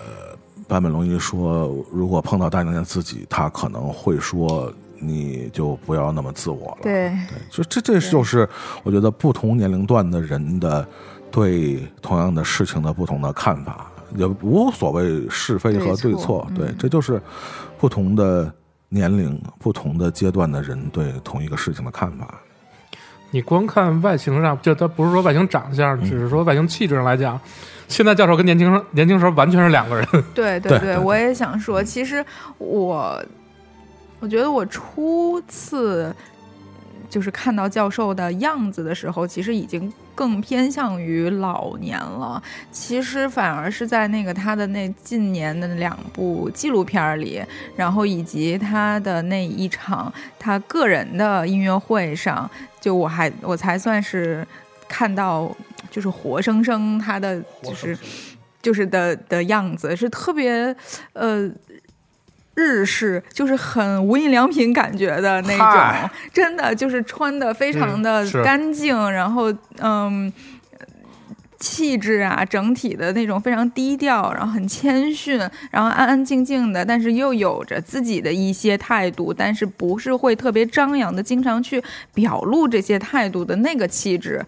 [0.68, 6.78] 坂本龙一说，如果碰到当年的自己，他可能会说，你就不要那么自我了。
[6.82, 8.46] 对，对，就这这就是
[8.82, 10.86] 我觉得不同年龄段的人的
[11.30, 13.90] 对同样的事情的不同的看法。
[14.14, 17.20] 也无所谓是非和对对错错，对，嗯这就是
[17.78, 18.52] 不同的
[18.88, 22.40] 年龄、不同的阶段的人对同一个事情的看法。
[23.32, 27.38] 你光看外形上，就他不是说外形长相，只是说外形气质上来讲，
[27.88, 30.06] 现在教授跟年轻时年轻时候完全是两个人。
[30.32, 32.24] 对对对对我也想说，其实
[32.58, 33.20] 我
[34.20, 36.14] 我觉得我初次
[37.08, 42.42] 就是看到教授的样子的时候，其实已经更偏向于老年了。
[42.70, 47.42] 其实反而是在那个他的那近年的两部纪录片里，
[47.76, 52.50] 然后以及他的那一场他个人的音乐会上，
[52.80, 54.46] 就我还我才算是
[54.88, 55.54] 看到，
[55.90, 57.98] 就是活生生他的就是
[58.60, 60.74] 就是的的样子，是特别
[61.12, 61.50] 呃。
[62.56, 65.56] 日式就是很无印良品感觉的那
[66.00, 70.32] 种，真的就是穿的非常的干净，然后嗯，
[71.60, 75.38] 气质啊，整体的那种非常低调，然后很谦逊，
[75.70, 81.82] 然后安安静静的，但是又有着自己的一些态度，但是不是会特别张扬的，经常去
[82.14, 84.44] 表露这些态度的那个气质。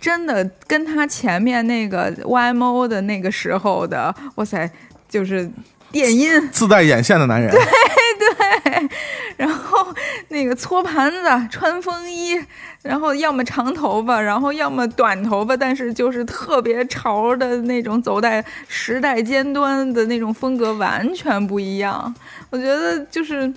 [0.00, 4.70] 真的跟他前面那个 YMO 的那个时候的，哇塞，
[5.08, 5.50] 就是
[5.90, 8.88] 电音，自带眼线的男人，对 对。
[9.36, 9.94] 然后
[10.28, 12.38] 那个搓盘子、穿风衣，
[12.82, 22.12] 然后要么长头发，然后要么短头发，但是就是特别潮的那种，走在时代尖端的那种风格完全不一样。
[22.50, 23.52] 我觉得就是，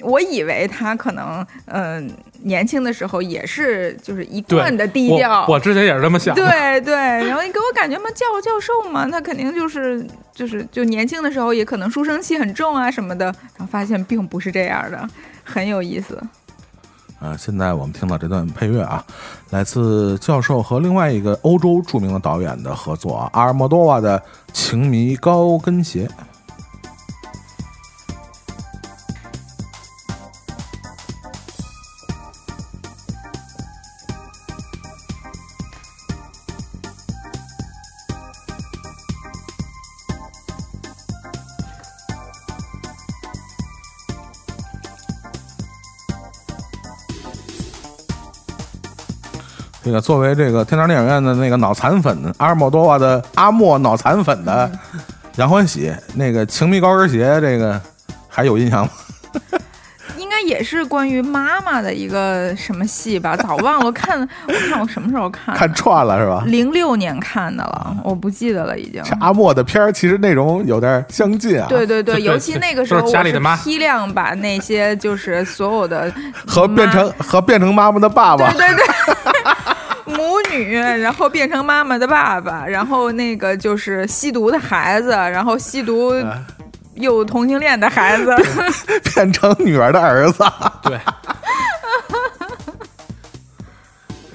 [0.00, 2.10] 我以为他可能嗯、
[2.42, 6.42] 年轻的时候也是就是一贯的低调，我之前也是这么想的。
[6.42, 15.08] 对对，然后你给我感觉嘛，教教授嘛，他肯定就是就是就年轻的时候也可能书生气很重啊什么的，然后发现并不是这样的，
[15.44, 16.20] 很有意思。
[17.18, 19.02] 啊，现在我们听到这段配乐啊，
[19.50, 24.18] 来自教授和另外一个欧洲著名的导演的合作啊，阿尔莫多瓦的
[24.52, 26.06] 《情迷高跟鞋》。
[49.86, 54.68] 这个作为这个天堂电影院的那个脑残粉，阿尔莫多瓦的阿莫脑残粉的
[55.36, 57.80] 杨欢喜，那个情迷高跟鞋，这个
[58.28, 58.90] 还有印象吗？
[60.18, 63.86] 应该也是关于妈妈的一个什么戏吧，早忘了。
[63.86, 65.54] 我看我看我什么时候看？
[65.54, 66.42] 看串了是吧？
[66.46, 69.00] 零六年看的了，我不记得了已经。
[69.04, 76.12] 这阿莫的片儿其实内容有点相近啊，对对对，尤其那个时候家里的妈我是批量把那些就是所有的
[76.44, 78.84] 和变成和变成妈妈的爸爸对，对对，
[80.06, 86.12] 母女，然后变成妈妈的爸爸， 然后那个就是吸毒的孩子，然后吸毒
[86.94, 88.34] 又同性恋的孩子，
[89.14, 90.44] 变成女儿的儿子。
[90.82, 90.98] 对，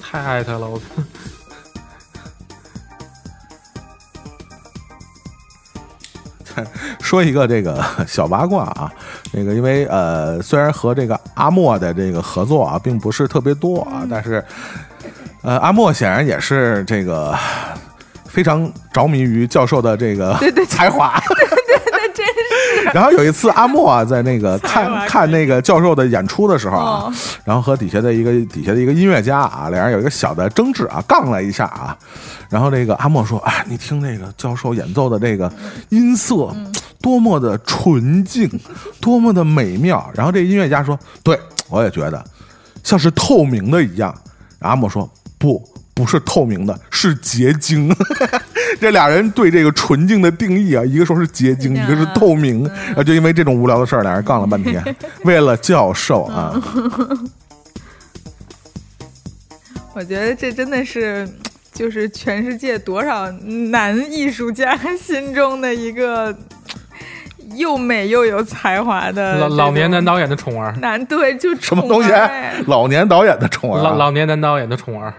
[0.00, 0.80] 太爱他了，我。
[7.00, 8.92] 说一个这个小八卦啊，
[9.32, 14.44] 那个因为呃，虽然和这个阿莫的这个合作啊，并不是特别多啊，但是
[15.42, 17.36] 呃，阿莫显然也是这个
[18.26, 21.20] 非常着迷于教授的这个对对才华。
[21.90, 27.12] 那真是然后有一次，阿莫啊，在那个看看那个教授的演出的时候啊哦，
[27.44, 31.96] 然后和底下的一个底下的一个音乐家啊，两人有一个小的争执啊，杠了一下啊。
[32.48, 35.50] 然后这个阿莫说：“哎，你听那个教授演奏的这个
[35.88, 36.54] 音色，
[37.00, 38.48] 多么的纯净，
[39.00, 41.38] 多么的美妙。”然后这音乐家说：“对，
[41.70, 42.22] 我也觉得，
[42.84, 44.14] 像是透明的一样。”
[44.60, 45.10] 阿莫说
[45.42, 45.62] ：“不。”
[45.94, 47.94] 不是透明的，是结晶。
[48.80, 52.66] 这俩人对这个纯净的定义啊，一个说是结晶，一个是透明，
[52.96, 54.82] 啊就因为这种无聊的事儿，俩人杠了半天。
[55.24, 56.58] 为了教授啊，
[59.94, 61.28] 我觉得这真的是。
[61.74, 66.36] 就是全世界多少男艺术家心中的一个
[67.56, 72.10] 又美又有才华的老老年男导演的宠儿，男对，就什么东西？
[72.66, 75.14] 老年导演的宠儿啊，老老年男导演的宠儿，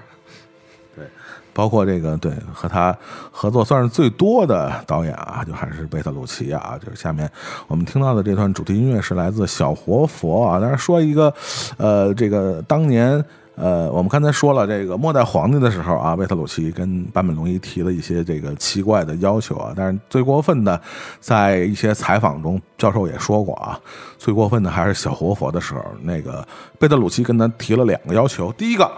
[1.53, 2.95] 包括这个对和他
[3.31, 6.77] 合作算是最多的导演啊，就还是贝特鲁奇啊。
[6.83, 7.29] 就是下面
[7.67, 10.59] 我们听到的这段主题音乐是来自小活佛啊。
[10.59, 11.33] 当然说一个，
[11.77, 13.23] 呃，这个当年。
[13.55, 20.81] 呃，我们刚才说了，这个末代皇帝的时候啊，贝特鲁奇跟坂本龙一提了一些这个奇怪的要求啊，但是最过分的，
[21.19, 23.79] 在一些采访中，教授也说过啊，
[24.17, 26.43] 最过分的还是小活佛的时候，那个
[26.79, 28.91] 贝特鲁奇跟他提了两个要求，第一个，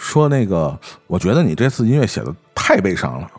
[0.00, 3.30] 说那个，我觉得你这次音乐写的太悲伤了，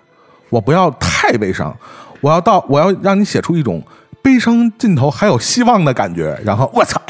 [0.50, 1.76] 我不要太悲伤，
[2.22, 3.84] 我要到我要让你写出一种
[4.22, 6.40] 悲伤尽头还有希望的感觉。
[6.46, 7.02] 然后我操，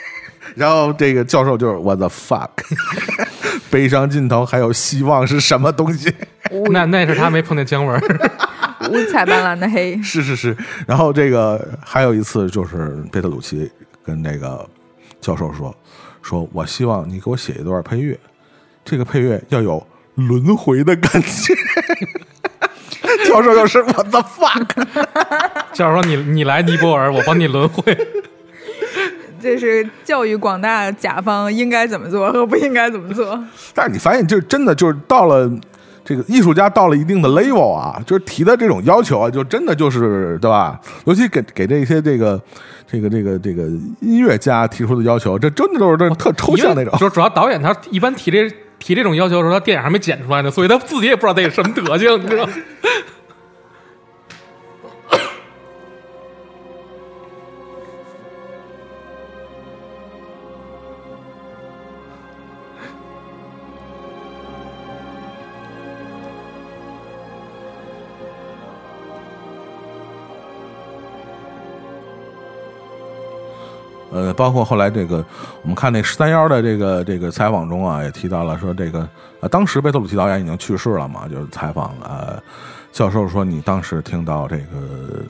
[0.56, 2.48] 然后这个教授就是 what the fuck，
[3.70, 6.10] 悲伤尽头还有希望是什么东西？
[6.72, 8.00] 那那是他没碰见姜文，
[8.90, 10.56] 五彩斑斓的黑，是是是。
[10.86, 13.70] 然后这个还有一次就是贝特鲁奇
[14.02, 14.66] 跟那个
[15.20, 15.74] 教授说，
[16.22, 18.18] 说我希望你给我写一段配乐，
[18.84, 19.84] 这个配乐要有
[20.14, 21.54] 轮回的感觉。
[23.26, 24.66] 教授又是 what the fuck，
[25.72, 27.96] 教授说你你来尼泊尔，我帮你轮回。
[29.40, 33.38] 这是教育广大甲方应该怎么做和不应该怎么做。
[33.74, 35.50] 但是你发现，就是真的就是到了
[36.02, 40.80] 这个艺术家到了一定的 level 啊，就是提的这种要求啊，就真的就是对吧？
[41.04, 42.40] 尤其给给这些这个
[42.86, 43.64] 这个这个这个
[44.00, 46.96] 音乐家提出的要求，这真的都是这特抽象那种。
[46.98, 48.50] 就主要导演他一般提这
[48.84, 52.46] 提这种要求的时候，他电影还没剪出来呢，所以他自己也不知道这是什么德行，你知道
[74.34, 75.24] 包括后来这个，
[75.62, 79.08] 我们看那十三幺的这个这个采访中啊，也提到了说这个，
[79.40, 82.42] 呃，当时贝托鲁奇导演已经去世了嘛，就是采访呃，
[82.92, 85.24] 教授说你当时听到这个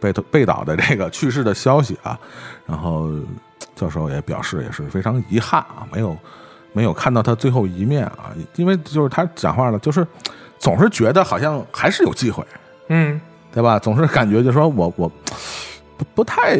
[0.00, 2.18] 贝托贝导的这个去世的消息啊，
[2.66, 3.08] 然后
[3.74, 6.16] 教授也表示也是非常遗憾啊，没有
[6.72, 10.06] 没有看到他最后一面啊，因为就是他讲话了，就是
[10.58, 12.44] 总是觉得好像还是有机会，
[12.88, 13.20] 嗯，
[13.52, 13.78] 对吧？
[13.78, 15.10] 总是感觉就说我我
[16.00, 16.56] 不不太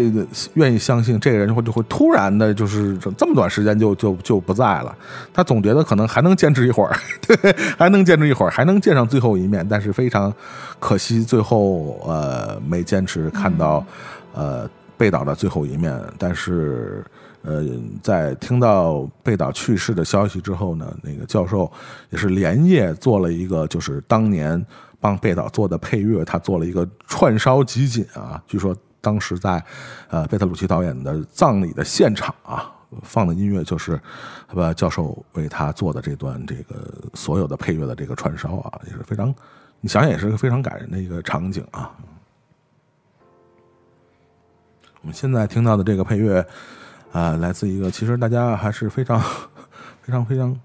[0.52, 4.94] 愿意相信这个人会就会突然的，就是这么短时间就就就不在了。
[5.32, 6.94] 他总觉得可能还能坚持一会儿，
[7.26, 9.66] 对，还能坚持一会儿，还能见上最后一面。
[9.66, 10.30] 但是非常
[10.78, 13.82] 可惜，最后呃没坚持看到
[14.34, 14.68] 呃
[14.98, 15.98] 贝岛的最后一面。
[16.18, 17.02] 但是
[17.42, 17.64] 呃，
[18.02, 21.70] 在听到贝岛去世的消息之后呢，那个教授
[22.10, 24.62] 也是连夜做了一个，就是当年
[25.00, 28.42] 帮贝岛做的配乐，他做了一个串烧集锦啊。
[28.46, 29.62] 据说当时在
[30.08, 32.72] 呃贝特鲁奇导演的葬礼的现场啊，
[33.02, 34.00] 放的音乐就是
[34.54, 39.34] 把教授为他做的这段这个所有的配乐的这个串烧啊，也是非常，
[39.80, 41.90] 你想想也是个非常感人的一个场景啊。
[45.02, 46.46] 我们现在听到的这个配乐。
[47.12, 49.20] 啊、来自一个其实大家还是非常、
[50.00, 50.56] 非常、非常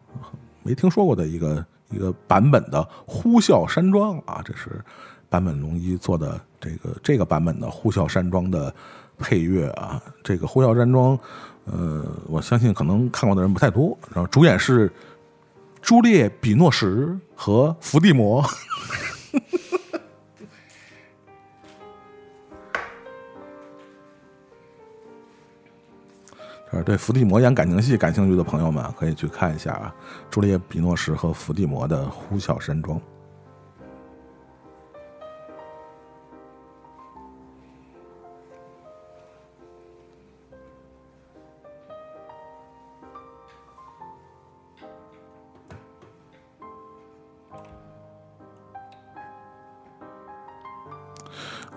[0.62, 4.80] 没听说过的一个一个版本的《呼啸山庄》啊，这是
[5.30, 8.74] 坂本龙一做的这个这个版本的《呼啸山庄》的
[9.18, 10.02] 配乐啊。
[10.24, 11.18] 这个《呼啸山庄》，
[11.66, 13.98] 呃，我相信可能看过的人不太多。
[14.14, 14.92] 然后主演是
[15.82, 18.44] 朱列比诺什和伏地魔。
[26.72, 29.96] 呃，对伏地魔演感情戏感兴趣的朋友们，可以去看一下啊，
[30.30, 32.98] 朱丽叶·比诺什和伏地魔的《呼啸山庄》。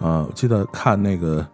[0.00, 1.46] 呃，我记得看那个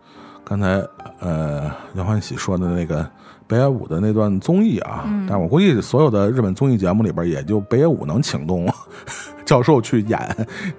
[0.45, 0.83] 刚才
[1.21, 3.09] 呃杨欢喜说的那个
[3.47, 8.67] 北野武的那段综艺啊，但我估计所有的日本综艺节目里边，也就北野武能请动
[9.45, 10.19] 教授去演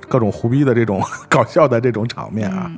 [0.08, 2.72] 各种胡逼的这种搞笑的这种场面啊。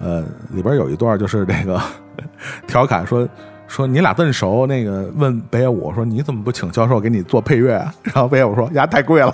[0.00, 1.80] 呃，里边有一段就是这个
[2.66, 3.28] 调侃说
[3.66, 7.92] 说你俩么熟，那个问北野武说你怎么不请教授给你做配乐啊？
[8.02, 9.32] 然后北野武说呀太贵了。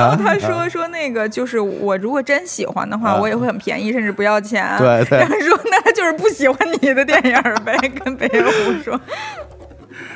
[0.00, 4.66] 然后，他说说那个就是我如果真喜欢的话，啊我也会很便宜，甚至不要钱。
[4.78, 9.00] 对对然后说那他就是不喜欢你的电影呗，跟北野武说。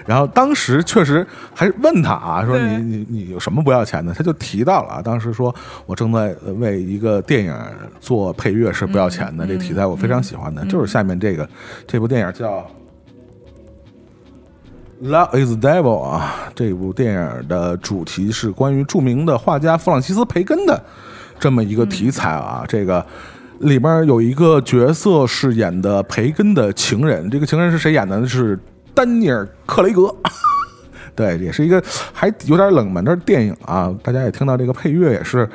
[0.06, 4.12] 然后当时确实还问他啊，说你你你有什么不要钱的？
[4.12, 5.55] 他就提到了啊，当时说
[5.86, 7.56] 我正在呃为一个电影
[8.01, 11.48] 做配乐是不要钱的，这题材我非常喜欢的，就是下面这个
[11.86, 12.59] 这部电影叫
[15.03, 20.83] 《Love Is Devil》啊，这部电影的主题是关于著名的画家弗朗西斯·培根的
[21.39, 23.05] 这么一个题材啊，这个。
[23.61, 28.27] 里边有一个角色饰演的培根的情人，这个情人是谁演的呢？
[28.27, 28.59] 是
[28.93, 30.15] 丹尼尔·克雷格。
[31.15, 33.95] 对，也是一个还有点冷门的电影啊。
[34.03, 35.49] 大家也听到这个配乐也是，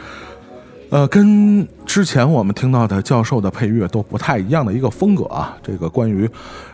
[0.90, 5.58] 呃，跟之前我们听到的教授的配乐都不太一样的一个风格啊。
[5.62, 6.28] 这个关于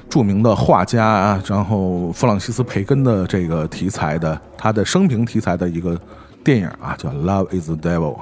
[0.09, 5.99] 著名的画家啊，然后弗朗西斯·培根的这个题材的，他的生平题材的一个
[6.43, 8.15] 电影啊，叫《Love Is the Devil》。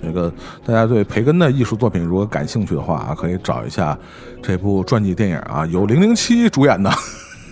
[0.00, 0.32] 这个
[0.64, 3.98] 大家对培根的艺术作品如果感兴趣的话啊，可以找一下
[4.42, 6.90] 这部传记电影啊，由零零七主演的，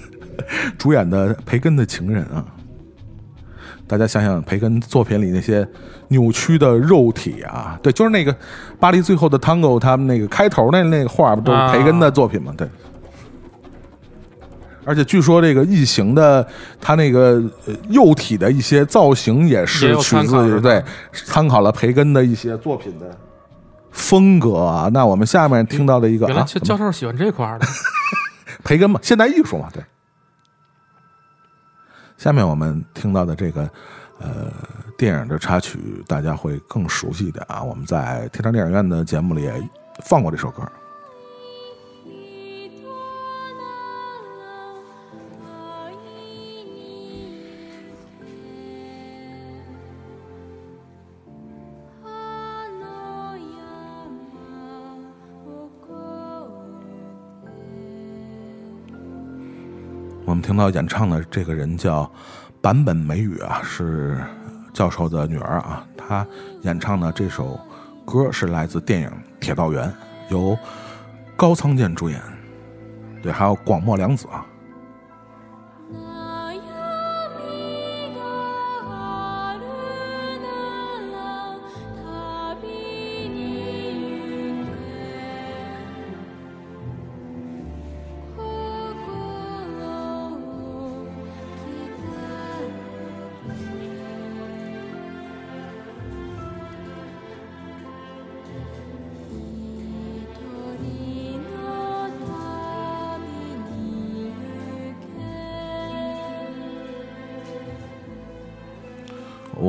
[0.78, 2.44] 主演的培根的情人啊。
[3.90, 5.66] 大家想想培根作品里那些
[6.08, 8.32] 扭曲的肉体啊，对，就是那个
[8.78, 12.54] 巴黎最后的 Tango，他们那个开头那那个画不都是培根的作品吗？
[12.56, 12.68] 对。
[14.84, 16.46] 而且据说这个异形的
[16.80, 23.14] 它那个呃幼体的一些造型也也是取自于对参考了培根的一些作品的
[23.90, 24.88] 风格啊。
[24.92, 27.66] 那我们下面听到的一个原来啊，教教授喜欢这块儿的，
[28.62, 29.82] 培根嘛，现代艺术嘛，对。
[32.20, 33.62] 下面我们听到的这个
[34.18, 34.52] 呃
[34.98, 37.62] 电影的插曲大家会更熟悉一点啊。
[37.62, 39.70] 我们在天堂电影院的节目里也
[40.05, 40.62] 放过这首歌。
[60.31, 62.09] 我们听到演唱的这个人叫
[62.62, 64.16] 坂本美雨啊，是
[64.73, 65.85] 教授的女儿啊。
[65.97, 66.24] 她
[66.62, 67.59] 演唱的这首
[68.07, 69.09] 歌是来自电影
[69.40, 69.89] 《铁道员》，
[70.31, 70.57] 由
[71.35, 72.23] 高仓健主演，
[73.20, 74.47] 对，还有广末凉子啊。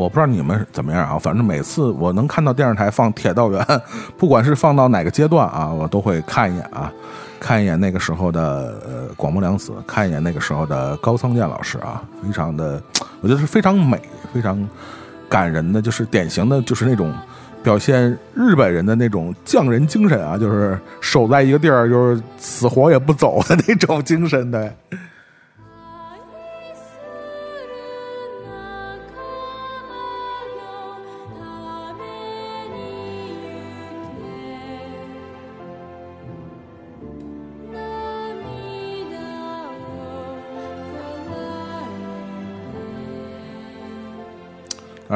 [0.02, 3.62] 我不知道你们怎么样啊，反正每次我能看到电视台放《铁道员》，
[4.18, 6.92] 不管是放到哪个阶段啊，我都会看一眼啊，
[7.40, 8.42] 看一眼那个时候的
[8.84, 12.82] 呃广末凉子，看一眼那个时候的高仓健老师啊，非常的，
[13.22, 14.02] 我觉得是非常美、
[14.34, 14.68] 非常
[15.30, 17.14] 感人的，就是典型的就是那种
[17.62, 24.72] 表现日本人的那种匠人精神啊，就是守在一个地儿就是死活也不走的那种精神，对。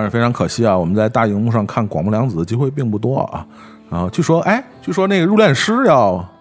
[0.06, 3.46] 是非常可惜啊，我们在大荧幕上看广末凉子的机会并不多啊。
[3.90, 6.32] 然后据说，哎，据说那个入殓师要、啊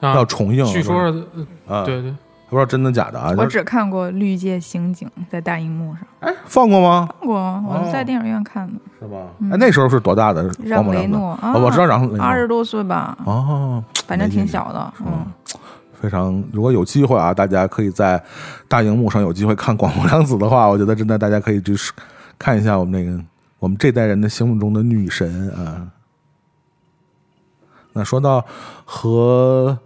[0.00, 1.24] 要重映，据说是
[1.66, 2.10] 啊，对对，
[2.50, 3.32] 不知道真的假的啊。
[3.38, 7.08] 我只看过《绿界刑警》在大荧幕上，哎放过吗？
[7.20, 7.36] 放过，
[7.66, 8.74] 我们在电影院看的。
[9.00, 9.16] 是吧？
[9.50, 10.90] 哎，那时候是多大的广让？
[10.92, 14.92] 雷诺我知道让雷诺二十多岁吧，哦，反正挺小的。
[15.00, 15.26] 嗯，
[15.94, 18.22] 非常，如果有机会啊，大家可以在
[18.68, 21.74] 大荧幕上有机会看广末凉子的话，我觉得真的大家可以去
[22.38, 23.24] 看一下我们那个
[23.58, 25.90] 我们这代人的心目中的女神啊。
[27.92, 28.44] 那说到
[28.84, 29.78] 和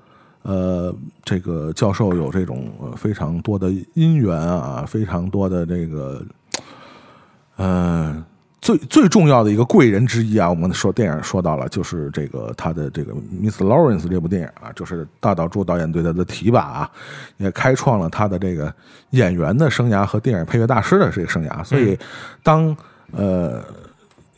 [0.43, 6.25] 呃这个教授有这种非常多的姻缘啊，非常多的这个
[7.57, 8.25] 嗯
[8.61, 13.13] 最最重要的一个贵人之一啊，我们说电影说到了，就是这个他的这个
[13.43, 16.91] 《Miss Lawrence》这部电影啊，就是大岛渚导演对他的提拔啊，
[17.37, 18.73] 也开创了他的这个
[19.11, 21.63] 演员的生涯和电影配乐大师的这个生涯。
[21.65, 21.99] 所以，
[22.43, 22.77] 当
[23.13, 23.63] 呃，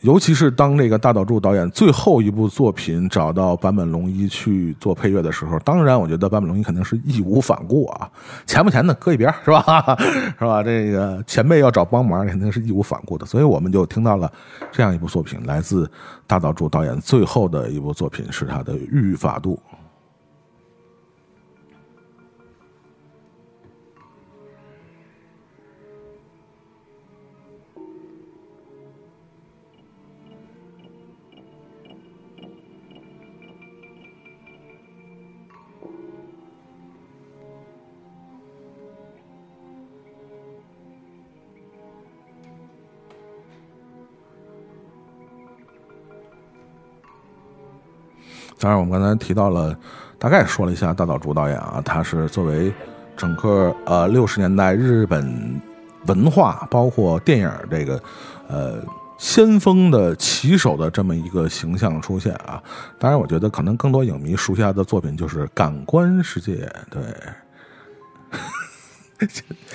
[0.01, 8.09] 尤其是当这个大岛渚导演最后一部作品找到坂本龙一去做配乐的时候，当然我觉得坂本龙一肯定是义无反顾啊，
[8.47, 9.95] 钱不钱的搁一边是吧？
[10.39, 10.63] 是吧？
[10.63, 13.25] 这个前辈要找帮忙，肯定是义无反顾的。
[13.27, 14.31] 所以我们就听到了
[14.71, 15.89] 这样一部作品，来自
[16.25, 19.59] 大岛渚导演最后的一部作品是他的《御法度》。
[48.61, 49.75] 当然，我们刚才提到了，
[50.19, 52.71] 大概说了一下大岛渚导演啊，他是作为
[53.17, 55.59] 整个呃六十年代日本
[56.05, 57.99] 文化，包括电影这个
[58.47, 58.75] 呃
[59.17, 62.61] 先锋的旗手的这么一个形象出现啊。
[62.99, 66.53] 当然，我觉得可能更多影迷熟悉他的作品就是《感官世界》，
[66.91, 67.01] 对。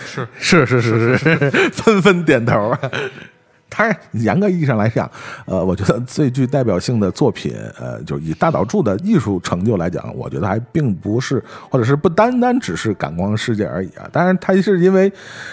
[0.04, 2.76] 是 是是是是，纷纷点头。
[3.68, 5.10] 当然，严格意义上来讲，
[5.44, 14.08] 呃，我觉得最具代表性的作品，呃，就以大岛渚的艺术成就来讲，我觉得还并不是，或者是不单单只是感光世界而已啊。
[14.12, 15.12] 当然，它是因为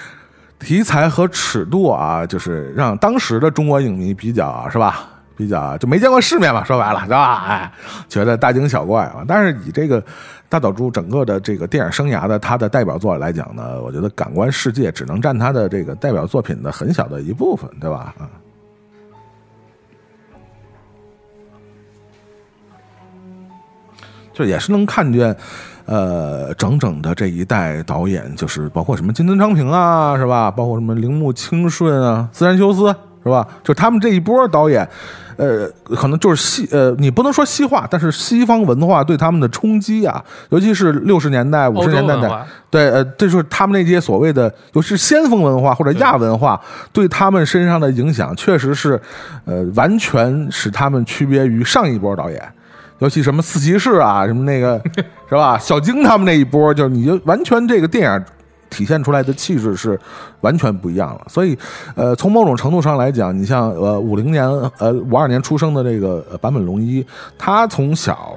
[0.60, 5.10] 题材和尺度啊，就是让当时的中国影迷比较是吧？
[5.36, 7.44] 比较就没见过世面嘛，说白了是吧？
[7.48, 7.72] 哎，
[8.08, 9.26] 觉得大惊小怪啊。
[9.28, 10.02] 但是以这个
[10.54, 18.14] 大岛渚整个的这个电影生涯的他的代表作来讲呢，我觉得《感官世界》只能占他的这个代表作品的很小的一部分，对吧？
[18.20, 18.30] 啊。
[24.32, 25.36] 就也是能看见，
[25.88, 30.52] 呃，整整的这一代导演，就是包括什么金村昌平啊，是吧？
[30.52, 33.48] 包括什么铃木清顺啊、自然修斯，是吧？
[33.64, 34.88] 就他们这一波导演，
[35.38, 46.60] 呃，可能就是西呃，你不能说西化，但是西方文化对他们的冲击啊，尤其是六十年代、五十年代的对，呃，这就是他们那些所谓的，尤其是先锋文化或者亚文化，
[46.92, 49.00] 对他们身上的影响，确实是，
[49.46, 52.42] 呃，完全使他们区别于上一波导演。
[53.00, 54.82] 尤其什么四骑士啊，什么那个
[55.28, 55.58] 是吧？
[55.58, 58.26] 小京他们那一波，就是你就完全这个电影
[58.74, 60.00] 体现出来的气质是
[60.42, 61.22] 完全不一样了。
[61.30, 61.56] 所以，
[61.96, 64.44] 呃，从某种程度上来讲，你像呃五零年
[64.80, 67.06] 呃五二年出生的这个呃坂本龙一，
[67.38, 68.34] 他从小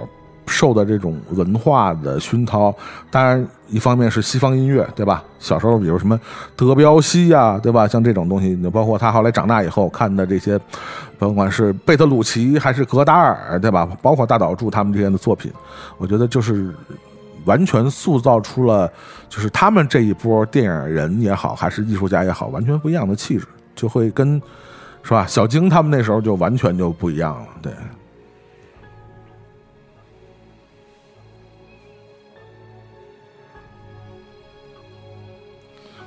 [0.47, 2.73] 受的这种文化的熏陶，
[3.11, 5.25] 当然一方面是西方音乐，对吧？
[5.41, 6.19] 小时候比如什么
[6.55, 7.89] 德彪西呀、对吧？
[7.89, 10.61] 像这种东西，你包括他后来长大以后看的这些，
[11.19, 13.89] 甭管是贝特鲁奇还是格达尔，对吧？
[14.01, 15.51] 包括大岛渚他们这些的作品，
[15.99, 16.73] 我觉得就是
[17.47, 18.93] 完全塑造出了，
[19.31, 24.41] 就是他们这一波电影人也好，还是艺术家也好，完全不一样的气质，就会跟
[25.03, 25.25] 是吧？
[25.27, 27.73] 小京他们那时候就完全就不一样了，对。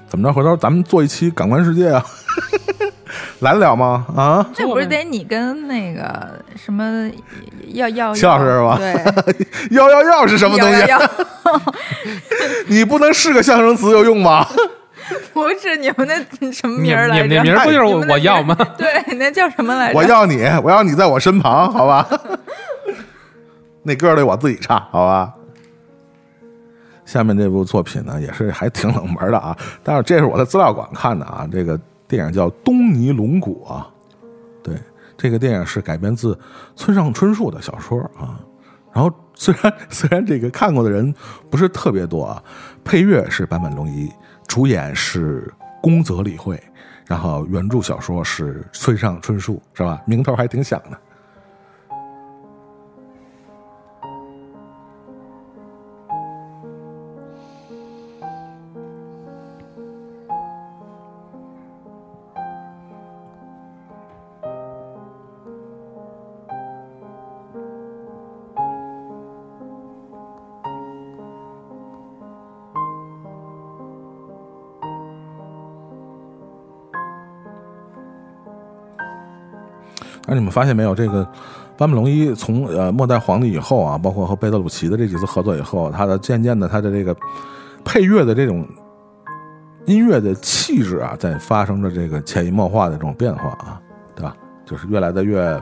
[0.08, 0.34] 怎么着？
[0.34, 2.04] 回头咱们做一期《感官世界》啊，
[3.40, 4.06] 来得了吗？
[4.16, 7.10] 啊，这不是得你跟那个什么
[7.74, 10.80] 要要齐老师是吧对， 要要要是什么东西？
[10.82, 11.12] 要要要
[12.68, 14.46] 你不能是个象声词有用吗？
[15.34, 17.24] 不是你们那什么名儿来着？
[17.26, 18.56] 你那名儿不就是我要吗？
[18.78, 19.98] 对，那叫什么来着？
[19.98, 22.08] 我要你，我要你在我身旁，好吧？
[23.82, 25.34] 那歌得我自己唱，好吧？
[27.06, 31.48] 下面这部作品呢，也是还挺冷门的啊，但是这是我在资料馆看的啊。
[31.52, 31.80] 这个
[32.10, 33.88] 电影叫《东尼龙骨》啊，
[34.64, 34.76] 对，
[35.16, 36.38] 这个电影是改编自
[36.76, 38.42] 村上春树的小说啊。
[38.92, 41.14] 然后虽然 虽然这个看过的人
[41.52, 42.44] 不是特别多啊，
[42.84, 44.12] 配乐是坂本龙一，
[44.48, 45.54] 主演是
[45.84, 46.60] 宫泽理惠，
[47.06, 50.02] 然后原著小说是村上春树，是吧？
[50.06, 51.00] 名头还挺响的。
[80.30, 81.28] 而你们发现没有，这个
[81.78, 87.16] 坂本龙一从呃末代皇帝以后啊，包括和贝德鲁奇的这几次合作以后，他的渐渐的他的这个
[87.84, 88.68] 配乐的这种
[89.86, 93.82] 音乐的气质啊，在发生着这个潜移默化的这种变化啊，
[94.16, 94.36] 对吧？
[94.66, 95.62] 就是越来的越，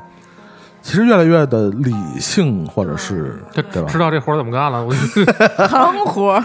[0.81, 3.97] 其实越来越的理性，或者是对吧知？
[3.97, 4.83] 道这活儿怎么干了？
[4.85, 4.93] 我
[5.67, 6.43] 行活。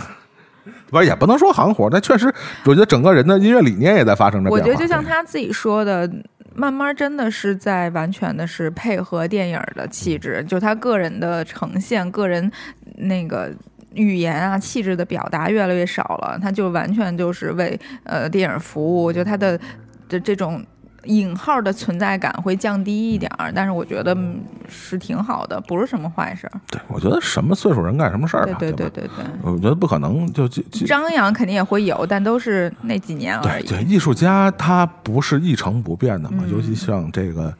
[0.91, 2.33] 不是也不能说行活，但确实，
[2.67, 4.57] 我觉得整个人的音乐理念也在发生着变化。
[4.59, 6.09] 我觉得就像他自己说的，
[6.55, 12.51] 慢慢真的是在完全的是配合电影的气质，就他个人的呈现，个人
[12.97, 13.53] 那个。
[13.95, 19.61] 语言啊，气质的表达越来越少了，他就完全就是为呃电影服务，就他的
[20.09, 20.65] 的这种
[21.05, 26.61] 引号的存在感会降低一点儿，但是我觉得嗯是挺好的，不是什么坏事儿。
[26.71, 30.49] 对，我觉得什么岁数人干什么事儿对吧，对对对对对，我觉得不可能就
[30.87, 33.67] 张扬肯定也会有，但都是那几年而已。
[33.67, 37.53] 对对，艺术家他不是一成不变的嘛，嗯尤其像这个。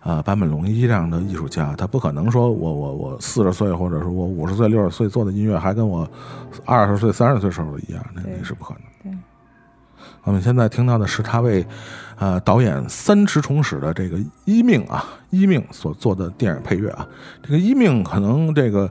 [0.00, 6.08] 呃，坂本龙一这样的艺术家，他不可能说我我我四十岁或者说我五十岁六十岁做的音乐还跟我
[6.64, 8.82] 二十岁三十岁时候的一样，那对那是不可能。
[9.02, 9.18] 对，
[10.24, 11.66] 我们现在听到的是他为
[12.18, 17.06] 呃导演三池崇史的这个《一命》啊，《一命》所做的电影配乐啊。
[17.42, 18.90] 这个《一命》可能这个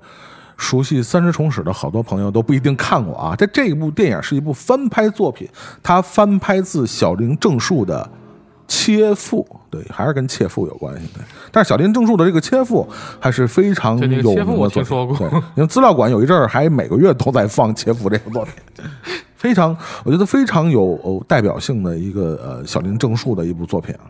[0.57, 3.35] 熟悉三池崇史的好多朋友都不一定看过啊。
[3.35, 5.47] 这这部电影是一部翻拍作品，
[5.83, 8.09] 它翻拍自小林正树的。
[8.69, 11.23] 切腹，对，还是跟切腹有关系，对。
[11.53, 12.85] 但是小林正树的这个切腹
[13.17, 18.53] 还是非常有我名的作品，听说过对，因为资料馆有一阵儿还每个月都在放切腹这个作品，
[19.37, 24.09] 非常，我觉得非常有代表性的一个呃小林正树的一部作品啊。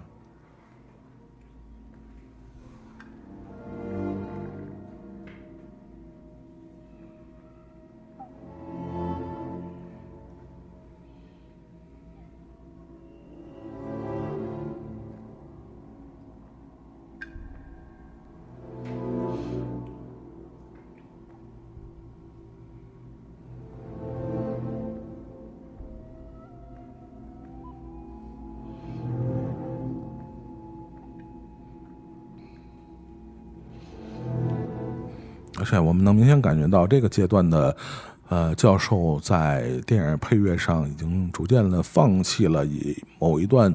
[36.42, 37.76] 感觉到这个阶段的
[38.30, 43.74] 呃，教授在电影配乐上已经逐渐的放弃了以某一段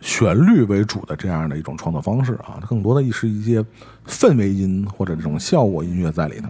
[0.00, 3.64] 旋律为主的这样的一种创作方式啊，它更多的是一些
[4.06, 6.48] 氛围音或者这种效果音乐在里头。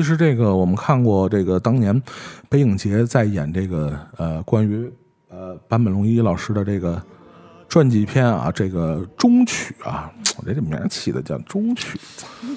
[0.00, 2.02] 其实这个我们看过，这个当年
[2.48, 4.90] 北影节在演这个呃关于
[5.28, 7.00] 呃坂本龙一老师的这个
[7.68, 12.00] 传记片啊，这个中曲啊，我这这名起的叫中曲，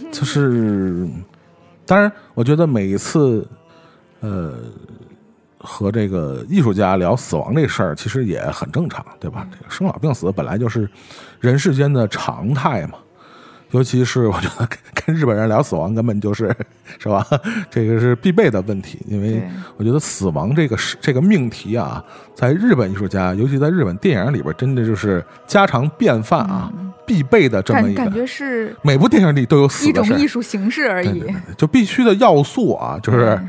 [0.10, 1.06] 就是
[1.86, 3.46] 当然，我觉得每一次
[4.22, 4.60] 呃
[5.58, 9.46] 和这个艺术家聊死亡这事儿，其实也很正常，对吧？
[9.52, 10.90] 这个生老病死本来就是
[11.42, 13.00] 人世间的常态嘛。
[13.74, 16.56] 尤其是我觉得跟跟日本人聊死亡根本就是
[17.00, 17.26] 是吧？
[17.70, 19.42] 这个是必备的问题，因为
[19.78, 22.04] 我觉得死亡这个是这个命题啊，
[22.36, 26.72] 在日本艺术家，尤其在日本电影里边，真的就是家常便饭啊，
[27.06, 28.28] 必备的这么一感感觉个。
[28.28, 31.32] 是每部电影里都有死一种艺术形式而已对对。
[31.32, 33.42] 对就必须的要素啊，就是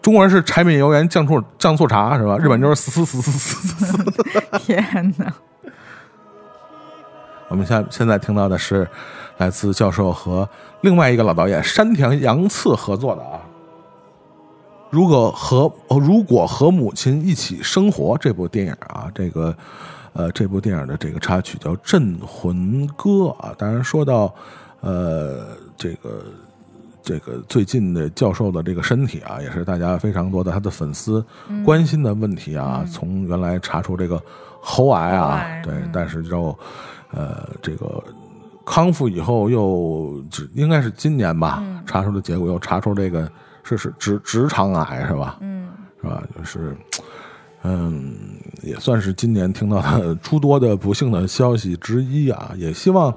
[0.00, 2.38] 中国人是柴米油盐酱醋酱醋茶是吧？
[2.38, 4.04] 日本就是死死死死死死死。
[4.64, 5.32] 天哪！
[7.48, 8.88] 我们现现在听到的是
[9.38, 10.48] 来自教授和
[10.80, 13.40] 另外一个老导演山田洋次合作的啊。
[14.88, 19.54] 如果和哦，如果和母亲一起生活这部电影啊，这个
[20.12, 23.52] 呃，这部电影的这个插曲叫《镇魂歌》啊。
[23.58, 24.32] 当然说到
[24.80, 26.22] 呃，这个
[27.02, 31.22] 这个最近的教授的这个身体啊，也是大家非常多的他的粉丝
[31.64, 32.86] 关心的问题啊。
[32.90, 34.22] 从原来查出这个
[34.60, 36.56] 喉癌啊癌，对嗯，但是之后
[37.10, 38.02] 呃，这个
[38.66, 40.22] 康复以后又
[40.54, 43.30] 应该是今年吧，查出的结果又查出这个
[43.62, 45.38] 是是直直肠癌是吧？
[45.40, 45.68] 嗯，
[46.02, 46.22] 是吧？
[46.36, 46.76] 就是，
[47.62, 48.14] 嗯，
[48.62, 52.52] 也算是今年听到的诸多的不幸的消息之一啊。
[52.56, 53.14] 也希望，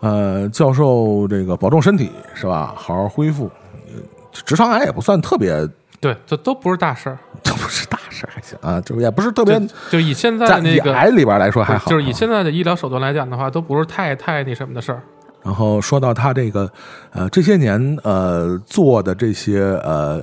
[0.00, 2.74] 呃，教授这个保重身体是吧？
[2.76, 3.50] 好好恢复。
[3.86, 4.02] 呃
[4.44, 5.68] 直肠癌也不算特别，
[6.00, 7.18] 对，这都不是大事儿。
[7.42, 15.02] 这不是大事儿还行啊，这也不是特别就就以现在那个以癌里边来说还好啊，就是以现在的医疗手段来讲的话，都不是太太那什么的事儿。
[15.42, 16.70] 然后说到他这个，
[17.12, 20.22] 呃，这些年呃做的这些呃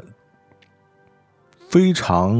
[1.69, 2.38] 非常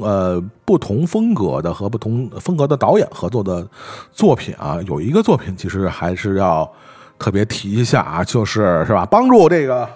[0.00, 3.66] 呃不同风格的和不同风格的导演合作的
[4.12, 6.70] 作品啊，有一个作品其实还是要
[7.18, 9.88] 特别提一下啊，就是是吧，帮助这个。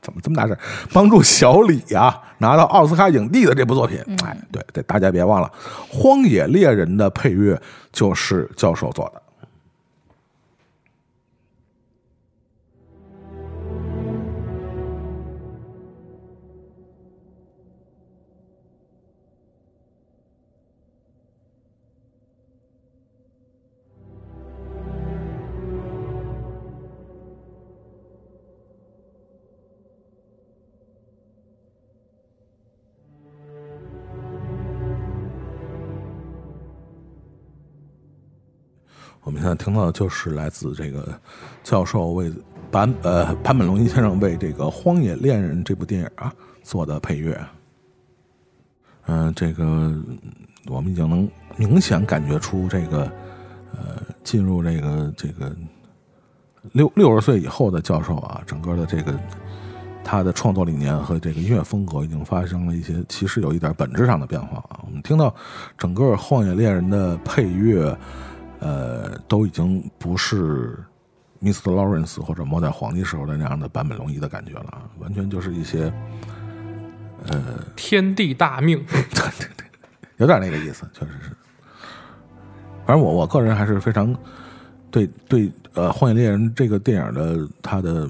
[0.00, 0.56] 怎么这么大事？
[0.92, 5.50] 帮助小李啊拿到奥斯卡影帝的这部作品，哎，对对，大家别忘了，
[5.92, 7.60] 《荒野猎人》的配乐
[7.92, 9.22] 就是教授做的。
[39.62, 41.06] 听到的就是来自这个
[41.62, 42.32] 教授为
[42.70, 46.32] 版呃坂本龙一先生为这个《荒野猎人》这部电影啊
[46.62, 47.38] 做的配乐。
[49.06, 49.94] 嗯、这个
[50.66, 53.02] 我们已经能明显感觉出这个
[53.72, 55.54] 呃进入这个这个
[56.72, 59.12] 六六十岁以后的教授啊，整个的这个
[60.02, 64.80] 他的创作理念和这个音乐风格已经发生了一些其实有一点本质上的变化啊。
[64.86, 65.34] 我们听到
[65.76, 67.94] 整个《荒野猎人》的配乐。
[68.60, 70.78] 呃，都已经不是
[71.42, 71.72] Mr.
[71.72, 75.92] Lawrence 或者末代皇帝时候的那样的坂本龙一的感觉了，啊，完全就是一些
[77.26, 79.02] 呃天地大命， 对
[79.38, 79.66] 对对
[80.18, 81.30] 有点那个意思，确实是。
[82.86, 84.14] 反正我我个人还是非常
[84.90, 88.08] 对对呃《荒野猎人》这个电影的它的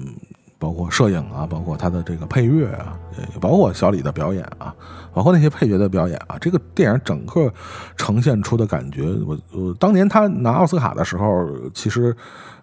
[0.57, 4.75] 包括摄影啊，包括它的这个配乐啊，也包括小李的表演啊，
[5.13, 7.53] 包括那些配角的表演啊，这个电影整个
[7.95, 12.15] 呈现出的感觉，我我当年他拿奥斯卡的时候，其实。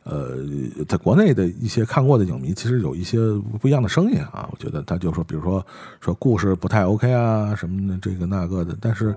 [0.04, 0.38] 呃，
[0.88, 3.18] 在国内的一些看过的影迷，其实有一些
[3.60, 4.48] 不一样的声音啊。
[4.50, 5.62] 我觉得他就说，比如说
[6.00, 8.74] 说故事不太 OK 啊，什么的这个那个的。
[8.80, 9.14] 但是，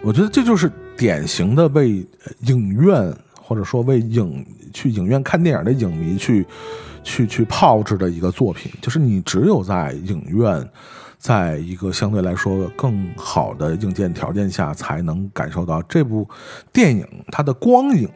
[0.00, 2.02] 我觉得这就是典型的为
[2.46, 4.42] 影院或者说为影
[4.72, 6.46] 去影院看电影的影迷去
[7.02, 8.72] 去去炮制的一个作品。
[8.80, 10.66] 就是你只有在影院
[11.20, 16.26] 在一个相对来说更好的硬件条件下，才能感受到这部
[16.72, 18.08] 电影它的光影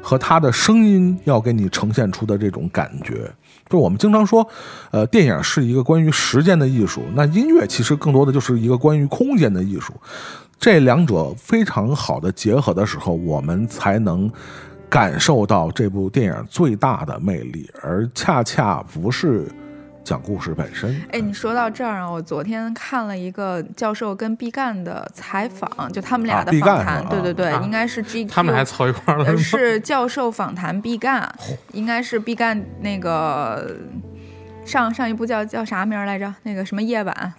[0.00, 3.30] 和它的声音要给你呈现出的这种感觉。
[3.68, 4.48] 就我们经常说，
[4.90, 9.92] 呃，电影是一个关于时间的艺术，那音乐其实更多的就是一个关于空间的艺术。
[10.58, 14.32] 这两者非常好的结合的时候，我们才能
[14.88, 19.46] 感受到这部电影最大的魅力，而恰恰不是
[20.10, 21.00] 讲故事本身。
[21.12, 31.32] 哎，你说到这儿啊，我昨天看了一个教授跟毕赣的采访，就他们俩的访谈，对对对，啊应该是 GQ，他们还凑一块儿了呃是教授访谈毕赣，
[31.72, 33.76] 应该是毕赣那个
[34.66, 36.34] 上上一部叫叫啥名儿来着？
[36.42, 37.32] 那个什么夜晚？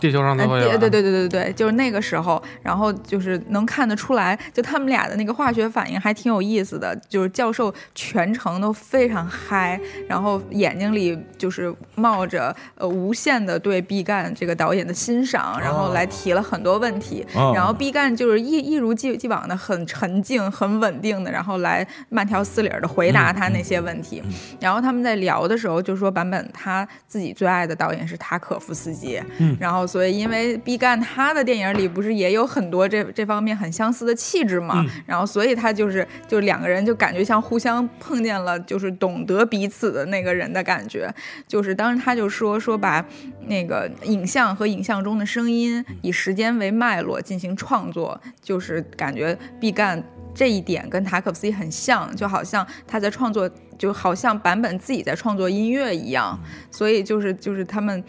[0.00, 0.60] 地球上呃都会。
[0.60, 6.94] 对对对对对对，就是那个时候，然后就是能看得出来，就他们俩的那个化学反应还挺有意思的。
[7.08, 17.24] 就是教授全程都非常嗨，然后眼睛里就是冒着呃无限的对毕赣这个导演的欣赏，然后来提了很多问题。
[17.34, 24.22] 哦然后毕赣就是一一如既既往的很沉静、很稳定的，然后来慢条斯理的回答他那些问题。
[24.58, 41.12] 然后他们在聊的时候就说，版本他自己最爱的导演是塔可夫斯基，嗯然后所以因为毕赣他的电影里不是也有很多这这方面很相似的气质嘛，然后所以他就是就两个人就感觉像互相碰见了，就是懂得彼此的那个人的感觉。
[41.46, 43.04] 就是当时他就说说把
[43.46, 50.02] 那个影像和影像中的声音以时间为脉络进行创作，就是感觉毕赣
[50.34, 56.38] 这一点跟塔可夫斯基很像，就好像他在创作，就好像版本自己在创作音乐一样，
[56.70, 58.02] 所以就是就是他们，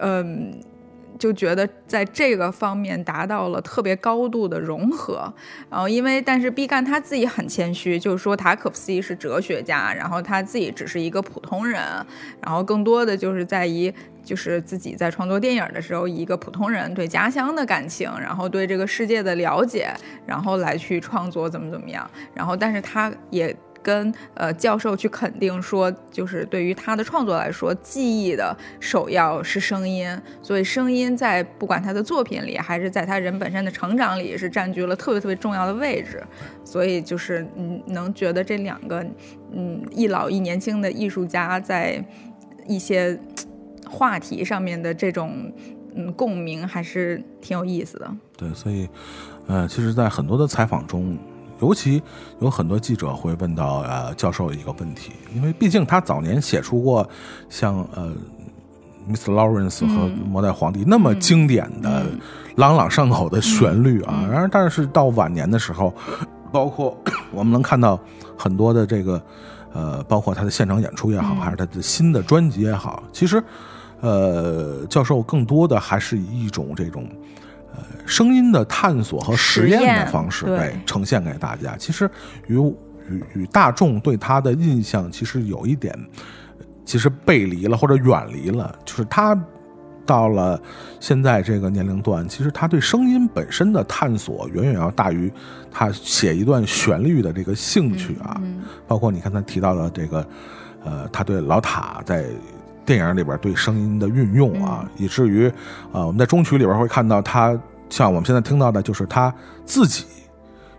[0.00, 0.52] 嗯、
[1.18, 5.32] 就觉得在这个方面达到了特别高度的融合，
[5.70, 11.80] 然后因为但是毕赣他自己很谦虚，就是说塔可夫斯基是哲学家，然后他自己只是一个普通人，
[12.40, 13.92] 然后更多的就是在于
[14.24, 19.94] 就是自己在创作电影的时候，一个普通人对家乡的感情，然后对这个世界的了解，
[20.26, 23.54] 然后来去创作怎么怎么样，然后但是他也。
[23.84, 36.20] 跟呃教授去肯定说，就是对于他的创作来说，记忆的首要是声音，所以声音在不管他的作品里，还是在他人本身的成长里，是占据了特别特别重要的位置。
[36.64, 39.04] 所以就是嗯，能觉得这两个
[39.52, 42.02] 嗯一老一年轻的艺术家在
[42.66, 43.16] 一些
[43.86, 45.52] 话题上面的这种
[45.94, 48.10] 嗯共鸣，还是挺有意思的。
[48.36, 48.88] 对，所以，
[49.46, 51.16] 呃，其实，在很多的采访中，
[51.64, 52.02] 尤其
[52.40, 57.08] 有很多记者会问到呃教授一个问题，因为毕竟他早年写出过
[57.48, 58.12] 像呃
[59.08, 62.04] Miss Lawrence 和嗯末代皇帝那么经典的、
[62.56, 65.94] 朗朗上口的旋律啊，嗯然而但是到晚年的时候，
[66.52, 66.94] 包括
[67.32, 67.98] 我们能看到
[68.36, 69.22] 很多的这个
[69.72, 73.42] 呃，包括他的现场演出也好，嗯还是他的新的专辑也好，其实
[74.02, 77.08] 呃，教授更多的还是以一种这种。
[77.76, 81.76] 呃，声音的探索和实验的方式，对对，呈现给大家。
[81.76, 82.08] 其实
[82.46, 82.56] 与
[83.08, 85.92] 与与大众对他的印象，其实有一点，
[86.84, 88.78] 其实背离了或者远离了。
[88.84, 89.36] 就是他
[90.06, 90.60] 到了
[91.00, 95.32] 现在这个年龄段，其实他对声音本身的探索，远远要大于
[95.70, 98.40] 他写一段旋律的这个兴趣啊。
[98.86, 100.26] 包括你刚才提到的这个，
[100.84, 102.24] 呃，他对老塔在。
[102.84, 105.48] 电影里边对声音的运用啊，以至于
[105.92, 107.58] 啊、我们在中曲里边会看到他，
[107.88, 109.34] 像我们现在听到的，就是他
[109.64, 110.04] 自己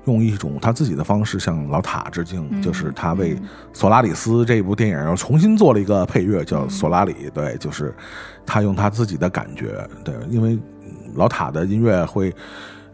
[0.05, 3.35] 用一种他自己的方式向老塔致敬，就是他为
[3.73, 7.13] 《索拉里斯》这部电影又重新做了一个配乐，叫《索拉里》。
[7.31, 7.93] 对，就是
[8.45, 10.59] 他用他自己的感觉，对，因为
[11.15, 12.33] 老塔的音乐会。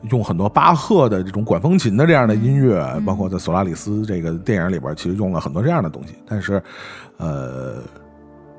[0.10, 6.16] 用很多巴赫的这种管风琴的这样的音乐，包括在《索拉里斯》这个电影里边，其实用了很多这样的东西。
[6.28, 6.60] 但是，
[7.18, 7.76] 呃，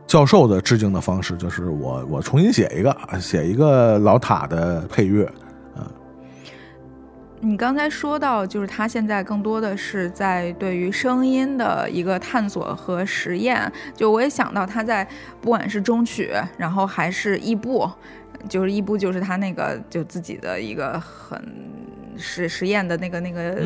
[0.07, 5.31] 教授的致敬的方式就是我我重新写一个，写一个老塔的配乐，
[7.41, 13.61] 你刚才说到，就是他现在更多的是在对于声音的一个探索和实验。
[13.97, 15.05] 就我也想到他在
[15.41, 17.91] 不管是中曲，然后还是异步，
[18.49, 21.43] 就是异步就是他那个就自己的一个很
[22.17, 23.57] 实实验的那个那个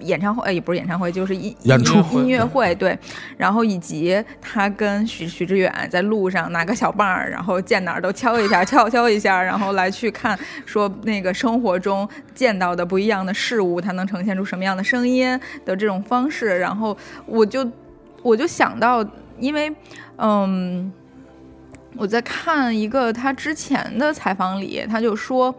[0.00, 2.98] 演唱会，呃也不是演唱会，就是音演出音音乐会对。
[3.36, 16.58] 然后以及他跟许许知远在路上拿个小棒儿，然后见哪儿都敲一下，敲敲一下，然后来去看说那个生活中见到的不一样的事物，它能呈现出什么样的声音的这种方式。
[16.58, 16.96] 然后
[17.26, 17.68] 我就
[18.22, 19.04] 我就想到，
[19.38, 19.74] 因为
[20.16, 20.92] 嗯。
[21.96, 25.52] 我在看一个他之前的采访里，他就说，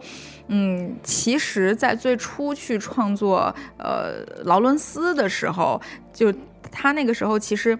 [0.52, 5.80] 嗯，其实，在最初去创作呃劳伦斯的时候，
[6.12, 6.34] 就
[6.72, 7.78] 他那个时候其实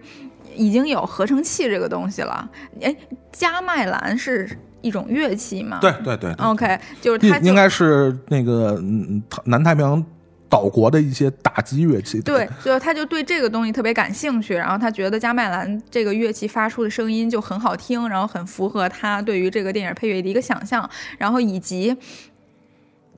[0.54, 2.48] 已经有合成器这个东西了。
[2.80, 2.94] 哎，
[3.32, 4.48] 加麦兰是
[4.82, 5.78] 一种乐器嘛。
[5.80, 10.04] 对对对对 OK，就是它应应该是那个嗯南太平洋
[10.48, 12.20] 岛国的一些打击乐器。
[12.20, 20.88] 对，所以他就对这个东西特别感兴趣，然后他觉得加麦兰这个乐器发出的声音就很好听，然后很符合他对于这个电影配乐的一个想象，
[21.18, 21.96] 然后以及。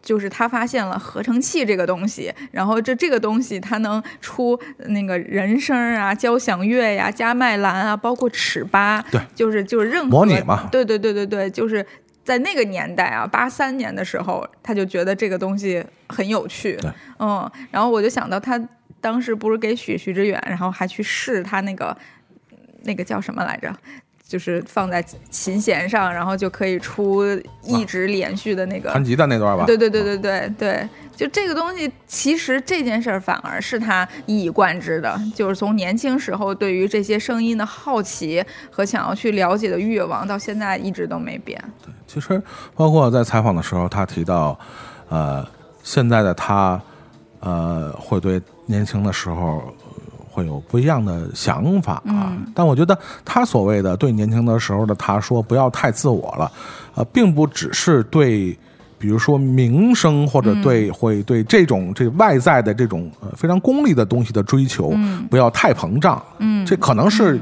[0.03, 4.59] 就是他发现了合成器这个东西，然后这这个东西它能出
[4.89, 11.87] 那个人声啊、交响乐呀、加麦兰啊，包括尺八，对，就是就是任何模拟嘛对对对对对，就是
[12.24, 18.61] 在那个年代啊，八三年的时候，他就觉得这个东西很有趣对，嗯，然后我就想到他
[19.01, 21.97] 当时不是给许许志远，然后还去试他那个
[22.83, 23.73] 那个叫什么来着？
[24.33, 27.23] 就是放在琴弦上，然后就可以出
[27.63, 29.67] 一直连续的那个弹吉他那段吧。
[29.67, 41.63] 对对对对对对，就这个东西，其实这件事儿反而是他一以贯之的，就是从年轻时候对于这些声音的好奇和想要去了解的欲望，到现在一直都没变。
[41.85, 42.43] 对其实
[42.75, 44.59] 包括在采访的时候，他提到，
[45.11, 45.47] 呃，
[45.83, 46.81] 现在的他，
[47.41, 49.82] 呃，会对年轻的时候呃
[50.33, 52.33] 会有不一样的想法啊。
[52.55, 56.51] 但我觉得他所谓的对年轻的时候的他说不要太自我了，
[56.95, 58.57] 呃，并不只是对。
[59.03, 64.95] 比如说名声，或者对、会对这种这外在的这种呃非常功利的东西的追求，
[65.29, 66.23] 不要太膨胀。
[66.39, 67.37] 嗯这可能是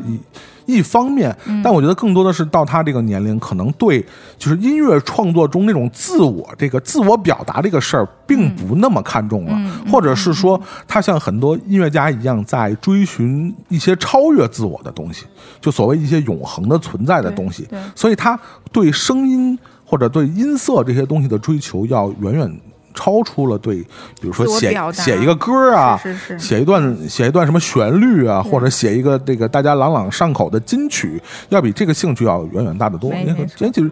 [0.71, 1.35] 一、方面，
[1.65, 4.05] 但我觉得更多的是到他这个年龄，可能对
[4.39, 9.59] 就是音乐创作中那种自我这个自我表达这个事儿，并不那么看重了，
[9.91, 15.27] 或者是说他像很多音乐家一样，在追寻一些超越自我的东西，
[15.61, 17.69] 就所谓一些永恒的存在的东西。
[17.95, 18.39] 所以他
[18.73, 22.61] 对声音或者对音色这些东西的追求，要远远
[22.95, 23.77] 超出了对，
[24.21, 26.39] 比如说写写一个歌啊，是是是。
[26.39, 33.13] 写一段写一段什么旋律啊，或者写一个这个大家朗朗上口的金曲，要比这个兴趣要远远大得多。
[33.15, 33.67] 也没没错。
[33.67, 33.91] 也就是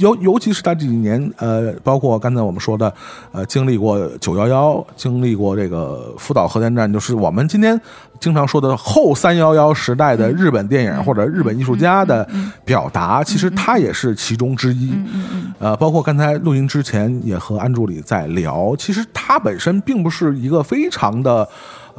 [0.00, 2.92] 尤尤其是他这几年，呃，包括刚才我们说的，
[3.32, 7.78] 呃，经历过九幺幺，经历过这个福岛核电站，就是我们今天
[8.18, 12.26] 经常说的后三幺幺时代的日本电影或者日本艺术家的
[12.64, 14.92] 表达，其实他也是其中之一。
[15.58, 21.46] 呃，包括刚才录音之前也和安助理在聊，其实他本身并不是一个非常的。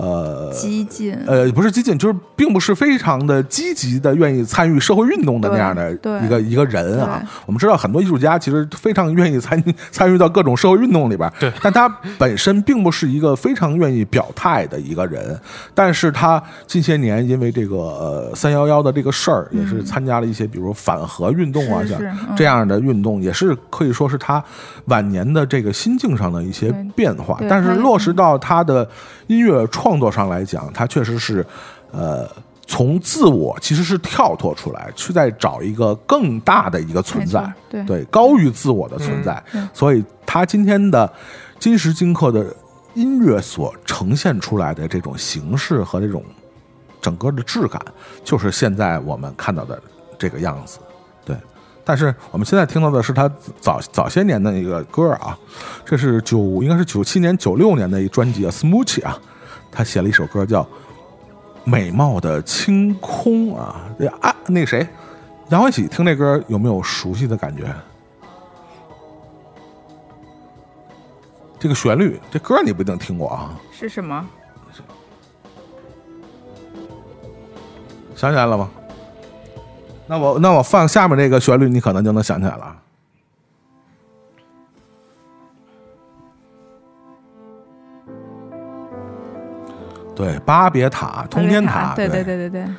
[0.02, 7.22] 呃，激进，呃，不是激进，就是并不是非常的积极的愿意参与社会运动的那样的对一个一个人啊。
[7.46, 11.88] 我们知道很多艺术家其实非常愿意参参与到各种社会运动里边，对但他
[12.18, 15.40] 本身并不是一个非常愿意表态的一个人。
[15.76, 22.02] 但是他近些年因为这个呃三幺幺的这个事儿，也是参加了一些比如反核运动啊，像
[22.36, 24.44] 这样的运动，也是可以说是他
[24.86, 27.40] 晚年的这个心境上的一些变化。
[27.48, 28.88] 但是落实到他的
[29.28, 31.46] 音乐创作上来讲，他确实是，
[31.92, 32.30] 呃，
[32.68, 37.52] 从自我其实是跳脱出来，去再找一个更大的一个存在。
[37.70, 38.04] 对。
[38.06, 39.44] 高于自我的存在。
[39.54, 41.12] 嗯所以他今天的
[41.60, 42.46] 今时今刻的
[42.94, 46.24] 音乐所呈现出来的这种形式和这种
[47.02, 47.82] 整个的质感，
[48.24, 49.82] 就是现在我们看到的
[50.18, 50.80] 这个样子。
[51.26, 51.36] 对，
[51.84, 55.38] 但是我们现在听到的是他早早些年的一个歌啊，
[55.86, 59.20] 这是九应该是九七年九六年的一专辑啊，Smoochie 啊，
[59.72, 60.64] 他写了一首歌叫
[61.64, 64.86] 《美貌的清空》啊，对啊，那个谁，
[65.50, 67.64] 杨欢喜听这歌有没有熟悉的感觉？
[71.58, 74.28] 这个旋律，这歌你不一定听过啊，是什么？
[78.16, 78.70] 想起来了吗？
[80.08, 82.81] 那我那我放下面这个旋律，你可能就能想起来了。
[90.16, 92.24] 对，巴别塔、通天塔，对对。
[92.24, 92.74] 对对对对，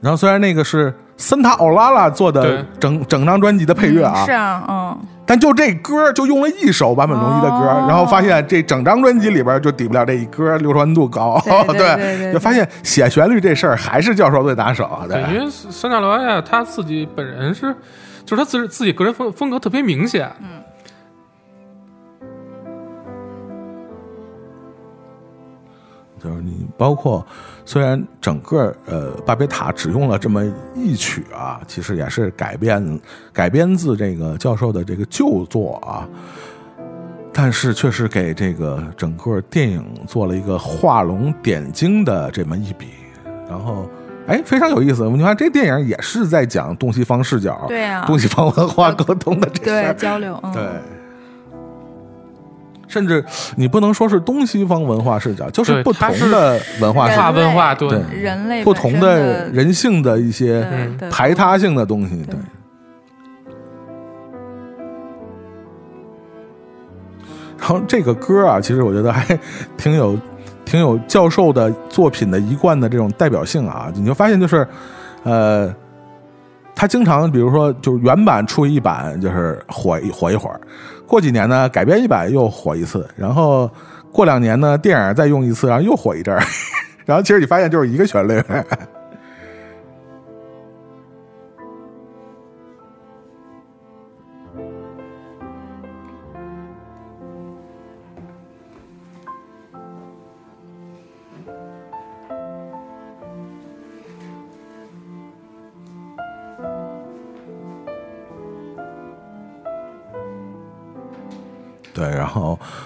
[0.00, 7.84] 然后虽然那个是森塔奥拉拉做的整整张专辑的配乐啊，嗯是啊，嗯，但就这歌就用了一首坂本龙一的歌，哦。
[7.86, 11.96] 然后发现这整张专辑里边就抵不了这一歌流传度高，对对 对。
[11.96, 17.74] 对对就发现写旋律这事儿还是教授最拿手，对，因为森塔罗亚他自己本人是，
[18.24, 20.30] 就是他自自己个人风风格特别明显，
[26.22, 27.26] 就是你包括
[27.64, 30.44] 虽然整个呃巴别塔只用了这么
[30.74, 33.00] 一曲啊，其实也是改编
[33.32, 36.06] 改编自这个教授的这个旧作啊，
[37.32, 42.88] 但是却是给这个整个电影做了一个画龙点睛的这么一笔，
[43.48, 43.88] 然后。
[44.26, 45.08] 哎，非常有意思。
[45.10, 49.94] 你看，这电影也是在讲东西方视角、对啊东西方文化沟通的这事对。
[49.94, 50.62] 交流，嗯，对，
[52.90, 53.24] 甚至
[53.56, 60.66] 你不能说是东西方文化视角，就是不同的文化文化文化对人类不同的人性的一些
[61.10, 62.38] 排他性的东西对。
[67.58, 69.38] 然后这个歌啊，其实我觉得还
[69.76, 70.18] 挺有、
[70.64, 73.92] 挺有教授的作品的一贯的这种代表性啊。
[73.94, 74.66] 你就发现就是，
[75.24, 75.72] 呃，
[76.74, 80.58] 他经常比如说就是原版出一版，就是火一火一会儿。
[81.10, 83.68] 过几年呢改编一版又火一次，然后
[84.12, 86.40] 过两年呢电影再用一次，然后又火一阵儿，
[87.04, 88.40] 然后其实你发现就是一个旋律。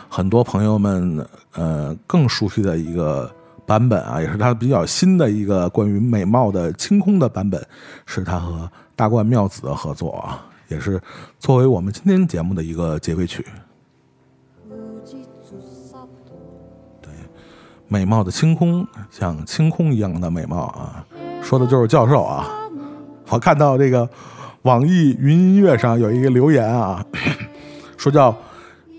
[0.09, 3.31] 很多朋友们呃更熟悉的一个
[3.67, 7.65] 版本啊，也是他比较新的一个关于美貌的清空的版本，
[8.07, 11.01] 是他和大冠妙子的合作啊，也是
[11.39, 13.45] 作为我们今天节目的一个结尾曲。
[17.01, 17.11] 对
[17.89, 21.05] 美貌的清空，像清空一样的美貌啊，
[21.43, 22.49] 说的就是教授啊。
[23.29, 24.09] 我看到这个
[24.63, 27.05] 网易云音乐上有一个留言啊，
[27.97, 28.37] 说叫“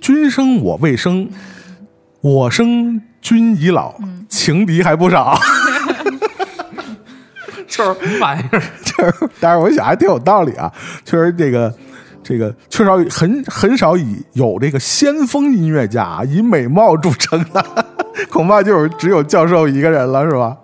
[0.05, 1.27] 君生我未生，
[2.21, 3.95] 我生君已老，
[4.29, 5.35] 情敌还不少。
[7.67, 8.61] ”就是什么玩意儿？
[8.85, 10.71] 就是，但是我想还挺有道理啊。
[11.03, 11.73] 确实，这个
[12.21, 17.65] 这个缺少很很少以有这个先锋音乐家啊以美貌著称的，
[18.29, 20.55] 恐怕就是只有教授一个人了，是吧？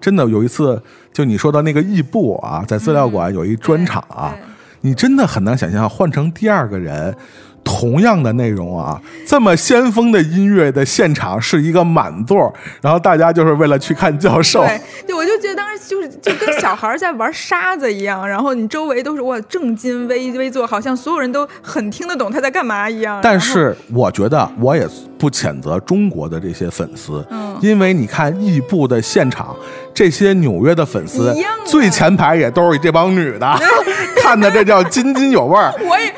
[0.00, 0.82] 真的有一次，
[1.12, 4.51] 就你说到那个异步啊，在资料馆有一专场啊，对
[4.82, 7.16] 你真的很难想象换成第二个人。
[7.64, 14.64] 同样的内容啊，这么先锋的音乐的现场是一个满座，然后大家就是为了去看教授。
[14.64, 23.20] 对， 对，我就觉得当时就是就跟小孩儿在玩沙子一样，然后你周围都是哇正襟危危坐，好像所有人都很听得懂他在干嘛一样。
[23.22, 24.86] 但是我觉得我也
[25.18, 29.54] 不谴责中国的这些粉丝，嗯因为你看异步的现场，
[29.94, 31.32] 这些纽约的粉丝
[31.64, 33.58] 最前排也都是这帮女的，
[34.20, 35.72] 看的这叫津津有味儿。
[35.88, 36.12] 我也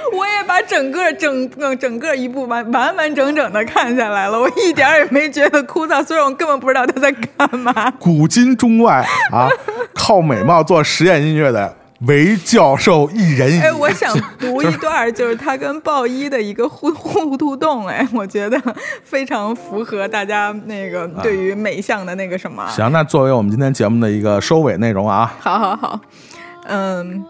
[0.55, 7.91] 把整个整整整个一部完完完整整的看下来了，我一点也没觉得枯燥，虽然我根本不知道他在干嘛。
[7.99, 9.49] 古今中外啊，
[9.93, 11.77] 靠美貌做实验音乐的
[12.07, 13.59] 唯教授一人一。
[13.61, 18.57] 哎，我想读 一段，就是他跟鲍一的一个互互互动，哎，我觉得
[19.03, 22.65] 非常符合大家那个对于美相的那个什么。
[22.69, 26.01] 行，那作为我们今天节目的一个收尾内容啊，好好好，
[26.69, 27.25] 嗯，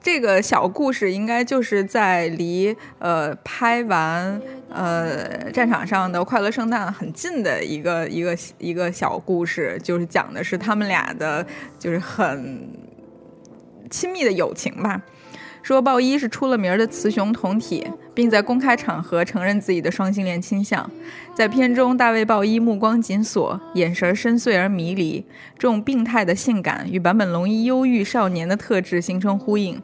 [0.00, 4.40] 这个小故事应该就是在离呃拍完
[4.70, 11.46] 呃战场上的快乐圣诞很近的一个一个一个小故事，就是讲的是他们俩的，
[11.78, 12.68] 就是很
[13.90, 15.02] 亲密的友情吧。
[15.62, 20.88] 说鲍一是出了名的雌雄同体，并在公开场合承认自己的双性恋倾向。
[21.34, 25.24] 在片中，大卫鲍伊目光紧锁，眼神深邃而迷离，
[25.58, 29.80] 这种病态的性感与坂本龙一忧郁少年的特质形成呼应。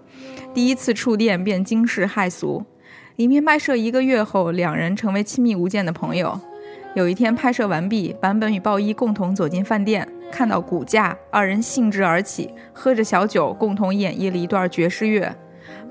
[0.52, 2.64] 第一次触电便惊世骇俗。
[3.16, 6.40] 影片拍摄一个月后，两人成为亲密无间的朋友。
[6.94, 15.34] 有一天拍摄完毕，坂本与鲍伊共同走进饭店，看到骨架，二人兴致而起，喝着小酒，共同演绎了一段爵士乐。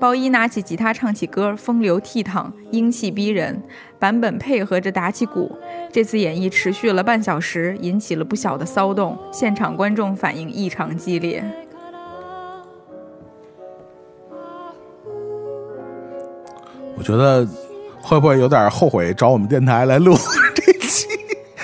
[0.00, 3.60] 鲍一拿起吉他唱起歌，风流倜傥，英气逼人。
[3.98, 5.58] 版本配合着打起鼓。
[5.92, 11.42] 这次演绎持续了半小时，引起了不小的骚动，现场观众反应异常激烈。
[16.96, 17.46] 我觉得
[18.00, 20.16] 会不会有点后悔找我们电台来录
[20.54, 21.08] 这期？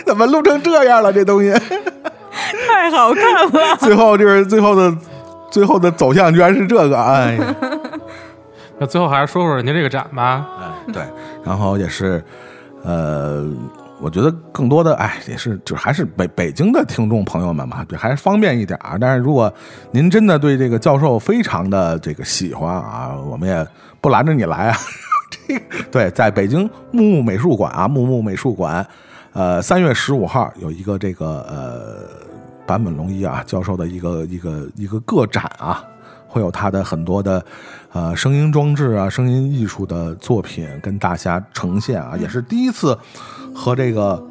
[0.05, 1.12] 怎么录成这样了？
[1.12, 1.52] 这东西
[2.66, 3.77] 太好看了！
[3.78, 4.97] 最后就是最后的
[5.51, 7.55] 最后的走向居然是这个，哎呀，
[8.79, 10.47] 那最后还是说说人家这个展吧。
[10.61, 11.03] 哎对，
[11.45, 12.23] 然后也是
[12.83, 13.47] 呃。
[14.01, 18.99] 我觉得更多的，哎，也是，就还是北北京的听众朋友们嘛，对，还是方便一点儿。
[18.99, 19.51] 但是如果
[19.93, 23.67] 您真的对这个教授非常的这个喜欢啊，我们也
[24.03, 24.77] 不拦着你来啊。
[25.31, 28.87] 这 个对，在北京木木美术馆啊，木木美术馆，
[29.33, 32.01] 呃，三月十五号有一个这个呃
[32.67, 35.83] 坂本龙一啊教授的一个一个一个个展啊，
[36.27, 37.43] 会有他的很多的
[37.95, 42.99] 呃声音装置啊、声音艺术的作品跟大家呈现啊，也是第一次
[43.55, 44.23] 和这个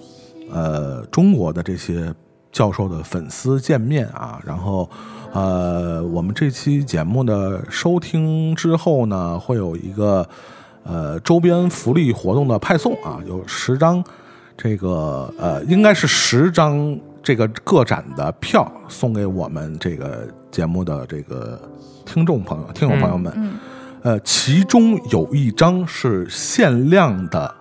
[0.51, 2.13] 呃中国的这些
[2.51, 4.89] 教授的粉丝见面啊，然后
[5.31, 10.27] 呃我们这期节目的收听之后呢，会有一个
[10.83, 14.03] 呃周边福利活动的派送啊，有十张
[14.57, 21.59] 这个呃应该是十张这个个展的票送给我们这个节目的这个
[22.05, 23.33] 听众朋友、听众朋友们。
[23.35, 23.53] 嗯
[24.03, 27.55] 呃，其中有一张是限量的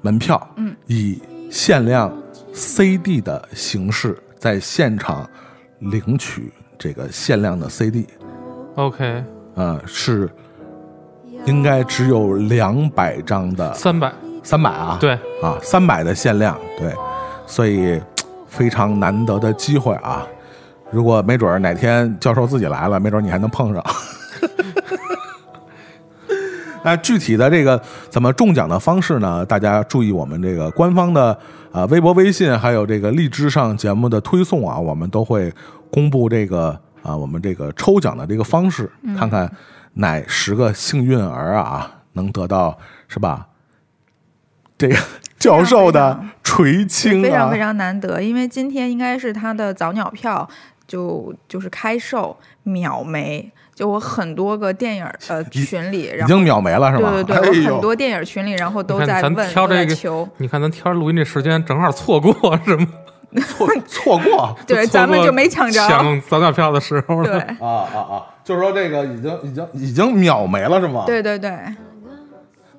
[0.00, 1.20] 门票，嗯，以
[1.50, 2.10] 限量
[2.54, 5.28] CD 的形式在现场
[5.80, 9.22] 领取这个限量的 CD，OK，
[9.54, 10.30] 呃，是
[11.44, 14.10] 应该只有两百张的三百，
[14.42, 15.12] 三百啊，对，
[15.42, 16.90] 啊，三百的限量，对，
[17.46, 18.00] 所以
[18.48, 20.26] 非常难得的机会啊！
[20.92, 23.82] 如果没准儿哪天教授自己来了，没准儿你还能碰上。
[26.84, 29.46] 那具体的这个怎么中奖的方式呢？
[29.46, 31.36] 大家注意我们这个官方的
[31.72, 35.52] 啊、微博、微信，还有这个荔枝上节目的推送啊，我们都会
[35.90, 39.50] 公布这个啊、我们这个抽奖的这个方式，看看
[39.94, 42.76] 哪十个幸运儿啊能得到
[43.08, 43.46] 是吧？
[44.76, 44.96] 这个
[45.38, 50.48] 教授的垂青，非常非常难得，因为今天应该是他的早鸟票
[50.92, 57.10] 就就是开售秒没，就我很多个电影呃 群里，已然后经秒没了是吧？
[57.10, 62.32] 对对对， 哎呦我很多电影群里，然后都你看咱在问，都在挑这个求，你看咱挑录音这时间正好错过
[62.66, 62.86] 是吗？
[63.48, 65.80] 错错过对，错咱们就没抢着。
[65.88, 67.56] 抢早鸟票的时候对了。
[67.58, 68.26] 啊啊啊！
[68.44, 71.50] 就是说这个已经已经已经秒没了是吗？，对对对，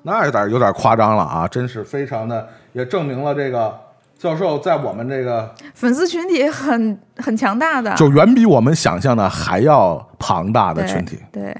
[0.02, 1.48] 那有点有点夸张了啊！
[1.48, 3.76] 真是非常的，也证明了这个
[4.24, 11.18] 教授在我们这个粉丝群体很很强大的，就远比我们想象的还要庞大的群体。
[11.30, 11.54] 对，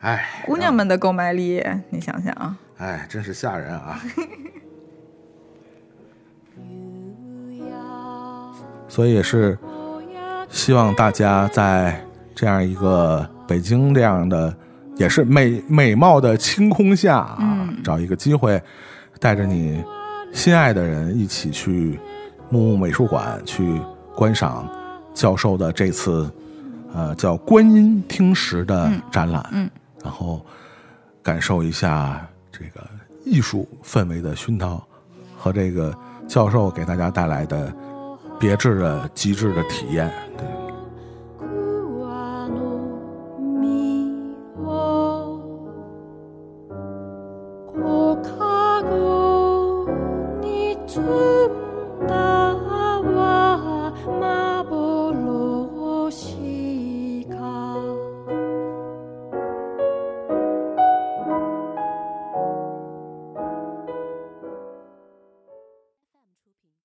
[0.00, 3.98] 哎，姑娘们的购买力，你想想啊，哎，真是吓人啊！
[8.88, 9.58] 所以也是
[10.50, 11.98] 希望大家在
[12.34, 14.54] 这样一个北京这样的
[14.96, 18.62] 也是美美貌的晴空下啊，嗯找一个机会，
[19.18, 19.82] 带着你
[20.32, 21.98] 心爱的人一起去
[22.50, 23.80] 木木美术馆去
[24.14, 24.68] 观赏
[25.14, 26.30] 教授的这次
[26.92, 29.70] 呃叫观音听石的展览，嗯
[30.04, 30.44] 然后
[31.22, 32.86] 感受一下这个
[33.24, 34.80] 艺术氛围的熏陶
[35.36, 35.92] 和这个
[36.28, 37.72] 教授给大家带来的
[38.38, 40.12] 别致的极致的体验。
[40.36, 40.46] 对，